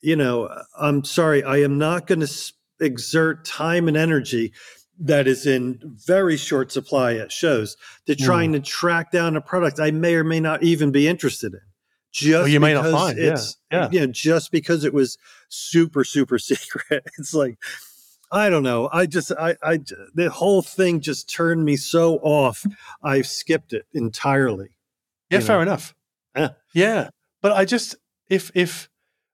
[0.00, 4.52] you know, I'm sorry, I am not going to exert time and energy
[4.98, 7.76] that is in very short supply at shows
[8.06, 8.54] to trying mm.
[8.54, 11.60] to track down a product I may or may not even be interested in.
[12.16, 13.88] Just well, you may not find, it's, uh, yeah, yeah.
[13.92, 15.18] You know, just because it was
[15.50, 17.04] super, super secret.
[17.18, 17.58] It's like,
[18.32, 18.88] I don't know.
[18.90, 19.80] I just, I, I,
[20.14, 22.64] the whole thing just turned me so off.
[23.02, 24.78] I skipped it entirely.
[25.28, 25.62] Yeah, fair know?
[25.62, 25.94] enough.
[26.34, 26.48] Yeah.
[26.72, 27.10] Yeah.
[27.42, 27.96] But I just,
[28.30, 28.88] if, if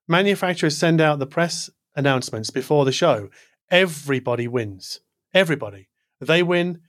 [0.09, 3.29] manufacturers send out the press announcements before the show,
[3.71, 4.99] everybody wins.
[5.33, 5.87] Everybody.
[6.19, 6.81] They win.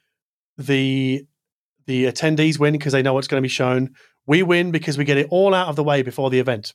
[0.59, 1.25] The
[1.87, 3.95] the attendees win because they know what's going to be shown.
[4.27, 6.75] We win because we get it all out of the way before the event.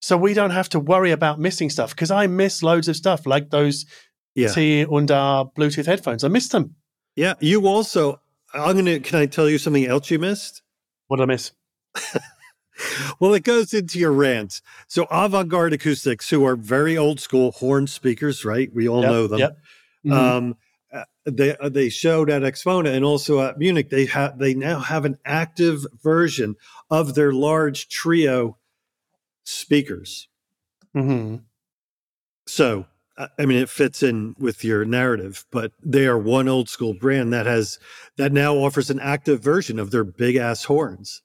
[0.00, 3.26] So we don't have to worry about missing stuff because I miss loads of stuff
[3.26, 3.86] like those
[4.34, 4.48] yeah.
[4.48, 6.22] T and A Bluetooth headphones.
[6.24, 6.74] I missed them.
[7.14, 7.34] Yeah.
[7.40, 8.20] You also,
[8.52, 10.62] I'm going to, can I tell you something else you missed?
[11.08, 11.52] What did I miss?
[13.20, 14.60] well, it goes into your rant.
[14.86, 18.70] So Avant Garde Acoustics, who are very old school horn speakers, right?
[18.74, 19.38] We all yep, know them.
[19.38, 19.58] Yep.
[20.06, 20.12] Mm-hmm.
[20.12, 20.56] Um,
[21.26, 23.90] they uh, they showed at Axpona and also at Munich.
[23.90, 26.56] They have they now have an active version
[26.90, 28.58] of their large trio
[29.44, 30.28] speakers.
[30.94, 31.36] Mm-hmm.
[32.46, 32.86] So
[33.38, 37.32] I mean, it fits in with your narrative, but they are one old school brand
[37.32, 37.78] that has
[38.16, 41.22] that now offers an active version of their big ass horns.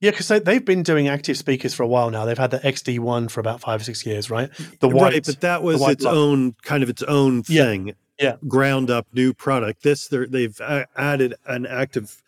[0.00, 2.26] Yeah, because they, have been doing active speakers for a while now.
[2.26, 4.50] They've had the XD one for about five or six years, right?
[4.80, 7.88] The white, right, but that was its own kind of its own thing.
[7.88, 8.36] Yeah, yeah.
[8.46, 9.82] ground up new product.
[9.82, 10.60] This they've
[10.96, 12.22] added an active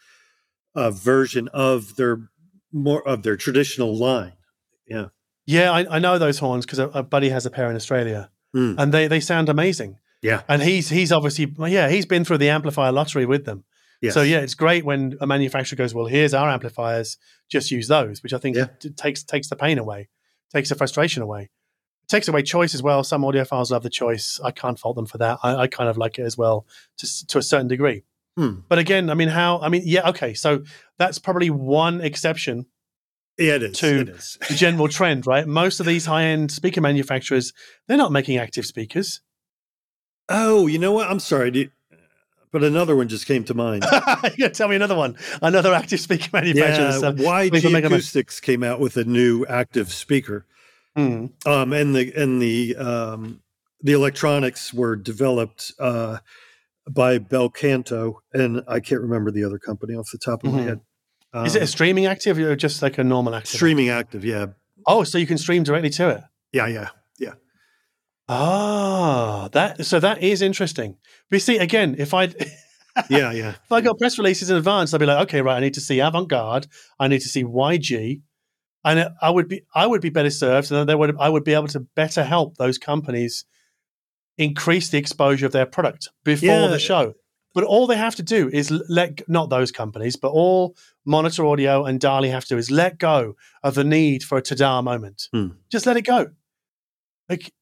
[0.74, 2.28] uh, version of their
[2.72, 4.34] more of their traditional line.
[4.86, 5.06] Yeah,
[5.46, 8.30] yeah, I, I know those horns because a, a, buddy has a pair in Australia,
[8.54, 8.74] mm.
[8.78, 9.98] and they they sound amazing.
[10.22, 13.64] Yeah, and he's he's obviously yeah he's been through the amplifier lottery with them.
[14.00, 14.14] Yes.
[14.14, 17.18] So yeah, it's great when a manufacturer goes, "Well, here's our amplifiers,
[17.50, 18.68] just use those," which I think yeah.
[18.96, 20.08] takes takes the pain away,
[20.52, 21.50] takes the frustration away
[22.08, 23.04] takes away choice as well.
[23.04, 24.40] Some audiophiles love the choice.
[24.42, 25.38] I can't fault them for that.
[25.42, 26.66] I, I kind of like it as well
[26.98, 28.04] to, to a certain degree.
[28.36, 28.60] Hmm.
[28.68, 29.58] But again, I mean, how?
[29.60, 30.34] I mean, yeah, okay.
[30.34, 30.64] So
[30.96, 32.66] that's probably one exception.
[33.36, 33.78] Yeah, it is.
[33.78, 34.38] To it is.
[34.48, 35.46] the general trend, right?
[35.46, 37.52] Most of these high-end speaker manufacturers,
[37.86, 39.20] they're not making active speakers.
[40.28, 41.08] Oh, you know what?
[41.08, 41.52] I'm sorry.
[41.52, 41.70] You,
[42.50, 43.84] but another one just came to mind.
[44.38, 45.16] yeah, tell me another one.
[45.42, 47.12] Another active speaker manufacturer.
[47.16, 50.46] Yeah, YG Acoustics came out with a new active speaker.
[50.98, 51.46] Mm.
[51.46, 53.40] Um, and the and the um,
[53.82, 56.18] the electronics were developed uh,
[56.90, 60.58] by Bel Canto, and I can't remember the other company off the top of mm-hmm.
[60.58, 60.80] my head.
[61.32, 63.50] Um, Is it a um, streaming active or just like a normal active?
[63.50, 64.46] Streaming active, yeah.
[64.86, 66.22] Oh, so you can stream directly to it.
[66.52, 66.88] Yeah, yeah,
[67.18, 67.34] yeah.
[68.28, 70.96] Ah, that so that is interesting.
[71.30, 72.24] But you see, again, if I
[73.08, 73.50] yeah, yeah.
[73.50, 75.80] If I got press releases in advance, I'd be like, okay, right, I need to
[75.80, 76.66] see Avant Garde,
[76.98, 78.22] I need to see YG,
[78.88, 81.54] and I would be I would be better served, and they would I would be
[81.54, 83.44] able to better help those companies
[84.38, 86.66] increase the exposure of their product before yeah.
[86.68, 87.14] the show.
[87.54, 91.84] But all they have to do is let not those companies, but all Monitor Audio
[91.84, 95.28] and DALI have to do is let go of the need for a tada moment.
[95.32, 95.48] Hmm.
[95.70, 96.28] Just let it go.
[97.28, 97.52] Like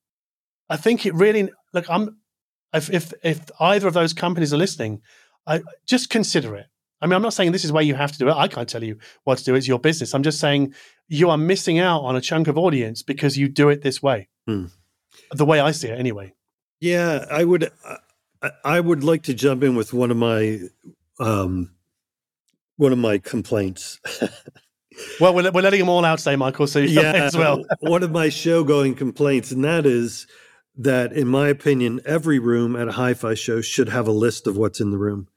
[0.68, 2.18] I think it really like I'm
[2.72, 5.02] if if if either of those companies are listening,
[5.46, 6.66] I just consider it.
[7.00, 8.34] I mean, I'm not saying this is where you have to do it.
[8.34, 9.54] I can't tell you what to do.
[9.54, 10.14] It's your business.
[10.14, 10.74] I'm just saying
[11.08, 14.28] you are missing out on a chunk of audience because you do it this way.
[14.46, 14.66] Hmm.
[15.32, 16.34] The way I see it, anyway.
[16.80, 17.70] Yeah, I would.
[18.42, 20.60] I, I would like to jump in with one of my
[21.18, 21.70] um,
[22.76, 23.98] one of my complaints.
[25.20, 26.66] well, we're, we're letting them all out today, Michael.
[26.66, 27.64] So yeah, as well.
[27.80, 30.26] one of my show going complaints, and that is
[30.76, 34.56] that, in my opinion, every room at a hi-fi show should have a list of
[34.56, 35.28] what's in the room.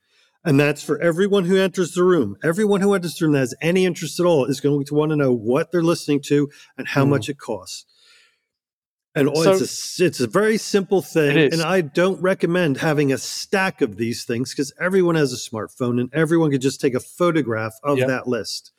[0.45, 2.37] And that's for everyone who enters the room.
[2.43, 5.09] Everyone who enters the room that has any interest at all is going to want
[5.11, 7.09] to know what they're listening to and how mm.
[7.09, 7.85] much it costs.
[9.15, 11.51] And so, it's a, it's a very simple thing.
[11.51, 15.99] And I don't recommend having a stack of these things because everyone has a smartphone
[15.99, 18.07] and everyone could just take a photograph of yep.
[18.07, 18.71] that list.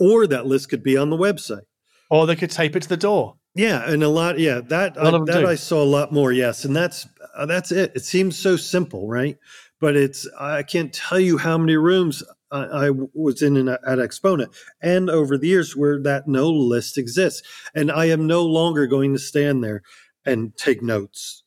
[0.00, 1.66] Or that list could be on the website.
[2.08, 3.36] Or they could tape it to the door.
[3.54, 4.38] Yeah, and a lot.
[4.38, 5.46] Yeah, that I, that do.
[5.46, 6.32] I saw a lot more.
[6.32, 7.06] Yes, and that's
[7.36, 7.92] uh, that's it.
[7.94, 9.38] It seems so simple, right?
[9.84, 13.82] But it's I can't tell you how many rooms I, I was in, in at
[13.82, 14.46] Axpona
[14.80, 17.42] and over the years where that no list exists,
[17.74, 19.82] and I am no longer going to stand there
[20.24, 21.42] and take notes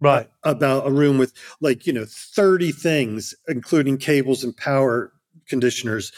[0.00, 0.28] right.
[0.42, 5.12] about a room with like you know 30 things including cables and power
[5.46, 6.10] conditioners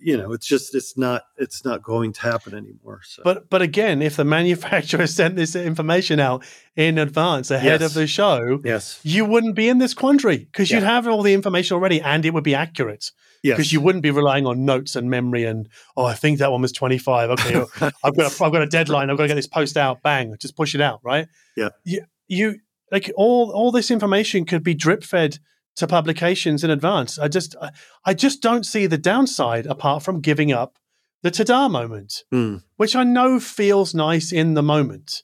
[0.00, 3.22] you know it's just it's not it's not going to happen anymore so.
[3.22, 6.44] but but again if the manufacturer sent this information out
[6.76, 7.90] in advance ahead yes.
[7.90, 10.78] of the show yes you wouldn't be in this quandary because yeah.
[10.78, 13.10] you'd have all the information already and it would be accurate
[13.42, 13.72] because Yes.
[13.74, 16.72] you wouldn't be relying on notes and memory and oh I think that one was
[16.72, 17.64] 25 okay
[18.02, 20.34] I've got a, I've got a deadline I've got to get this post out bang
[20.40, 21.70] just push it out right Yeah.
[21.84, 22.58] you, you
[22.90, 25.38] like all all this information could be drip fed
[25.76, 27.56] to publications in advance I just
[28.04, 30.78] I, just don't see the downside apart from giving up
[31.22, 32.62] the ta-da moment Mm.
[32.76, 35.22] which I know feels nice in the moment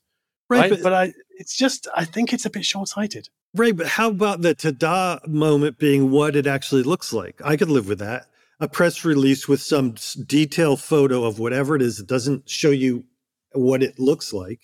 [0.49, 4.11] right, Right, but, I it's just I think it's a bit short-sighted Right, but how
[4.11, 7.41] about the ta-da moment being what it actually looks like?
[7.45, 8.27] I could live with that.
[8.61, 9.95] A press release with some
[10.27, 13.07] detailed photo of whatever it is that doesn't show you
[13.53, 14.61] what it looks like.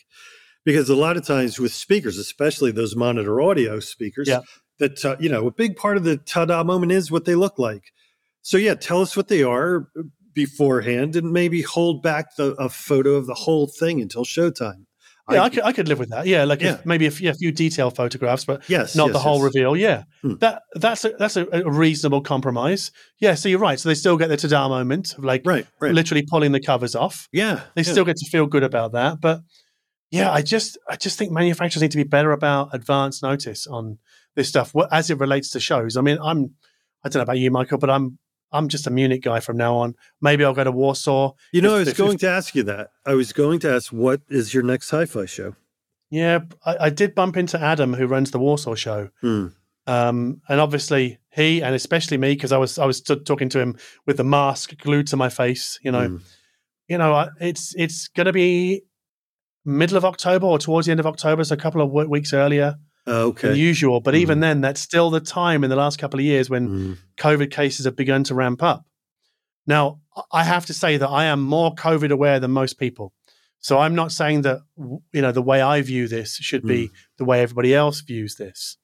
[0.64, 4.42] Because a lot of times with speakers, especially those monitor audio speakers, Yeah.
[4.78, 7.58] That uh, you know, a big part of the ta-da moment is what they look
[7.58, 7.84] like.
[8.42, 9.88] So yeah, tell us what they are
[10.34, 14.84] beforehand and maybe hold back the a photo of the whole thing until showtime.
[15.30, 16.74] yeah I, could, I could live with that yeah like Yeah.
[16.74, 19.44] if, maybe a few, a few detailed photographs but yes, not yes, the whole yes.
[19.44, 19.76] reveal.
[19.76, 20.34] Yeah, Hmm.
[20.40, 22.92] that that's a, that's a, a reasonable compromise.
[23.18, 23.80] Yeah, so you're right.
[23.80, 25.92] So they still get the ta-da moment of like Right, right.
[25.94, 27.28] literally pulling the covers off.
[27.32, 27.62] yeah.
[27.74, 27.92] They yeah.
[27.92, 29.20] still get to feel good about that.
[29.22, 29.40] But
[30.10, 33.98] yeah, I just I just think manufacturers need to be better about advance notice on
[34.36, 35.96] this stuff as it relates to shows.
[35.96, 36.54] I mean, I'm
[37.02, 38.18] I don't know about you, Michael, but I'm
[38.52, 39.94] I'm just a Munich guy from now on.
[40.20, 41.32] Maybe I'll go to Warsaw.
[41.52, 42.90] You know, If- I was if- if- going to ask you that.
[43.04, 45.56] I was going to ask, what is your next sci-fi show?
[46.10, 49.08] Yeah, I, I did bump into Adam, who runs the Warsaw show.
[49.20, 49.48] Hmm.
[49.88, 53.60] Um, and obviously he and especially me because I was I was t- talking to
[53.60, 53.76] him
[54.06, 55.78] with the mask glued to my face.
[55.82, 56.16] You know, Hmm.
[56.88, 58.82] you know, it's it's going to be
[59.64, 62.32] middle of October or towards the end of October, so a couple of w- weeks
[62.32, 62.76] earlier
[63.06, 63.54] Oh, than okay.
[63.54, 64.00] usual.
[64.00, 64.40] But even Mhm.
[64.42, 66.92] then, that's still the time in the last couple of years when Hmm.
[67.18, 68.84] COVID cases have begun to ramp up.
[69.66, 70.00] Now,
[70.32, 73.12] I have to say that I am more COVID aware than most people.
[73.58, 74.60] So I'm not saying that
[75.12, 78.76] you know the way I view this should be the way everybody else views this.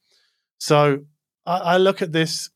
[0.58, 1.04] So
[1.46, 2.50] I, I look at this.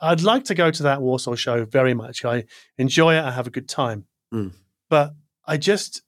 [0.00, 2.24] I'd like to go to that Warsaw show very much.
[2.24, 2.44] I
[2.76, 3.22] enjoy it.
[3.22, 4.52] I have a good time, Mm.
[4.90, 5.14] but
[5.46, 6.02] I just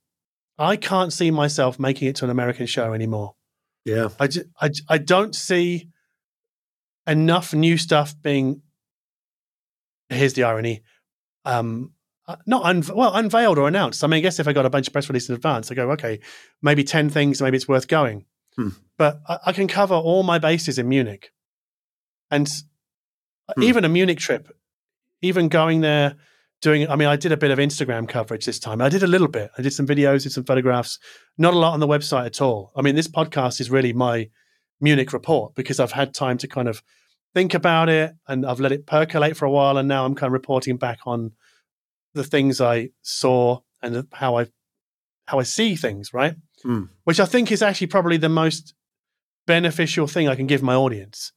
[0.59, 3.36] I can't see myself making it to an American show anymore.
[3.87, 4.09] Yeah.
[4.21, 5.89] I, ju- I, I don't see
[7.07, 8.61] enough new stuff being.
[10.11, 10.83] Here's the irony.
[11.45, 11.93] Um,
[12.29, 14.03] uh, not un- well unveiled or announced.
[14.03, 15.75] I mean, I guess if I got a bunch of press releases in advance, I
[15.75, 16.19] go, okay,
[16.61, 18.27] maybe ten things, maybe it's worth going.
[18.57, 18.71] Hmm.
[18.99, 21.31] But I, I can cover all my bases in Munich,
[22.31, 22.49] and
[23.55, 23.63] Hmm.
[23.63, 24.49] even a Munich trip,
[25.23, 26.17] even going there,
[26.63, 26.89] doing.
[26.89, 28.81] I mean, I did a bit of Instagram coverage this time.
[28.81, 29.51] I did a little bit.
[29.59, 30.99] I did some videos, did some photographs.
[31.39, 32.73] Not a lot on the website at all.
[32.77, 34.29] I mean, this podcast is really my
[34.81, 36.83] Munich report because I've had time to kind of
[37.35, 40.29] think about it and I've let it percolate for a while, and now I'm kind
[40.29, 41.33] of reporting back on
[42.15, 44.47] the things I saw and how I
[45.27, 46.35] how I see things, right?
[46.63, 46.85] Hmm.
[47.05, 48.75] Which I think is actually probably the most
[49.47, 51.33] beneficial thing I can give my audience.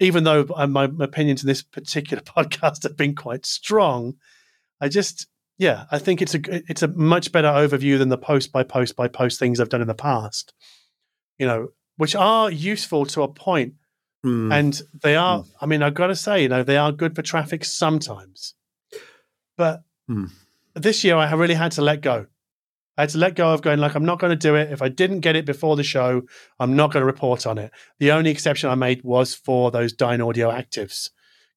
[0.00, 4.14] Even though uh, my, my opinions in this particular podcast have been quite strong,
[4.80, 5.26] I just
[5.58, 6.40] yeah, I think it's a
[6.70, 9.82] it's a much better overview than the post by post by post things I've done
[9.82, 10.54] in the past.
[11.38, 13.74] You know, which are useful to a point,
[14.22, 14.50] Hmm.
[14.52, 15.44] and they are.
[15.60, 18.54] I mean, I've got to say, you know, they are good for traffic sometimes,
[19.56, 20.26] but Hmm.
[20.74, 22.26] this year I really had to let go.
[23.00, 24.70] I had to let go of going like I'm not going to do it.
[24.70, 26.20] If I didn't get it before the show,
[26.58, 27.72] I'm not going to report on it.
[27.98, 31.08] The only exception I made was for those Dynaudio actives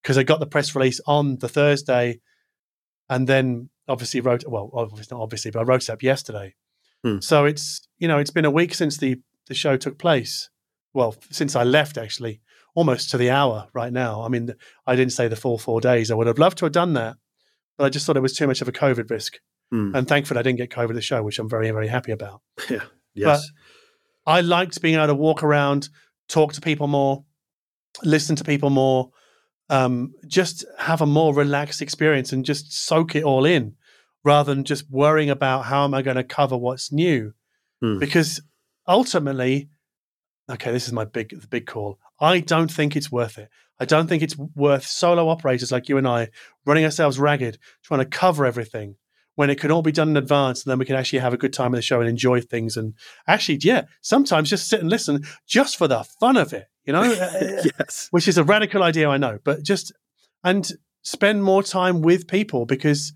[0.02, 2.22] because I got the press release on the Thursday,
[3.10, 6.56] and then obviously wrote well, obviously not obviously, but I wrote it up yesterday.
[7.04, 7.20] Hmm.
[7.20, 10.50] So it's you know it's been a week since the the show took place.
[10.94, 12.40] Well, since I left actually,
[12.74, 14.22] almost to the hour right now.
[14.22, 14.54] I mean,
[14.88, 16.10] I didn't say the full four days.
[16.10, 17.18] I would have loved to have done that,
[17.78, 19.40] but I just thought it was too much of a COVID risk.
[19.74, 19.96] Hmm.
[19.96, 22.42] And thankfully, I didn't get COVID at the show, which I'm very, very happy about.
[22.70, 22.84] yeah.
[23.16, 23.50] Yes.
[24.24, 25.90] I liked being able to walk around,
[26.30, 27.26] talk to people more,
[28.04, 29.10] listen to people more,
[29.72, 33.74] um, just have a more relaxed experience and just soak it all in
[34.24, 37.34] rather than just worrying about how am I going to cover what's new.
[37.82, 37.98] Hmm.
[37.98, 38.42] Because
[38.88, 39.70] ultimately,
[40.52, 41.98] okay, this is my big the big call.
[42.20, 43.50] I don't think it's worth it.
[43.80, 46.30] I don't think it's worth solo operators like you and I
[46.64, 48.98] running ourselves ragged, trying to cover everything
[49.36, 51.38] when it can all be done in advance and then we can actually have a
[51.38, 52.94] good time in the show and enjoy things and
[53.28, 57.02] actually yeah sometimes just sit and listen just for the fun of it you know
[57.04, 58.08] Uh, yes.
[58.12, 59.92] which is a radical idea i know but just
[60.44, 63.14] and spend more time with people because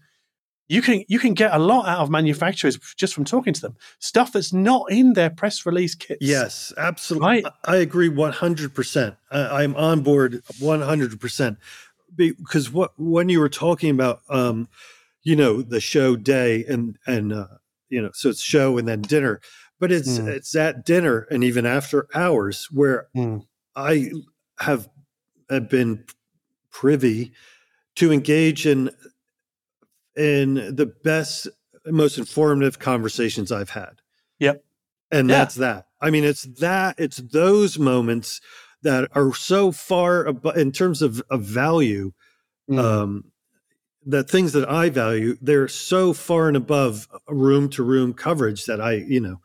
[0.70, 3.76] you can you can get a lot out of manufacturers just from talking to them
[4.00, 7.28] stuff that's not in their press release kits Yes, absolutely.
[7.28, 7.46] Right.
[7.66, 9.16] I I agree 100%.
[9.32, 11.58] I, I'm on board 100%.
[12.16, 14.68] Because what when you were talking about, um,
[15.24, 17.48] you know, the show day and, and uh,
[17.90, 19.40] you know, so it's show and then dinner,
[19.80, 20.28] but it's, Mm.
[20.28, 23.46] it's at dinner and even after hours where Mm.
[23.76, 24.12] I
[24.60, 24.90] have,
[25.50, 26.06] have been
[26.72, 27.32] privy
[27.96, 28.90] to engage in
[30.16, 31.48] in the best,
[31.86, 34.02] most informative conversations I've had.
[34.40, 34.64] Yep.
[35.12, 35.38] And Yeah.
[35.40, 35.88] that's that.
[36.02, 38.42] I mean, it's that, it's those moments
[38.82, 42.14] that are so far above in terms of, of value,
[42.70, 42.80] Mm.
[42.80, 43.32] um,
[44.08, 48.80] the things that I value, they're so far and above room to room coverage that
[48.80, 49.42] I, you know,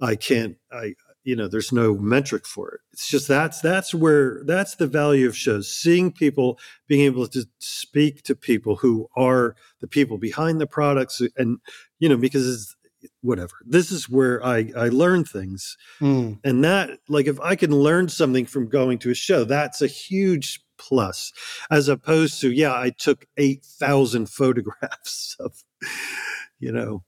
[0.00, 2.80] I can't, I, you know, there's no metric for it.
[2.94, 5.70] It's just that's that's where that's the value of shows.
[5.70, 6.58] Seeing people,
[6.88, 11.58] being able to speak to people who are the people behind the products, and
[11.98, 12.76] you know, because it's
[13.20, 13.52] whatever.
[13.66, 16.38] This is where I I learn things, Mm.
[16.42, 19.86] and that like if I can learn something from going to a show, that's a
[19.86, 21.32] huge plus,
[21.70, 25.52] as opposed to yeah, I took eight thousand photographs of,
[26.58, 27.04] you know,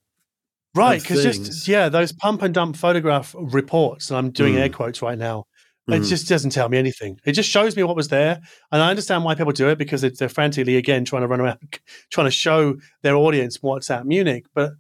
[0.74, 4.74] Right, because just yeah, those pump and dump photograph reports, and I'm doing air Mm.
[4.74, 5.44] quotes right now.
[5.90, 5.97] Mm.
[5.97, 7.19] It just doesn't tell me anything.
[7.27, 8.40] It just shows me what was there,
[8.70, 11.40] and I understand why people do it because it's, they're frantically again trying to run
[11.40, 11.59] around,
[12.11, 14.47] trying to show their audience what's at Munich.
[14.55, 14.73] But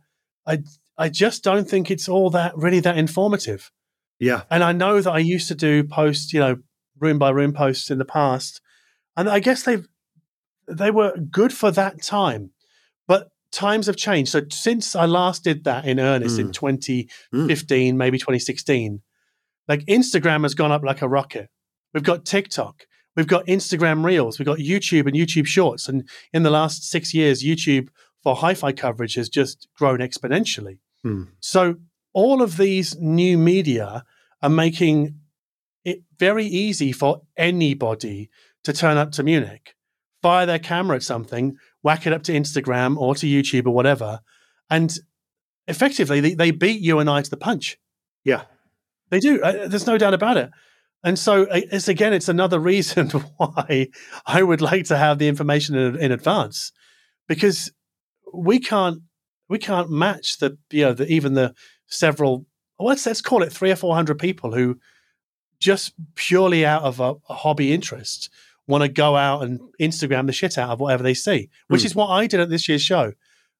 [0.46, 0.60] I,
[0.96, 3.70] I just don't think it's all that really that informative.
[4.18, 6.56] yeah, And I know that I used to do post, you know,
[6.98, 8.60] room by room posts in the past,
[9.16, 9.78] and I guess they
[10.68, 12.50] they were good for that time,
[13.06, 14.30] but times have changed.
[14.30, 16.52] So since I last did that in earnest in Mm.
[17.32, 19.02] 2015, maybe 2016,
[19.68, 21.50] like Instagram has gone up like a rocket.
[21.92, 22.86] We've got TikTok,
[23.16, 27.12] we've got Instagram Reels, we've got YouTube and YouTube Shorts, and in the last six
[27.12, 27.88] years, YouTube
[28.22, 30.78] for hi-fi coverage has just grown exponentially.
[31.04, 31.28] Mm.
[31.40, 31.76] So
[32.14, 34.04] all of these new media
[34.42, 35.16] are making
[35.84, 38.30] it very easy for anybody
[38.64, 39.74] to turn up to Munich,
[40.22, 44.20] fire their camera at something, whack it up to Instagram or to YouTube or whatever,
[44.70, 44.98] and
[45.66, 47.78] effectively they, they beat you and I to the punch.
[48.24, 48.44] yeah,
[49.10, 49.42] They do.
[49.42, 50.50] Uh, there's no doubt about it.
[51.04, 53.88] And so uh, it's again, it's another reason why
[54.26, 56.72] I would like to have the information in, in advance,
[57.28, 57.72] because
[58.32, 59.02] we can't
[59.48, 61.54] we can't match the you know the, even the
[61.86, 62.46] several
[62.78, 64.78] let's let's call it three or four hundred people who
[65.60, 68.30] just purely out of a, a hobby interest
[68.66, 71.86] want to go out and Instagram the shit out of whatever they see, which Hmm.
[71.86, 73.12] is what I did at this year's show.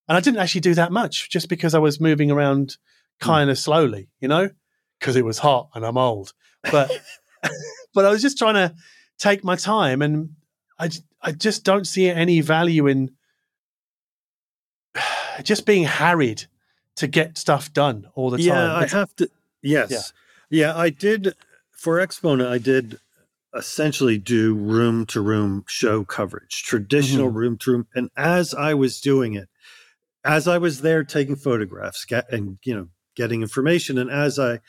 [0.09, 2.77] And I didn't actually do that much just because I was moving around
[3.21, 4.51] kind of slowly, you know,
[4.99, 6.33] because it was hot and I'm old.
[6.71, 6.91] But
[7.95, 8.75] but I was just trying to
[9.19, 10.31] take my time, and
[10.79, 13.11] I I just don't see any value in
[15.43, 16.45] just being harried
[16.97, 18.55] to get stuff done all the yeah.
[18.55, 18.83] time.
[18.83, 19.31] I have to.
[19.63, 20.13] Yes,
[20.51, 20.77] yeah.
[20.77, 21.35] I did
[21.71, 22.49] for Axpona.
[22.49, 22.99] I did
[23.55, 27.35] essentially do room to room show coverage, traditional Mhm.
[27.35, 27.87] room to room.
[27.95, 29.49] And as I was doing it,
[30.25, 34.61] as I was there taking photographs get, and you know getting information, and as I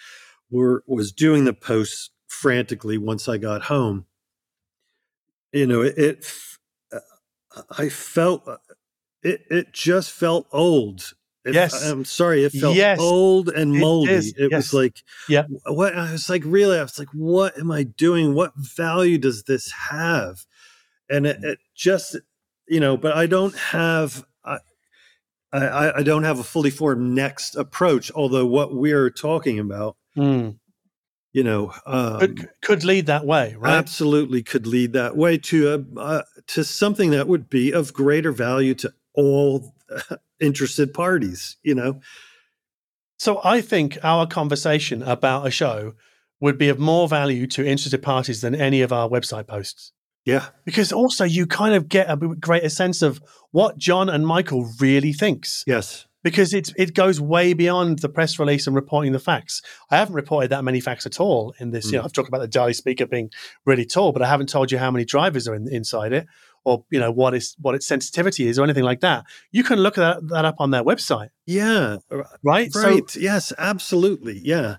[0.49, 4.05] were was doing the posts frantically once I got home,
[5.51, 5.97] you know it.
[5.97, 6.25] it
[6.91, 8.57] uh, I felt uh,
[9.21, 9.45] it.
[9.49, 11.13] It just felt old.
[11.45, 11.83] It- Yes.
[11.85, 12.43] I'm sorry.
[12.45, 12.99] It felt Yes.
[12.99, 14.11] old and moldy.
[14.13, 14.33] is.
[14.37, 14.71] It Yes.
[14.71, 15.43] was like, yeah.
[15.65, 15.95] what?
[15.95, 16.77] I was like, really?
[16.79, 18.33] I was like, what am I doing?
[18.33, 20.45] What value does this have?
[21.09, 22.15] And it, it just,
[22.67, 24.25] you know, but I don't have.
[24.45, 24.59] I,
[25.51, 28.09] I, I don't have a fully formed next approach.
[28.15, 30.57] Although what we're talking about, Mm.
[31.33, 33.73] you know, um, could, could lead that way, right?
[33.73, 38.31] absolutely could lead that way to a uh, to something that would be of greater
[38.31, 39.75] value to all
[40.43, 41.57] interested parties.
[41.63, 42.01] You know,
[43.17, 45.93] So I think our conversation about a show
[46.39, 49.93] would be of more value to interested parties than any of our website posts.
[50.25, 53.21] yeah, Because also you kind of get a greater sense of
[53.51, 55.63] what John and Michael really thinks.
[55.65, 59.61] yes, Because it's it goes way beyond the press release and reporting the facts.
[59.89, 61.85] I haven't reported that many facts at all in this.
[61.85, 61.95] You hmm.
[61.97, 63.29] know, I've talked about the Dali speaker being
[63.65, 66.27] really tall, but I haven't told you how many drivers are in, inside it,
[66.65, 69.25] or you know what is what its sensitivity is, or anything like that.
[69.51, 71.97] You can look that, that up on their website, yeah.
[72.43, 72.71] right?
[72.71, 73.15] So- Right.
[73.15, 74.39] yes, absolutely.
[74.43, 74.77] Yeah.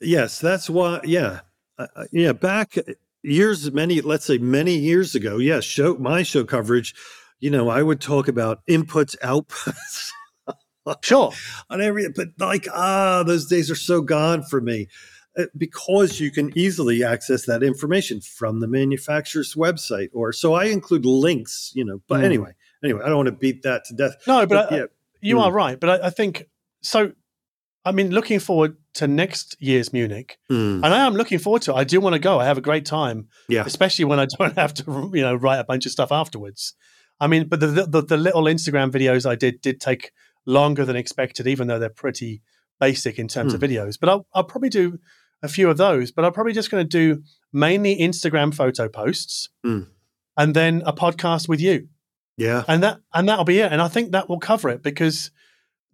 [0.00, 1.00] Yes, that's why.
[1.04, 1.40] Yeah.
[1.78, 2.32] Uh, uh, yeah.
[2.32, 2.76] Back
[3.22, 6.94] years, many, let's say many years ago, yes, show my show coverage,
[7.38, 10.10] you know, I would talk about inputs, outputs
[11.02, 11.32] sure.
[11.68, 14.88] on every, but like, ah, those days are so gone for me.
[15.40, 20.64] Uh, Because you can easily access that information from the manufacturer's website, or so I
[20.66, 22.00] include links, you know.
[22.08, 22.24] But Mm.
[22.24, 22.52] anyway,
[22.84, 24.16] anyway, I don't want to beat that to death.
[24.26, 24.84] No, but I, yeah,
[25.20, 25.42] you Mm.
[25.42, 25.78] are right.
[25.80, 26.46] But I, I think
[26.82, 27.12] so.
[27.84, 31.70] I mean, looking forward to next year's Munich, Mm, and I am looking forward to
[31.72, 31.76] it.
[31.76, 32.38] I do want to go.
[32.38, 35.58] I have a great time, yeah, especially when I don't have to, you know, write
[35.60, 36.74] a bunch of stuff afterwards.
[37.20, 40.12] I mean, but the the, the little Instagram videos I did did take
[40.46, 42.42] longer than expected, even though they're pretty
[42.80, 43.98] basic in terms of videos.
[44.00, 44.98] But I'll I'll probably do
[45.42, 46.10] a few of those.
[46.12, 47.22] But I'm probably just going to do
[47.52, 49.88] mainly Instagram photo posts, Mm.
[50.36, 51.88] and then a podcast with you.
[52.36, 52.64] Yeah.
[52.68, 53.70] and that and that'll be it.
[53.70, 55.30] And I think that will cover it because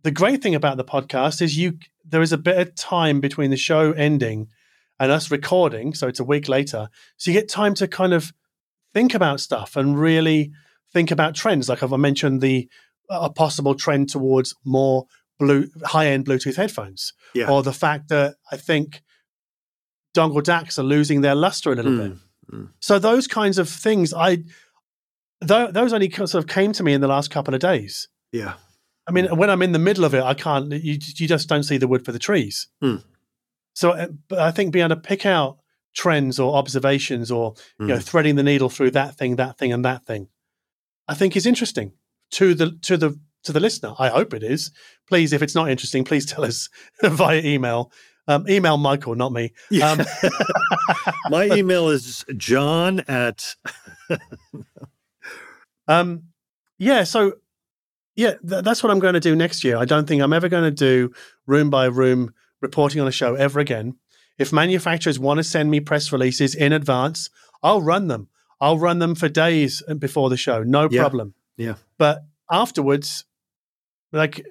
[0.04, 3.50] the great thing about the podcast is you there is a bit of time between
[3.50, 4.46] the show ending
[5.00, 6.88] and us recording, so it's a week later.
[7.16, 8.32] So you get time to kind of
[8.94, 10.52] think about stuff and really
[10.92, 11.68] think about trends.
[11.68, 12.68] Like I've mentioned the
[13.10, 15.06] a possible trend towards more
[15.40, 17.50] blue high end Bluetooth headphones, Yeah.
[17.50, 19.02] or the fact that I think
[20.16, 22.18] dongle DACs are losing their luster a little Mm, bit.
[22.52, 22.68] mm.
[22.80, 24.44] So those kinds of things, I
[25.40, 28.08] tho- those only sort of came to me in the last couple of days.
[28.32, 28.54] Yeah.
[29.08, 30.72] I mean, when I'm in the middle of it, I can't.
[30.72, 32.68] You, you just don't see the wood for the trees.
[32.80, 32.96] Hmm.
[33.74, 35.58] So, uh, but I think being able to pick out
[35.94, 38.02] trends or observations, or you know, Mm.
[38.02, 40.28] threading the needle through that thing, that thing, and that thing,
[41.08, 41.92] I think is interesting
[42.32, 43.94] to the to the to the listener.
[43.98, 44.72] I hope it is.
[45.08, 46.68] Please, if it's not interesting, please tell us
[47.02, 47.92] via email.
[48.28, 49.52] Um, email Michael, not me.
[49.70, 49.92] Yeah.
[49.92, 50.00] Um,
[51.30, 53.54] My email is john at
[55.88, 56.24] Um,
[56.78, 57.34] yeah, so
[58.16, 59.76] yeah, th- that's what I'm going to do next year.
[59.76, 61.12] I don't think I'm ever going to do
[61.46, 63.94] room by room reporting on a show ever again.
[64.38, 67.30] If manufacturers want to send me press releases in advance,
[67.62, 68.28] I'll run them.
[68.60, 71.02] I'll run them for days before the show, no Yeah.
[71.02, 71.34] problem.
[71.56, 71.74] Yeah.
[71.98, 73.24] But afterwards,
[74.12, 74.44] like,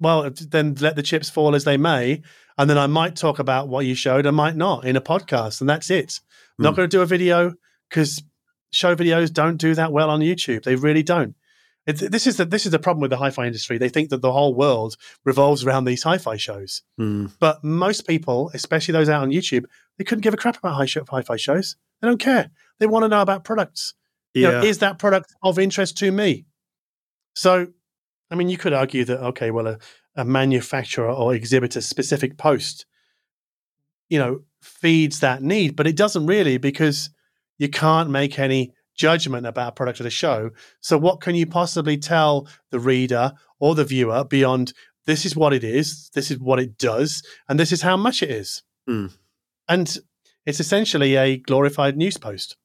[0.00, 2.22] well, then let the chips fall as they may,
[2.58, 5.60] and then I might talk about what you showed, I might not in a podcast,
[5.60, 6.20] and that's it.
[6.58, 6.76] I'm not Hmm.
[6.76, 7.54] going to do a video
[7.88, 8.22] because
[8.70, 10.62] show videos don't do that well on YouTube.
[10.64, 11.34] They really don't.
[11.86, 13.78] It, this is the this is the problem with the hi-fi industry.
[13.78, 18.50] They think that the whole world revolves around these hi-fi shows, Mm, but most people,
[18.54, 19.64] especially those out on YouTube,
[19.96, 21.76] they couldn't give a crap about hi hi fi shows.
[22.00, 22.50] They don't care.
[22.78, 23.94] They want to know about products.
[24.34, 24.50] You yeah.
[24.50, 26.44] know, is that product of interest to me?
[27.34, 27.68] So,
[28.30, 29.78] I mean, you could argue that okay, well, a,
[30.16, 32.86] a manufacturer or exhibitor specific post,
[34.08, 37.10] you know, feeds that need, but it doesn't really because
[37.58, 40.50] you can't make any judgment about a product at a show.
[40.80, 44.72] So, what can you possibly tell the reader or the viewer beyond
[45.06, 48.22] this is what it is, this is what it does, and this is how much
[48.22, 48.62] it is?
[48.86, 49.06] Hmm.
[49.68, 49.98] And
[50.46, 52.56] it's essentially a glorified news post.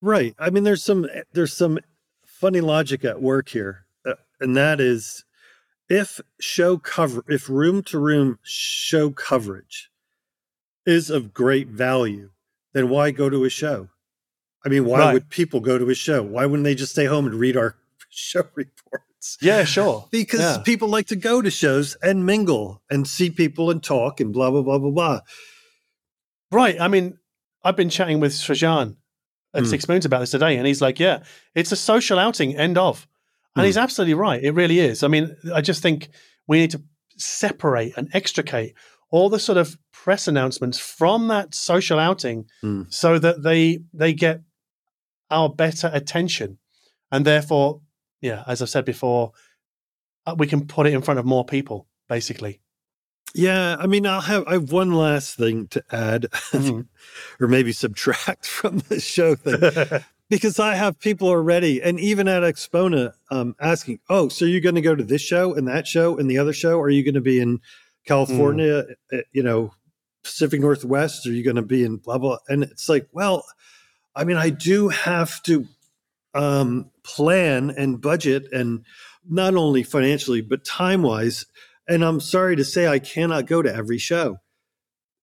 [0.00, 0.34] Right.
[0.38, 1.78] I mean, there's some there's some
[2.26, 3.81] funny logic at work here,
[4.42, 5.24] and that is
[5.88, 9.90] if show cover if room to room show coverage
[10.86, 12.30] is of great value,
[12.72, 13.88] then why go to a show?
[14.64, 15.12] I mean, why Right.
[15.14, 16.22] would people go to a show?
[16.22, 17.76] Why wouldn't they just stay home and read our
[18.10, 19.38] show reports?
[19.40, 20.08] Yeah, sure.
[20.10, 20.58] Because Yeah.
[20.64, 24.50] people like to go to shows and mingle and see people and talk and blah
[24.50, 25.20] blah blah blah blah.
[26.50, 26.80] Right.
[26.80, 27.18] I mean,
[27.64, 28.96] I've been chatting with Srajan
[29.54, 29.68] at Hmm.
[29.68, 31.22] Six Moons about this today, and he's like, "Yeah,
[31.54, 33.06] it's a social outing." End of.
[33.54, 33.66] And Hmm.
[33.66, 34.42] he's absolutely right.
[34.42, 35.02] It really is.
[35.02, 36.08] I mean, I just think
[36.46, 36.82] we need to
[37.18, 38.74] separate and extricate
[39.10, 42.82] all the sort of press announcements from that social outing, Hmm.
[42.88, 44.40] so that they they get
[45.30, 46.58] our better attention,
[47.10, 47.80] and therefore,
[48.20, 49.32] yeah, as I've said before,
[50.26, 52.60] uh, we can put it in front of more people, basically.
[53.34, 56.22] Yeah, I mean, I'll have I have one last thing to add,
[56.52, 56.86] Mhm.
[57.40, 62.42] or maybe subtract from the show thing, because I have people already, and even at
[62.42, 66.16] Axpona, um, asking, "Oh, so you're going to go to this show and that show
[66.16, 66.80] and the other show?
[66.80, 67.60] Are you going to be in
[68.06, 68.86] California?
[69.12, 69.74] uh, You know,
[70.24, 71.26] Pacific Northwest?
[71.26, 73.44] Are you going to be in blah blah?" And it's like, well,
[74.16, 75.66] I mean, I do have to
[76.32, 78.86] um, plan and budget, and
[79.28, 81.44] not only financially but time wise.
[81.86, 84.38] And I'm sorry to say, I cannot go to every show.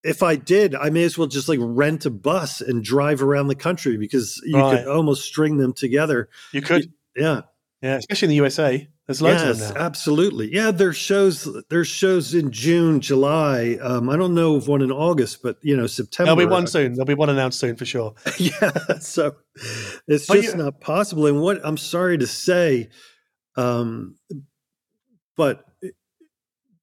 [0.04, 3.48] If I did, I may as well just like rent a bus and drive around
[3.48, 4.78] the country because you Right.
[4.80, 6.30] could almost string them together.
[6.54, 7.42] you could, Yeah.
[7.82, 8.88] yeah, especially in the USA.
[9.08, 9.82] There's loads of them now.
[9.82, 10.54] absolutely.
[10.54, 11.48] Yeah, there's shows.
[11.72, 13.80] There's shows in June, July.
[13.82, 16.28] Um, I don't know of one in August, but you know September.
[16.36, 16.94] There'll be one soon.
[16.94, 18.14] There'll be one announced soon for sure.
[18.38, 19.36] yeah, so
[20.08, 21.26] it's just not possible.
[21.26, 22.90] And what I'm sorry to say,
[23.56, 24.16] um,
[25.36, 25.66] but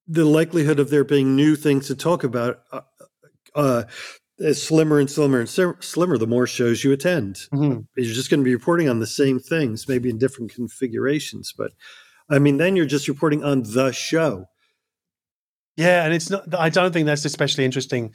[0.05, 2.59] the likelihood of there being new things to talk about
[3.57, 3.83] uh,
[4.45, 7.35] uh, slimmer and slimmer and slimmer the more shows you attend.
[7.51, 7.87] Mhm.
[7.97, 11.53] You're just going to be reporting on the same things, maybe in different configurations.
[11.57, 11.71] But
[12.29, 14.45] I mean, then you're just reporting on the show.
[15.75, 16.53] Yeah, and it's not.
[16.55, 18.13] I don't think that's especially interesting,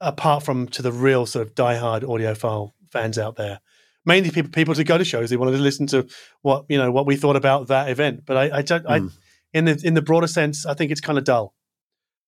[0.00, 3.60] apart from to the real sort of diehard audiophile fans out there.
[4.04, 5.30] Mainly people people to go to shows.
[5.30, 6.06] They wanted to listen to
[6.42, 8.24] what you know what we thought about that event.
[8.26, 8.86] But I, I don't.
[8.86, 9.08] I Hmm.
[9.52, 11.53] in the in the broader sense, I think it's kind of dull.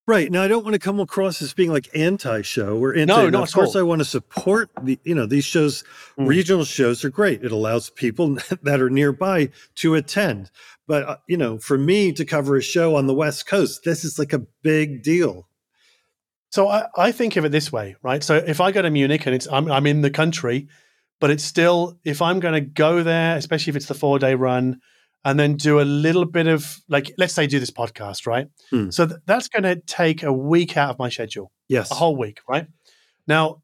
[0.09, 3.29] Right now, I don't want to come across as being like anti-show or anti.
[3.31, 3.75] No, of course.
[3.75, 5.01] I want to support the.
[5.03, 5.83] You know, these shows,
[6.17, 6.29] Mm.
[6.29, 7.43] regional shows are great.
[7.43, 10.51] It allows people that are nearby to attend.
[10.87, 14.05] But uh, you know, for me to cover a show on the West Coast, this
[14.05, 15.49] is like a big deal.
[16.51, 18.23] So I, I think of it this way, right?
[18.23, 20.69] So if I go to Munich and it's I'm I'm in the country,
[21.21, 24.37] but it's still if I'm going to go there, especially if it's the four day
[24.37, 24.81] run,
[25.27, 28.47] and then do a little bit of like let's say do this podcast, right?
[28.71, 28.91] Hmm.
[28.91, 31.91] So th- that's going to take a week out of my schedule, Yes.
[31.91, 32.69] a whole week, right?
[33.27, 33.63] Now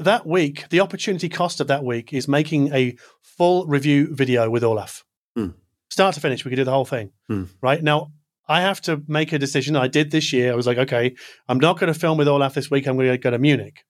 [0.00, 4.64] that week, the opportunity cost of that week is making a full review video with
[4.64, 5.04] Olaf.
[5.36, 5.50] Hmm.
[5.88, 7.12] Start to finish, we could do the whole thing.
[7.28, 7.44] Hmm.
[7.62, 7.80] Right?
[7.80, 8.10] Now,
[8.48, 9.76] I have to make a decision.
[9.76, 10.52] I did this year.
[10.52, 11.14] I was like, okay,
[11.48, 12.88] I'm not going to film with Olaf this week.
[12.88, 13.84] I'm going to go to Munich.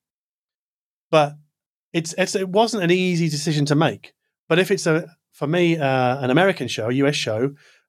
[1.11, 1.33] But
[1.95, 4.12] it's, it's it wasn't an easy decision to make.
[4.49, 7.40] But if it's a for me uh, an American show, a US show,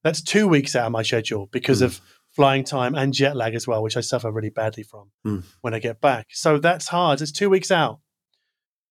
[0.04, 1.86] that's two weeks out of my schedule because Hmm.
[1.86, 2.02] of
[2.36, 5.40] flying time and jet lag as well, which I suffer really badly from Hmm.
[5.62, 6.28] when I get back.
[6.32, 7.22] So that's hard.
[7.22, 8.00] It's two weeks out,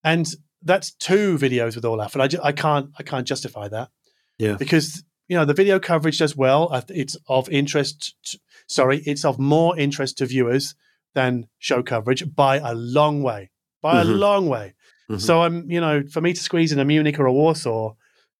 [0.02, 0.26] and
[0.62, 3.90] that's two videos with Olaf, and I, ju- I can't I can't justify that
[4.38, 4.54] Yeah.
[4.54, 6.62] because you know the video coverage does well.
[6.88, 8.14] It's of interest.
[8.24, 10.74] t- sorry, it's of more interest to viewers
[11.14, 13.50] than show coverage by a long way.
[13.82, 14.18] By a Mhm.
[14.18, 14.74] long way.
[15.10, 15.20] Mhm.
[15.20, 17.94] So I'm, you know, for me to squeeze in a Munich or a Warsaw,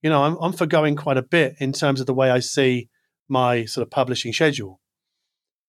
[0.05, 2.89] you know, I'm, I'm forgoing quite a bit in terms of the way I see
[3.29, 4.79] my sort of publishing schedule,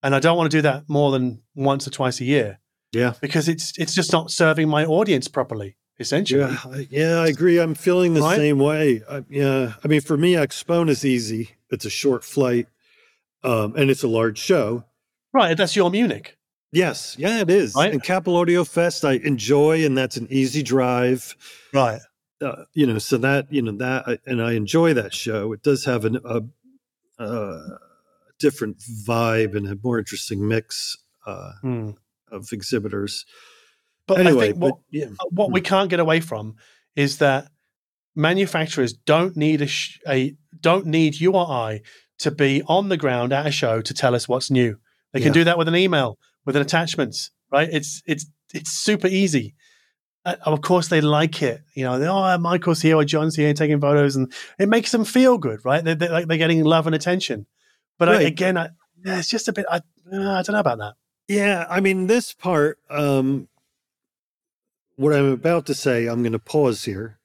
[0.03, 2.59] and I don't want to do that more than once or twice a year
[2.91, 3.13] yeah.
[3.21, 5.77] because it's it's just not serving my audience properly.
[5.97, 7.57] Essentially, Yeah, I- yeah, I agree.
[7.57, 8.35] I'm feeling the Right?
[8.35, 9.01] same way.
[9.09, 11.51] I, yeah, I mean, for me, Axpona is easy.
[11.71, 12.67] It's a short flight,
[13.43, 14.83] um, and it's a large show.
[15.33, 15.55] right?
[15.57, 16.37] That's your Munich,
[16.73, 17.73] Yes, yeah, it is.
[17.75, 17.93] Right?
[17.93, 21.37] And Capital Audio Fest, I enjoy, and that's an easy drive.
[21.73, 22.01] right?
[22.41, 25.53] Uh, you know, so that you know that, and I enjoy that show.
[25.53, 26.41] It does have an, a,
[27.23, 27.61] a
[28.39, 31.91] different vibe and a more interesting mix uh, Hmm.
[32.31, 33.25] of exhibitors.
[34.07, 36.55] But anyway, I think what but, yeah, what we can't get away from
[36.95, 37.47] is that
[38.15, 41.81] manufacturers don't need a, sh- a don't need you or I
[42.19, 44.77] to be on the ground at a show to tell us what's new.
[45.13, 45.33] They can Yeah.
[45.33, 47.69] do that with an email, with an attachments, right?
[47.71, 49.55] It's it's it's super easy.
[50.25, 51.61] Uh, of course, they like it.
[51.75, 55.37] You know, oh, Michael's here or John's here taking photos, and it makes them feel
[55.37, 55.83] good, right?
[55.83, 57.45] They're, they're like they're getting love and attention.
[57.97, 58.69] But I, again, I,
[59.05, 59.65] yeah, it's just a bit.
[59.69, 59.77] I,
[60.11, 60.95] uh, I don't know about that.
[61.27, 63.47] Yeah, I mean, this part, um,
[64.95, 67.19] what I'm about to say, I'm going to pause here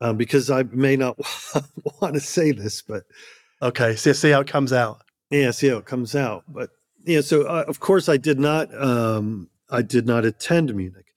[0.00, 1.18] um, because I may not
[2.00, 3.04] want to say this, but
[3.62, 5.02] Okay, so see how it comes out.
[5.30, 6.42] yeah, see how it comes out.
[6.48, 6.70] But
[7.04, 11.11] yeah, so uh, of course I did not, um, I did not attend Munich,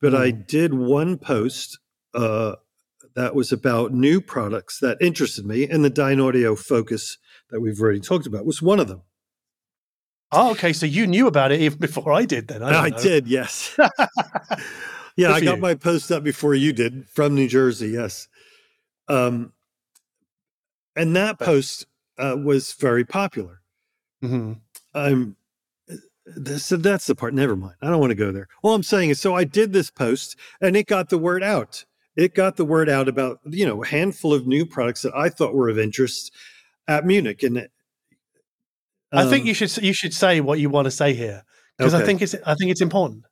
[0.00, 1.78] but I did one post
[2.14, 2.56] uh,
[3.14, 7.18] that was about new products that interested me, and the Dynaudio Focus
[7.50, 9.02] that we've already talked about was one of them.
[10.32, 10.72] Oh, okay.
[10.72, 12.46] So you knew about it even before I did.
[12.46, 13.76] Then I, I, did, yes.
[15.16, 15.60] Yeah, I got you.
[15.60, 17.88] my post up before you did from New Jersey.
[17.88, 18.28] Yes,
[19.08, 19.52] um,
[20.96, 21.86] and that post
[22.16, 23.60] uh, was very popular.
[24.22, 24.54] hmm
[24.94, 25.36] I'm
[26.58, 27.34] so that's the part.
[27.34, 27.74] Never mind.
[27.82, 28.48] I don't want to go there.
[28.62, 31.84] All I'm saying is, so I did this post, and it got the word out.
[32.16, 35.28] It got the word out about you know a handful of new products that I
[35.28, 36.32] thought were of interest
[36.88, 37.68] at Munich, and
[39.12, 41.44] I think um, you should you should say what you want to say here
[41.78, 43.24] because I think it's I think it's important.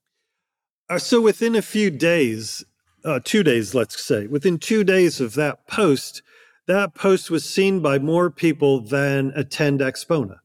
[0.88, 2.64] Uh, so within a few days,
[3.04, 6.22] uh, two days, let's say, within two days of that post,
[6.66, 10.38] that post was seen by more people than attend Axpona.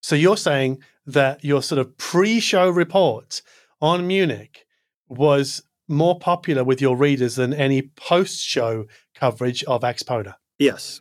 [0.00, 3.42] So you're saying that your sort of pre-show report
[3.80, 4.64] on Munich
[5.08, 10.34] was more popular with your readers than any post-show coverage of Axpona.
[10.58, 11.00] Yes,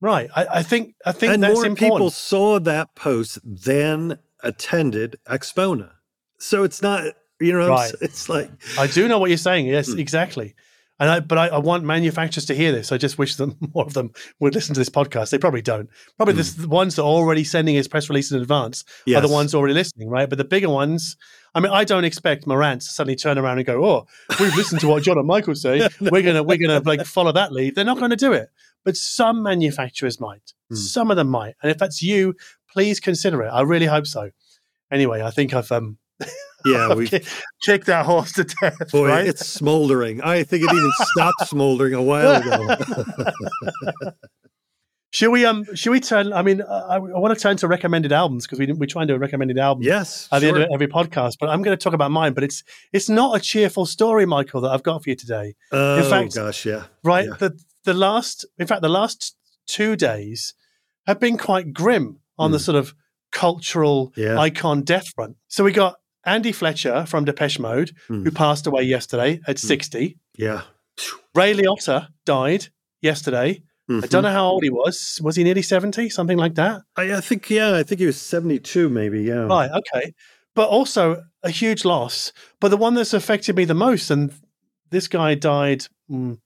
[0.00, 0.28] Right.
[0.36, 1.92] I, I think I think and that's more important.
[1.94, 5.90] people saw that post than attended Axpona.
[6.38, 7.04] So it's not,
[7.40, 7.92] you know, Right.
[8.02, 9.66] it's like I do know what you're saying.
[9.66, 9.98] Yes, Hmm.
[9.98, 10.54] exactly.
[10.98, 12.90] And I, but I, I want manufacturers to hear this.
[12.90, 15.30] I just wish them more of them would listen to this podcast.
[15.30, 15.90] They probably don't.
[16.16, 16.38] Probably Hmm.
[16.38, 19.18] this, the ones that are already sending his press release in advance yes.
[19.18, 20.28] are the ones already listening, right?
[20.28, 21.16] But the bigger ones,
[21.54, 24.06] I mean, I don't expect Marantz to suddenly turn around and go, "Oh,
[24.40, 25.86] we've listened to what John and Michael say.
[26.00, 28.48] We're gonna we're gonna like follow that lead." They're not going to do it.
[28.84, 30.52] But some manufacturers might.
[30.70, 30.76] Hmm.
[30.76, 31.54] Some of them might.
[31.62, 32.34] And if that's you,
[32.70, 33.48] please consider it.
[33.48, 34.30] I really hope so.
[34.90, 35.98] Anyway, I think I've um
[36.64, 37.20] Yeah, we ki-
[37.62, 38.90] kicked that horse to death.
[38.90, 39.24] boy, right?
[39.26, 40.20] it's smoldering.
[40.22, 42.76] I think it even stopped smoldering a while ago.
[45.12, 45.64] Should we um?
[45.74, 46.32] Should we turn?
[46.32, 49.08] I mean, I, I want to turn to recommended albums because we we try and
[49.08, 51.34] do a recommended album yes, at the end of every podcast.
[51.40, 52.34] But I'm going to talk about mine.
[52.34, 52.62] But it's
[52.92, 55.54] it's not a cheerful story, Michael, that I've got for you today.
[55.72, 57.26] oh fact- gosh, yeah, Right?
[57.28, 57.36] Yeah.
[57.38, 59.36] The the last, in fact, the last
[59.66, 60.52] two days
[61.06, 62.62] have been quite grim on the Hmm.
[62.64, 62.94] sort of
[63.30, 64.38] cultural Yeah.
[64.38, 65.36] icon death front.
[65.48, 65.94] So we got
[66.26, 68.24] Andy Fletcher from Depeche Mode, Hmm.
[68.24, 69.66] who passed away yesterday at Hmm.
[69.66, 70.18] 60.
[70.36, 70.62] yeah.
[71.34, 72.68] Ray Liotta died
[73.02, 73.62] yesterday.
[73.88, 74.08] I Mhm.
[74.08, 75.20] don't know how old he was.
[75.22, 76.08] Was he nearly 70?
[76.08, 76.82] Something like that?
[76.96, 79.22] I, I think yeah, I think he was seventy-two, maybe.
[79.22, 80.12] Yeah, Right, okay.
[80.54, 82.32] But also a huge loss.
[82.60, 84.32] But the one that's affected me the most, and
[84.90, 86.38] this guy died mm,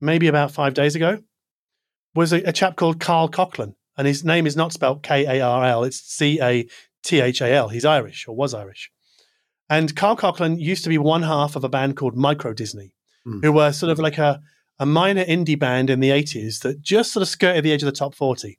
[0.00, 1.22] maybe about five days ago,
[2.14, 3.74] was a, a chap called Cathal Coughlan.
[3.96, 6.66] And his name is not spelled K A R L, it's C A
[7.02, 7.68] T H A L.
[7.70, 8.90] He's Irish or was Irish.
[9.68, 12.92] And Cathal Coughlan used to be one half of a band called Micro Disney,
[13.26, 13.42] Mm.
[13.42, 14.40] who were sort of like a,
[14.78, 17.86] a minor indie band in the 80s that just sort of skirted the edge of
[17.86, 18.58] the top 40.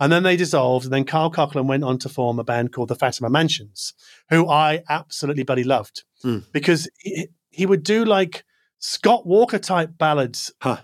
[0.00, 0.86] And then they dissolved.
[0.86, 3.92] And then Cathal Coughlan went on to form a band called the Fatima Mansions,
[4.30, 6.44] who I absolutely bloody loved Mm.
[6.52, 8.44] because he, he would do like
[8.78, 10.78] Scott Walker type ballads Huh.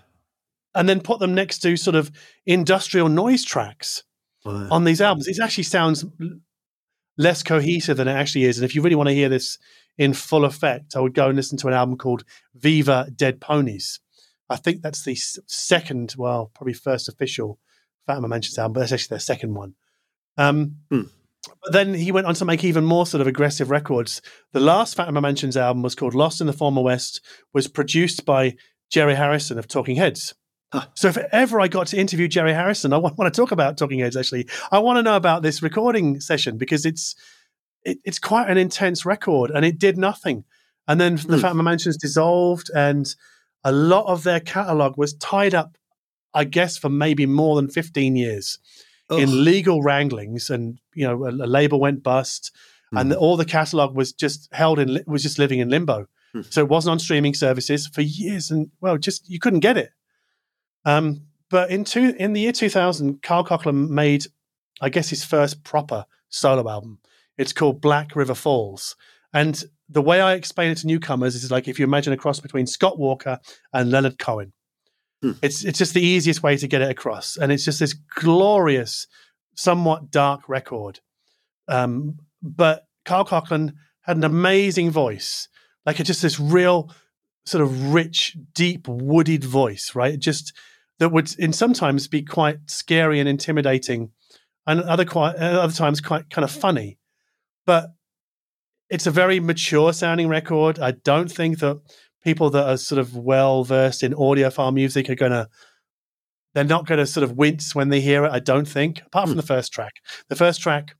[0.75, 2.11] and then put them next to sort of
[2.45, 4.03] industrial noise tracks
[4.45, 4.67] Wow.
[4.69, 5.27] on these albums.
[5.27, 6.05] It actually sounds
[7.17, 8.57] less cohesive than it actually is.
[8.57, 9.57] And if you really want to hear this
[9.97, 12.23] in full effect, I would go and listen to an album called
[12.53, 13.99] Viva Dead Ponies.
[14.49, 15.15] I think that's the
[15.47, 17.59] second, well, probably first official
[18.05, 19.73] Fatima Mansions album, but that's actually their second one.
[20.37, 21.03] Um, Hmm.
[21.63, 24.21] But then he went on to make even more sort of aggressive records.
[24.53, 27.21] The last Fatima Mansions album was called Lost in the Former West,
[27.53, 28.55] was produced by
[28.89, 30.33] Jerry Harrison of Talking Heads.
[30.93, 33.77] So if ever I got to interview Jerry Harrison, I want, want to talk about
[33.77, 34.17] Talking Heads.
[34.17, 37.15] Actually, I want to know about this recording session because it's
[37.83, 40.43] it, it's quite an intense record, and it did nothing.
[40.87, 41.41] And then the Hmm.
[41.41, 43.13] Fatima Mansions dissolved, and
[43.63, 45.77] a lot of their catalog was tied up,
[46.33, 48.57] I guess, for maybe more than fifteen years
[49.09, 49.19] Ugh.
[49.19, 52.51] in legal wranglings, and you know, a, a label went bust,
[52.91, 53.17] and Mhm.
[53.17, 56.07] all the catalog was just held in was just living in limbo.
[56.33, 56.41] Hmm.
[56.49, 59.91] So it wasn't on streaming services for years, and well, just you couldn't get it.
[60.85, 64.25] Um, but in two in the year two thousand, Cathal Coughlan made,
[64.81, 66.99] I guess, his first proper solo album.
[67.37, 68.95] It's called Black River Falls,
[69.33, 72.39] and the way I explain it to newcomers is like if you imagine a cross
[72.39, 73.39] between Scott Walker
[73.73, 74.53] and Leonard Cohen.
[75.21, 75.33] Hmm.
[75.41, 79.07] It's it's just the easiest way to get it across, and it's just this glorious,
[79.55, 80.99] somewhat dark record.
[81.67, 85.47] Um, but Cathal Coughlan had an amazing voice,
[85.85, 86.91] like just this real
[87.45, 90.19] sort of rich, deep, wooded voice, right?
[90.19, 90.53] Just
[90.99, 94.11] that would in sometimes be quite scary and intimidating,
[94.67, 96.97] and other quite uh, other times quite kind of funny.
[97.65, 97.89] But
[98.89, 100.79] it's a very mature sounding record.
[100.79, 101.79] I don't think that
[102.23, 105.47] people that are sort of well versed in audiophile music are gonna
[106.53, 108.31] they're not gonna sort of wince when they hear it.
[108.31, 109.37] I don't think, apart from Hmm.
[109.41, 109.93] the first track.
[110.29, 110.95] The first track,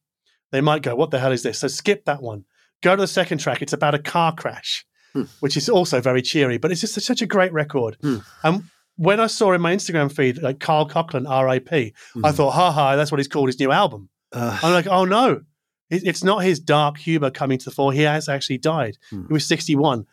[0.51, 2.45] they might go, "What the hell is this?" So skip that one.
[2.83, 3.61] Go to the second track.
[3.61, 5.23] It's about a car crash, Hmm.
[5.39, 7.95] which is also very cheery, but it's just such a great record.
[8.01, 8.17] Hmm.
[8.43, 8.63] And
[8.97, 12.33] when I saw in my Instagram feed like Cathal Coughlan, R.I.P., I Mhm.
[12.35, 15.41] thought, "Ha ha, that's what he's called his new album." Uh, I'm like, oh no,
[15.89, 17.93] It- it's not his dark humor coming to the fore.
[17.93, 18.97] He has actually died.
[19.11, 19.27] Hmm.
[19.27, 20.05] He was 61.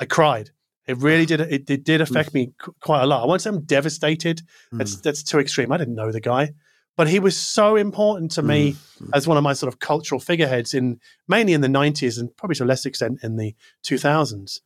[0.00, 0.50] I cried.
[0.88, 1.40] It really did.
[1.40, 3.22] It, it did affect me qu- quite a lot.
[3.22, 4.42] I won't say I'm devastated.
[4.72, 5.70] That's that's too extreme.
[5.70, 6.54] I didn't know the guy,
[6.96, 9.10] but he was so important to me Mm.
[9.14, 10.98] as one of my sort of cultural figureheads in
[11.28, 13.54] mainly in the 90s and probably to a less extent in the
[13.84, 14.60] 2000s.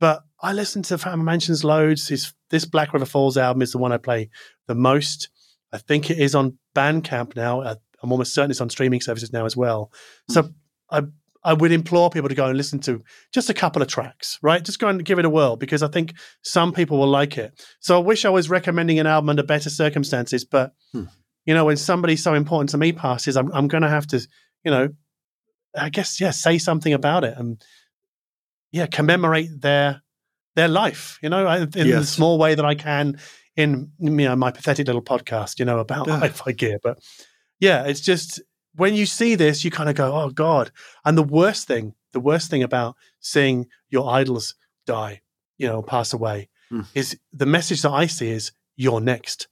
[0.00, 2.08] But I listen to Fatima Mansions loads.
[2.08, 4.30] His this Black River Falls album is the one I play
[4.66, 5.28] the most.
[5.72, 7.62] I think it is on Bandcamp now.
[7.62, 9.90] I, I'm almost certain it's on streaming services now as well.
[10.30, 10.50] So
[10.90, 11.02] I
[11.42, 13.02] I would implore people to go and listen to
[13.32, 14.62] just a couple of tracks, right?
[14.64, 16.12] Just go and give it a whirl because I think
[16.42, 17.52] some people will like it.
[17.80, 21.04] So I wish I was recommending an album under better circumstances, but Hmm.
[21.44, 24.18] you know, when somebody so important to me passes, I'm I'm going to have to,
[24.64, 24.88] you know,
[25.76, 27.62] I guess yeah, say something about it and
[28.72, 30.02] yeah, commemorate their
[30.54, 31.18] their life.
[31.22, 33.18] You know, I- in the small way that I can
[33.56, 35.58] in you know my pathetic little podcast.
[35.58, 36.18] You know about Yeah.
[36.20, 36.98] hi-fi gear, but
[37.60, 38.40] yeah, it's just
[38.74, 40.70] when you see this, you kind of go, "Oh God!"
[41.04, 44.54] And the worst thing, the worst thing about seeing your idols
[44.86, 45.22] die,
[45.58, 46.82] you know, pass away, Hmm.
[46.94, 49.48] is the message that I see is you're next.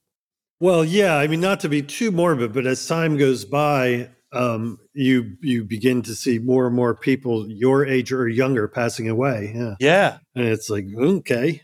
[0.61, 1.17] Well, yeah.
[1.17, 5.65] I mean, not to be too morbid, but as time goes by, um, you you
[5.65, 9.53] begin to see more and more people your age or younger passing away.
[9.55, 11.63] Yeah, Yeah, and it's like okay,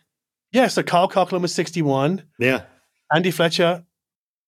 [0.53, 0.69] yeah.
[0.69, 2.25] So Cathal Coughlan was 61.
[2.39, 2.63] yeah,
[3.13, 3.85] Andy Fletcher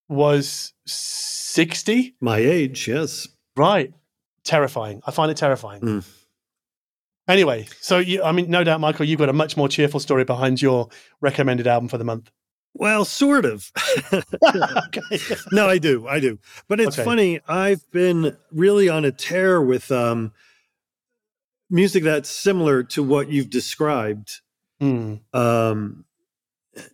[0.09, 2.17] was 60.
[2.21, 2.89] my age.
[2.89, 3.29] Yes.
[3.57, 3.93] Right.
[4.45, 5.03] Terrifying.
[5.07, 5.81] I find it terrifying.
[5.81, 6.09] Mm.
[7.29, 10.25] Anyway, so you, I mean, no doubt, Michael, you've got a much more cheerful story
[10.25, 10.89] behind your
[11.21, 12.31] recommended album for the month.
[12.75, 13.71] Well, sort of.
[14.13, 15.19] okay.
[15.53, 16.07] no, I do.
[16.09, 16.39] I do.
[16.69, 17.05] But it's Okay.
[17.05, 17.41] funny.
[17.47, 20.33] I've been really on a tear with um,
[21.71, 24.41] music that's similar to what you've described.
[24.81, 25.17] Hmm.
[25.33, 26.05] Um,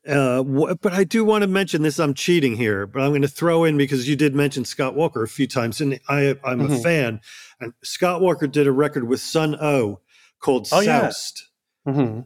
[0.06, 2.00] uh, wh- but I do want to mention this.
[2.00, 5.22] I'm cheating here, but I'm going to throw in because you did mention Scott Walker
[5.22, 6.82] a few times, and I, I'm a Mhm.
[6.82, 7.20] fan.
[7.60, 10.00] And Scott Walker did a record with Sunn O)))
[10.40, 11.08] called Oh, yeah.
[11.08, 11.44] Soused.
[11.86, 12.20] hmm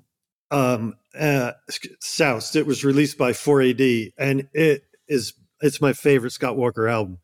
[0.50, 1.52] Um, uh,
[2.00, 2.56] Soused.
[2.56, 7.18] It was released by 4AD, and it is it's my favorite Scott Walker album.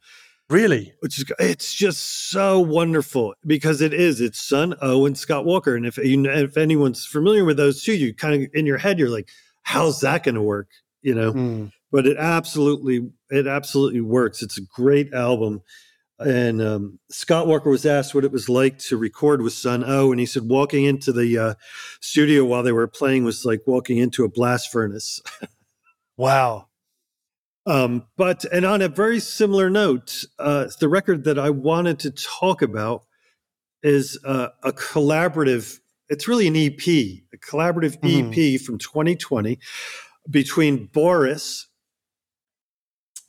[0.51, 0.95] Really?
[1.01, 5.77] which is it's just so wonderful because it is it's Sunn O))) and Scott Walker,
[5.77, 8.99] and if you if anyone's familiar with those two, you kind of in your head
[8.99, 9.29] you're like,
[9.65, 10.69] how's that going to work?
[11.03, 11.73] You know, Mm.
[11.93, 14.43] but it absolutely it absolutely works.
[14.43, 15.61] It's a great album.
[16.21, 20.11] And um, Scott Walker was asked what it was like to record with Sunn O))),
[20.11, 21.55] and he said walking into the uh,
[22.01, 25.21] studio while they were playing was like walking into a blast furnace.
[26.17, 26.67] Wow.
[27.65, 32.11] Um, but and on a very similar note, uh, the record that I wanted to
[32.11, 33.05] talk about
[33.85, 35.79] is uh, a collaborative.
[36.09, 38.33] It's really an EP, a collaborative Mhm.
[38.57, 39.61] EP from 2020
[40.29, 41.68] between Boris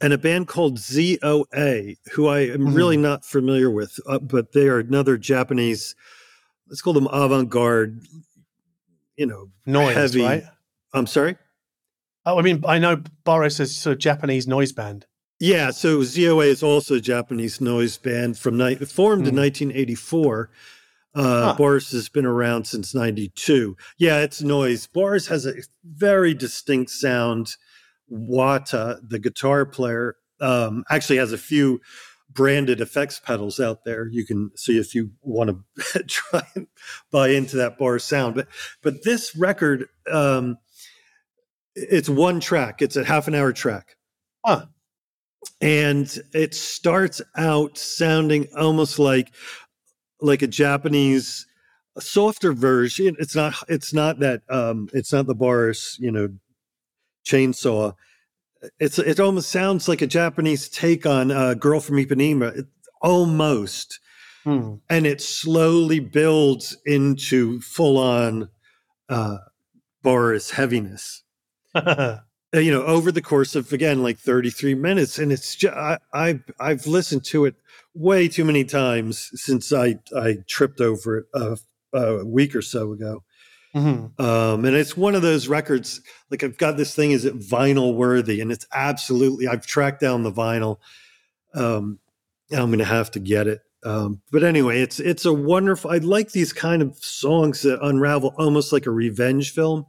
[0.01, 4.67] and a band called ZOA, who I am really not familiar with, uh, but they
[4.67, 5.95] are another Japanese.
[6.67, 7.99] Let's call them avant-garde.
[9.17, 10.21] You know, Noise, Heavy.
[10.23, 10.43] right?
[10.93, 11.35] I'm sorry.
[12.26, 15.05] Oh, I mean, I know Boris is sort of Japanese noise band.
[15.41, 19.39] Yeah, so ZOA is also a Japanese noise band from ni- formed in Hmm.
[19.41, 20.49] 1984.
[21.15, 21.53] Uh, Huh.
[21.57, 23.76] Boris has been around since 92.
[23.97, 24.85] Yeah, it's noise.
[24.88, 25.53] Boris has a
[25.84, 27.55] very distinct sound.
[28.11, 31.81] Wata, the guitar player, um, actually has a few
[32.31, 34.07] branded effects pedals out there.
[34.07, 35.49] You can see if you want
[35.94, 36.68] to try and
[37.11, 38.36] buy into that Boris sound.
[38.36, 38.48] But
[38.81, 40.57] but this record, um,
[41.76, 42.81] it's one track.
[42.81, 43.95] It's a half an hour track
[44.45, 44.65] Huh.
[45.61, 49.34] and it starts out sounding almost like
[50.22, 51.45] like a Japanese
[51.99, 53.15] softer version.
[53.19, 53.56] It's not.
[53.68, 54.41] It's not that.
[54.49, 56.30] Um, it's not the Boris, you know,
[57.25, 57.93] chainsaw.
[58.79, 58.99] It's.
[58.99, 62.65] It almost sounds like a Japanese take on uh, "Girl from Ipanema." It,
[63.01, 63.99] almost,
[64.43, 64.75] Hmm.
[64.89, 68.49] and it slowly builds into full on
[69.09, 69.37] uh,
[70.01, 71.23] Boris heaviness
[71.75, 72.17] uh,
[72.53, 76.41] you know over the course of again like 33 minutes and it's just I, I've
[76.59, 77.55] I've listened to it
[77.93, 81.57] way too many times since I I tripped over it a,
[81.93, 83.23] a week or so ago
[83.75, 84.19] Mhm.
[84.19, 86.01] um and it's one of those records
[86.31, 90.23] like I've got this thing is it vinyl worthy and it's absolutely I've tracked down
[90.23, 90.77] the vinyl
[91.53, 91.99] um
[92.51, 96.31] I'm gonna have to get it um but anyway it's it's a wonderful I like
[96.31, 99.85] these kind of songs that unravel almost like a revenge film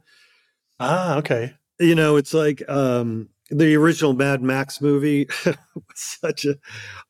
[0.79, 1.53] Ah, okay.
[1.79, 5.55] you know it's like um the original mad max movie was
[5.95, 6.55] such a,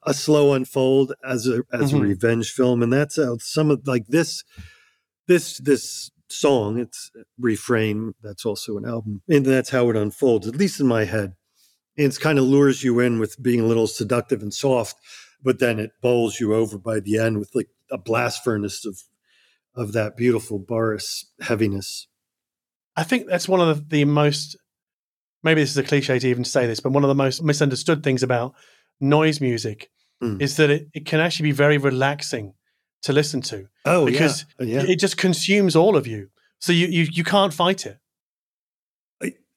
[0.03, 1.97] a slow unfold as a as Mhm.
[1.97, 4.43] a revenge film and that's how some of like this
[5.27, 10.55] this this song it's refrain that's also an album and that's how it unfolds at
[10.55, 11.33] least in my head.
[11.97, 14.95] And it's kind of lures you in with being a little seductive and soft
[15.43, 19.03] but then it bowls you over by the end with like a blast furnace of
[19.73, 22.07] of that beautiful Boris heaviness.
[22.95, 24.57] I think that's one of the, the most,
[25.43, 28.03] maybe this is a cliche to even say this, but one of the most misunderstood
[28.03, 28.53] things about
[28.99, 29.89] noise music
[30.21, 30.39] Mm.
[30.39, 32.53] is that it, it can actually be very relaxing
[33.01, 34.91] to listen to oh because yeah, yeah.
[34.91, 36.29] it just consumes all of you.
[36.59, 37.97] So you, you, you can't fight it.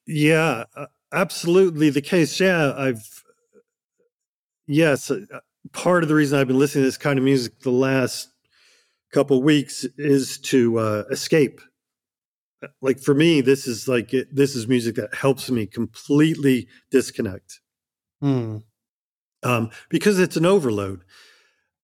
[0.07, 2.39] Yeah, uh, absolutely the case.
[2.39, 3.23] Yeah, I've
[4.67, 5.19] yes, uh,
[5.71, 8.29] part of the reason I've been listening to this kind of music the last
[9.11, 11.59] couple weeks is to uh, escape.
[12.81, 17.59] Like for me, this is like it, this is music that helps me completely disconnect
[18.21, 18.57] Hmm.
[19.43, 21.03] um, because it's an overload.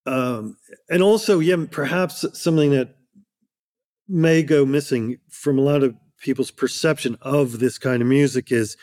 [0.05, 0.57] Um,
[0.89, 2.95] and also, yeah, perhaps something that
[4.07, 8.77] may go missing from a lot of people's perception of this kind of music is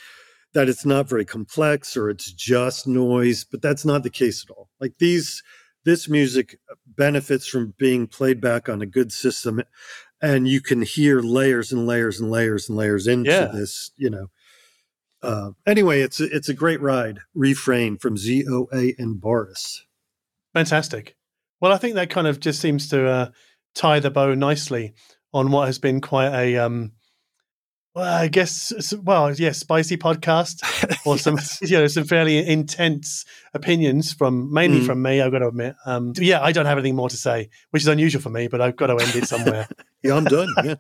[0.54, 4.50] that it's not very complex or it's just noise, but that's not the case at
[4.54, 4.68] all.
[4.80, 5.42] Like these,
[5.84, 9.62] this music benefits from being played back on a good system,
[10.22, 13.46] and you can hear layers and layers and layers and layers into Yeah.
[13.46, 13.90] this.
[13.96, 14.26] You know.
[15.22, 17.20] Uh, anyway, it's it's a great ride.
[17.34, 19.84] Refrain from ZOA and Boris.
[20.58, 21.16] Fantastic.
[21.60, 23.30] Well, I think that kind of just seems to uh,
[23.74, 24.94] tie the bow nicely
[25.32, 26.92] on what has been quite a, um,
[27.94, 28.72] well, I guess,
[29.02, 30.62] well, yes, spicy podcast
[31.06, 33.24] or some, you know, some fairly intense
[33.54, 34.86] opinions from mainly Mm.
[34.86, 35.20] from me.
[35.20, 35.74] I've got to admit.
[35.86, 38.60] Um, yeah, I don't have anything more to say, which is unusual for me, but
[38.60, 39.68] I've got to end it somewhere.
[40.02, 40.48] Yeah, I'm done.
[40.64, 40.74] Yeah.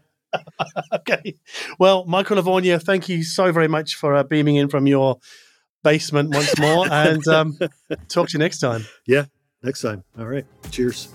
[0.94, 1.34] okay.
[1.80, 5.18] Well, Michael Lavorgna, thank you so very much for uh, beaming in from your
[5.82, 7.58] basement once more, and um,
[8.08, 8.84] talk to you next time.
[9.62, 10.04] Next time.
[10.18, 10.46] All right.
[10.70, 11.08] Cheers.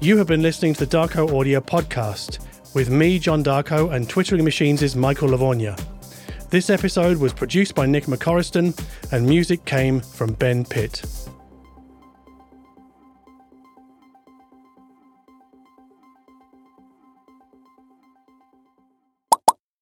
[0.00, 2.38] You have been listening to the Darko Audio Podcast
[2.74, 5.80] with me, John Darko, and Twittering Machines' Michael Lavorgna.
[6.50, 8.76] This episode was produced by Nick McCorriston,
[9.12, 11.21] and music came from Ben Pitt.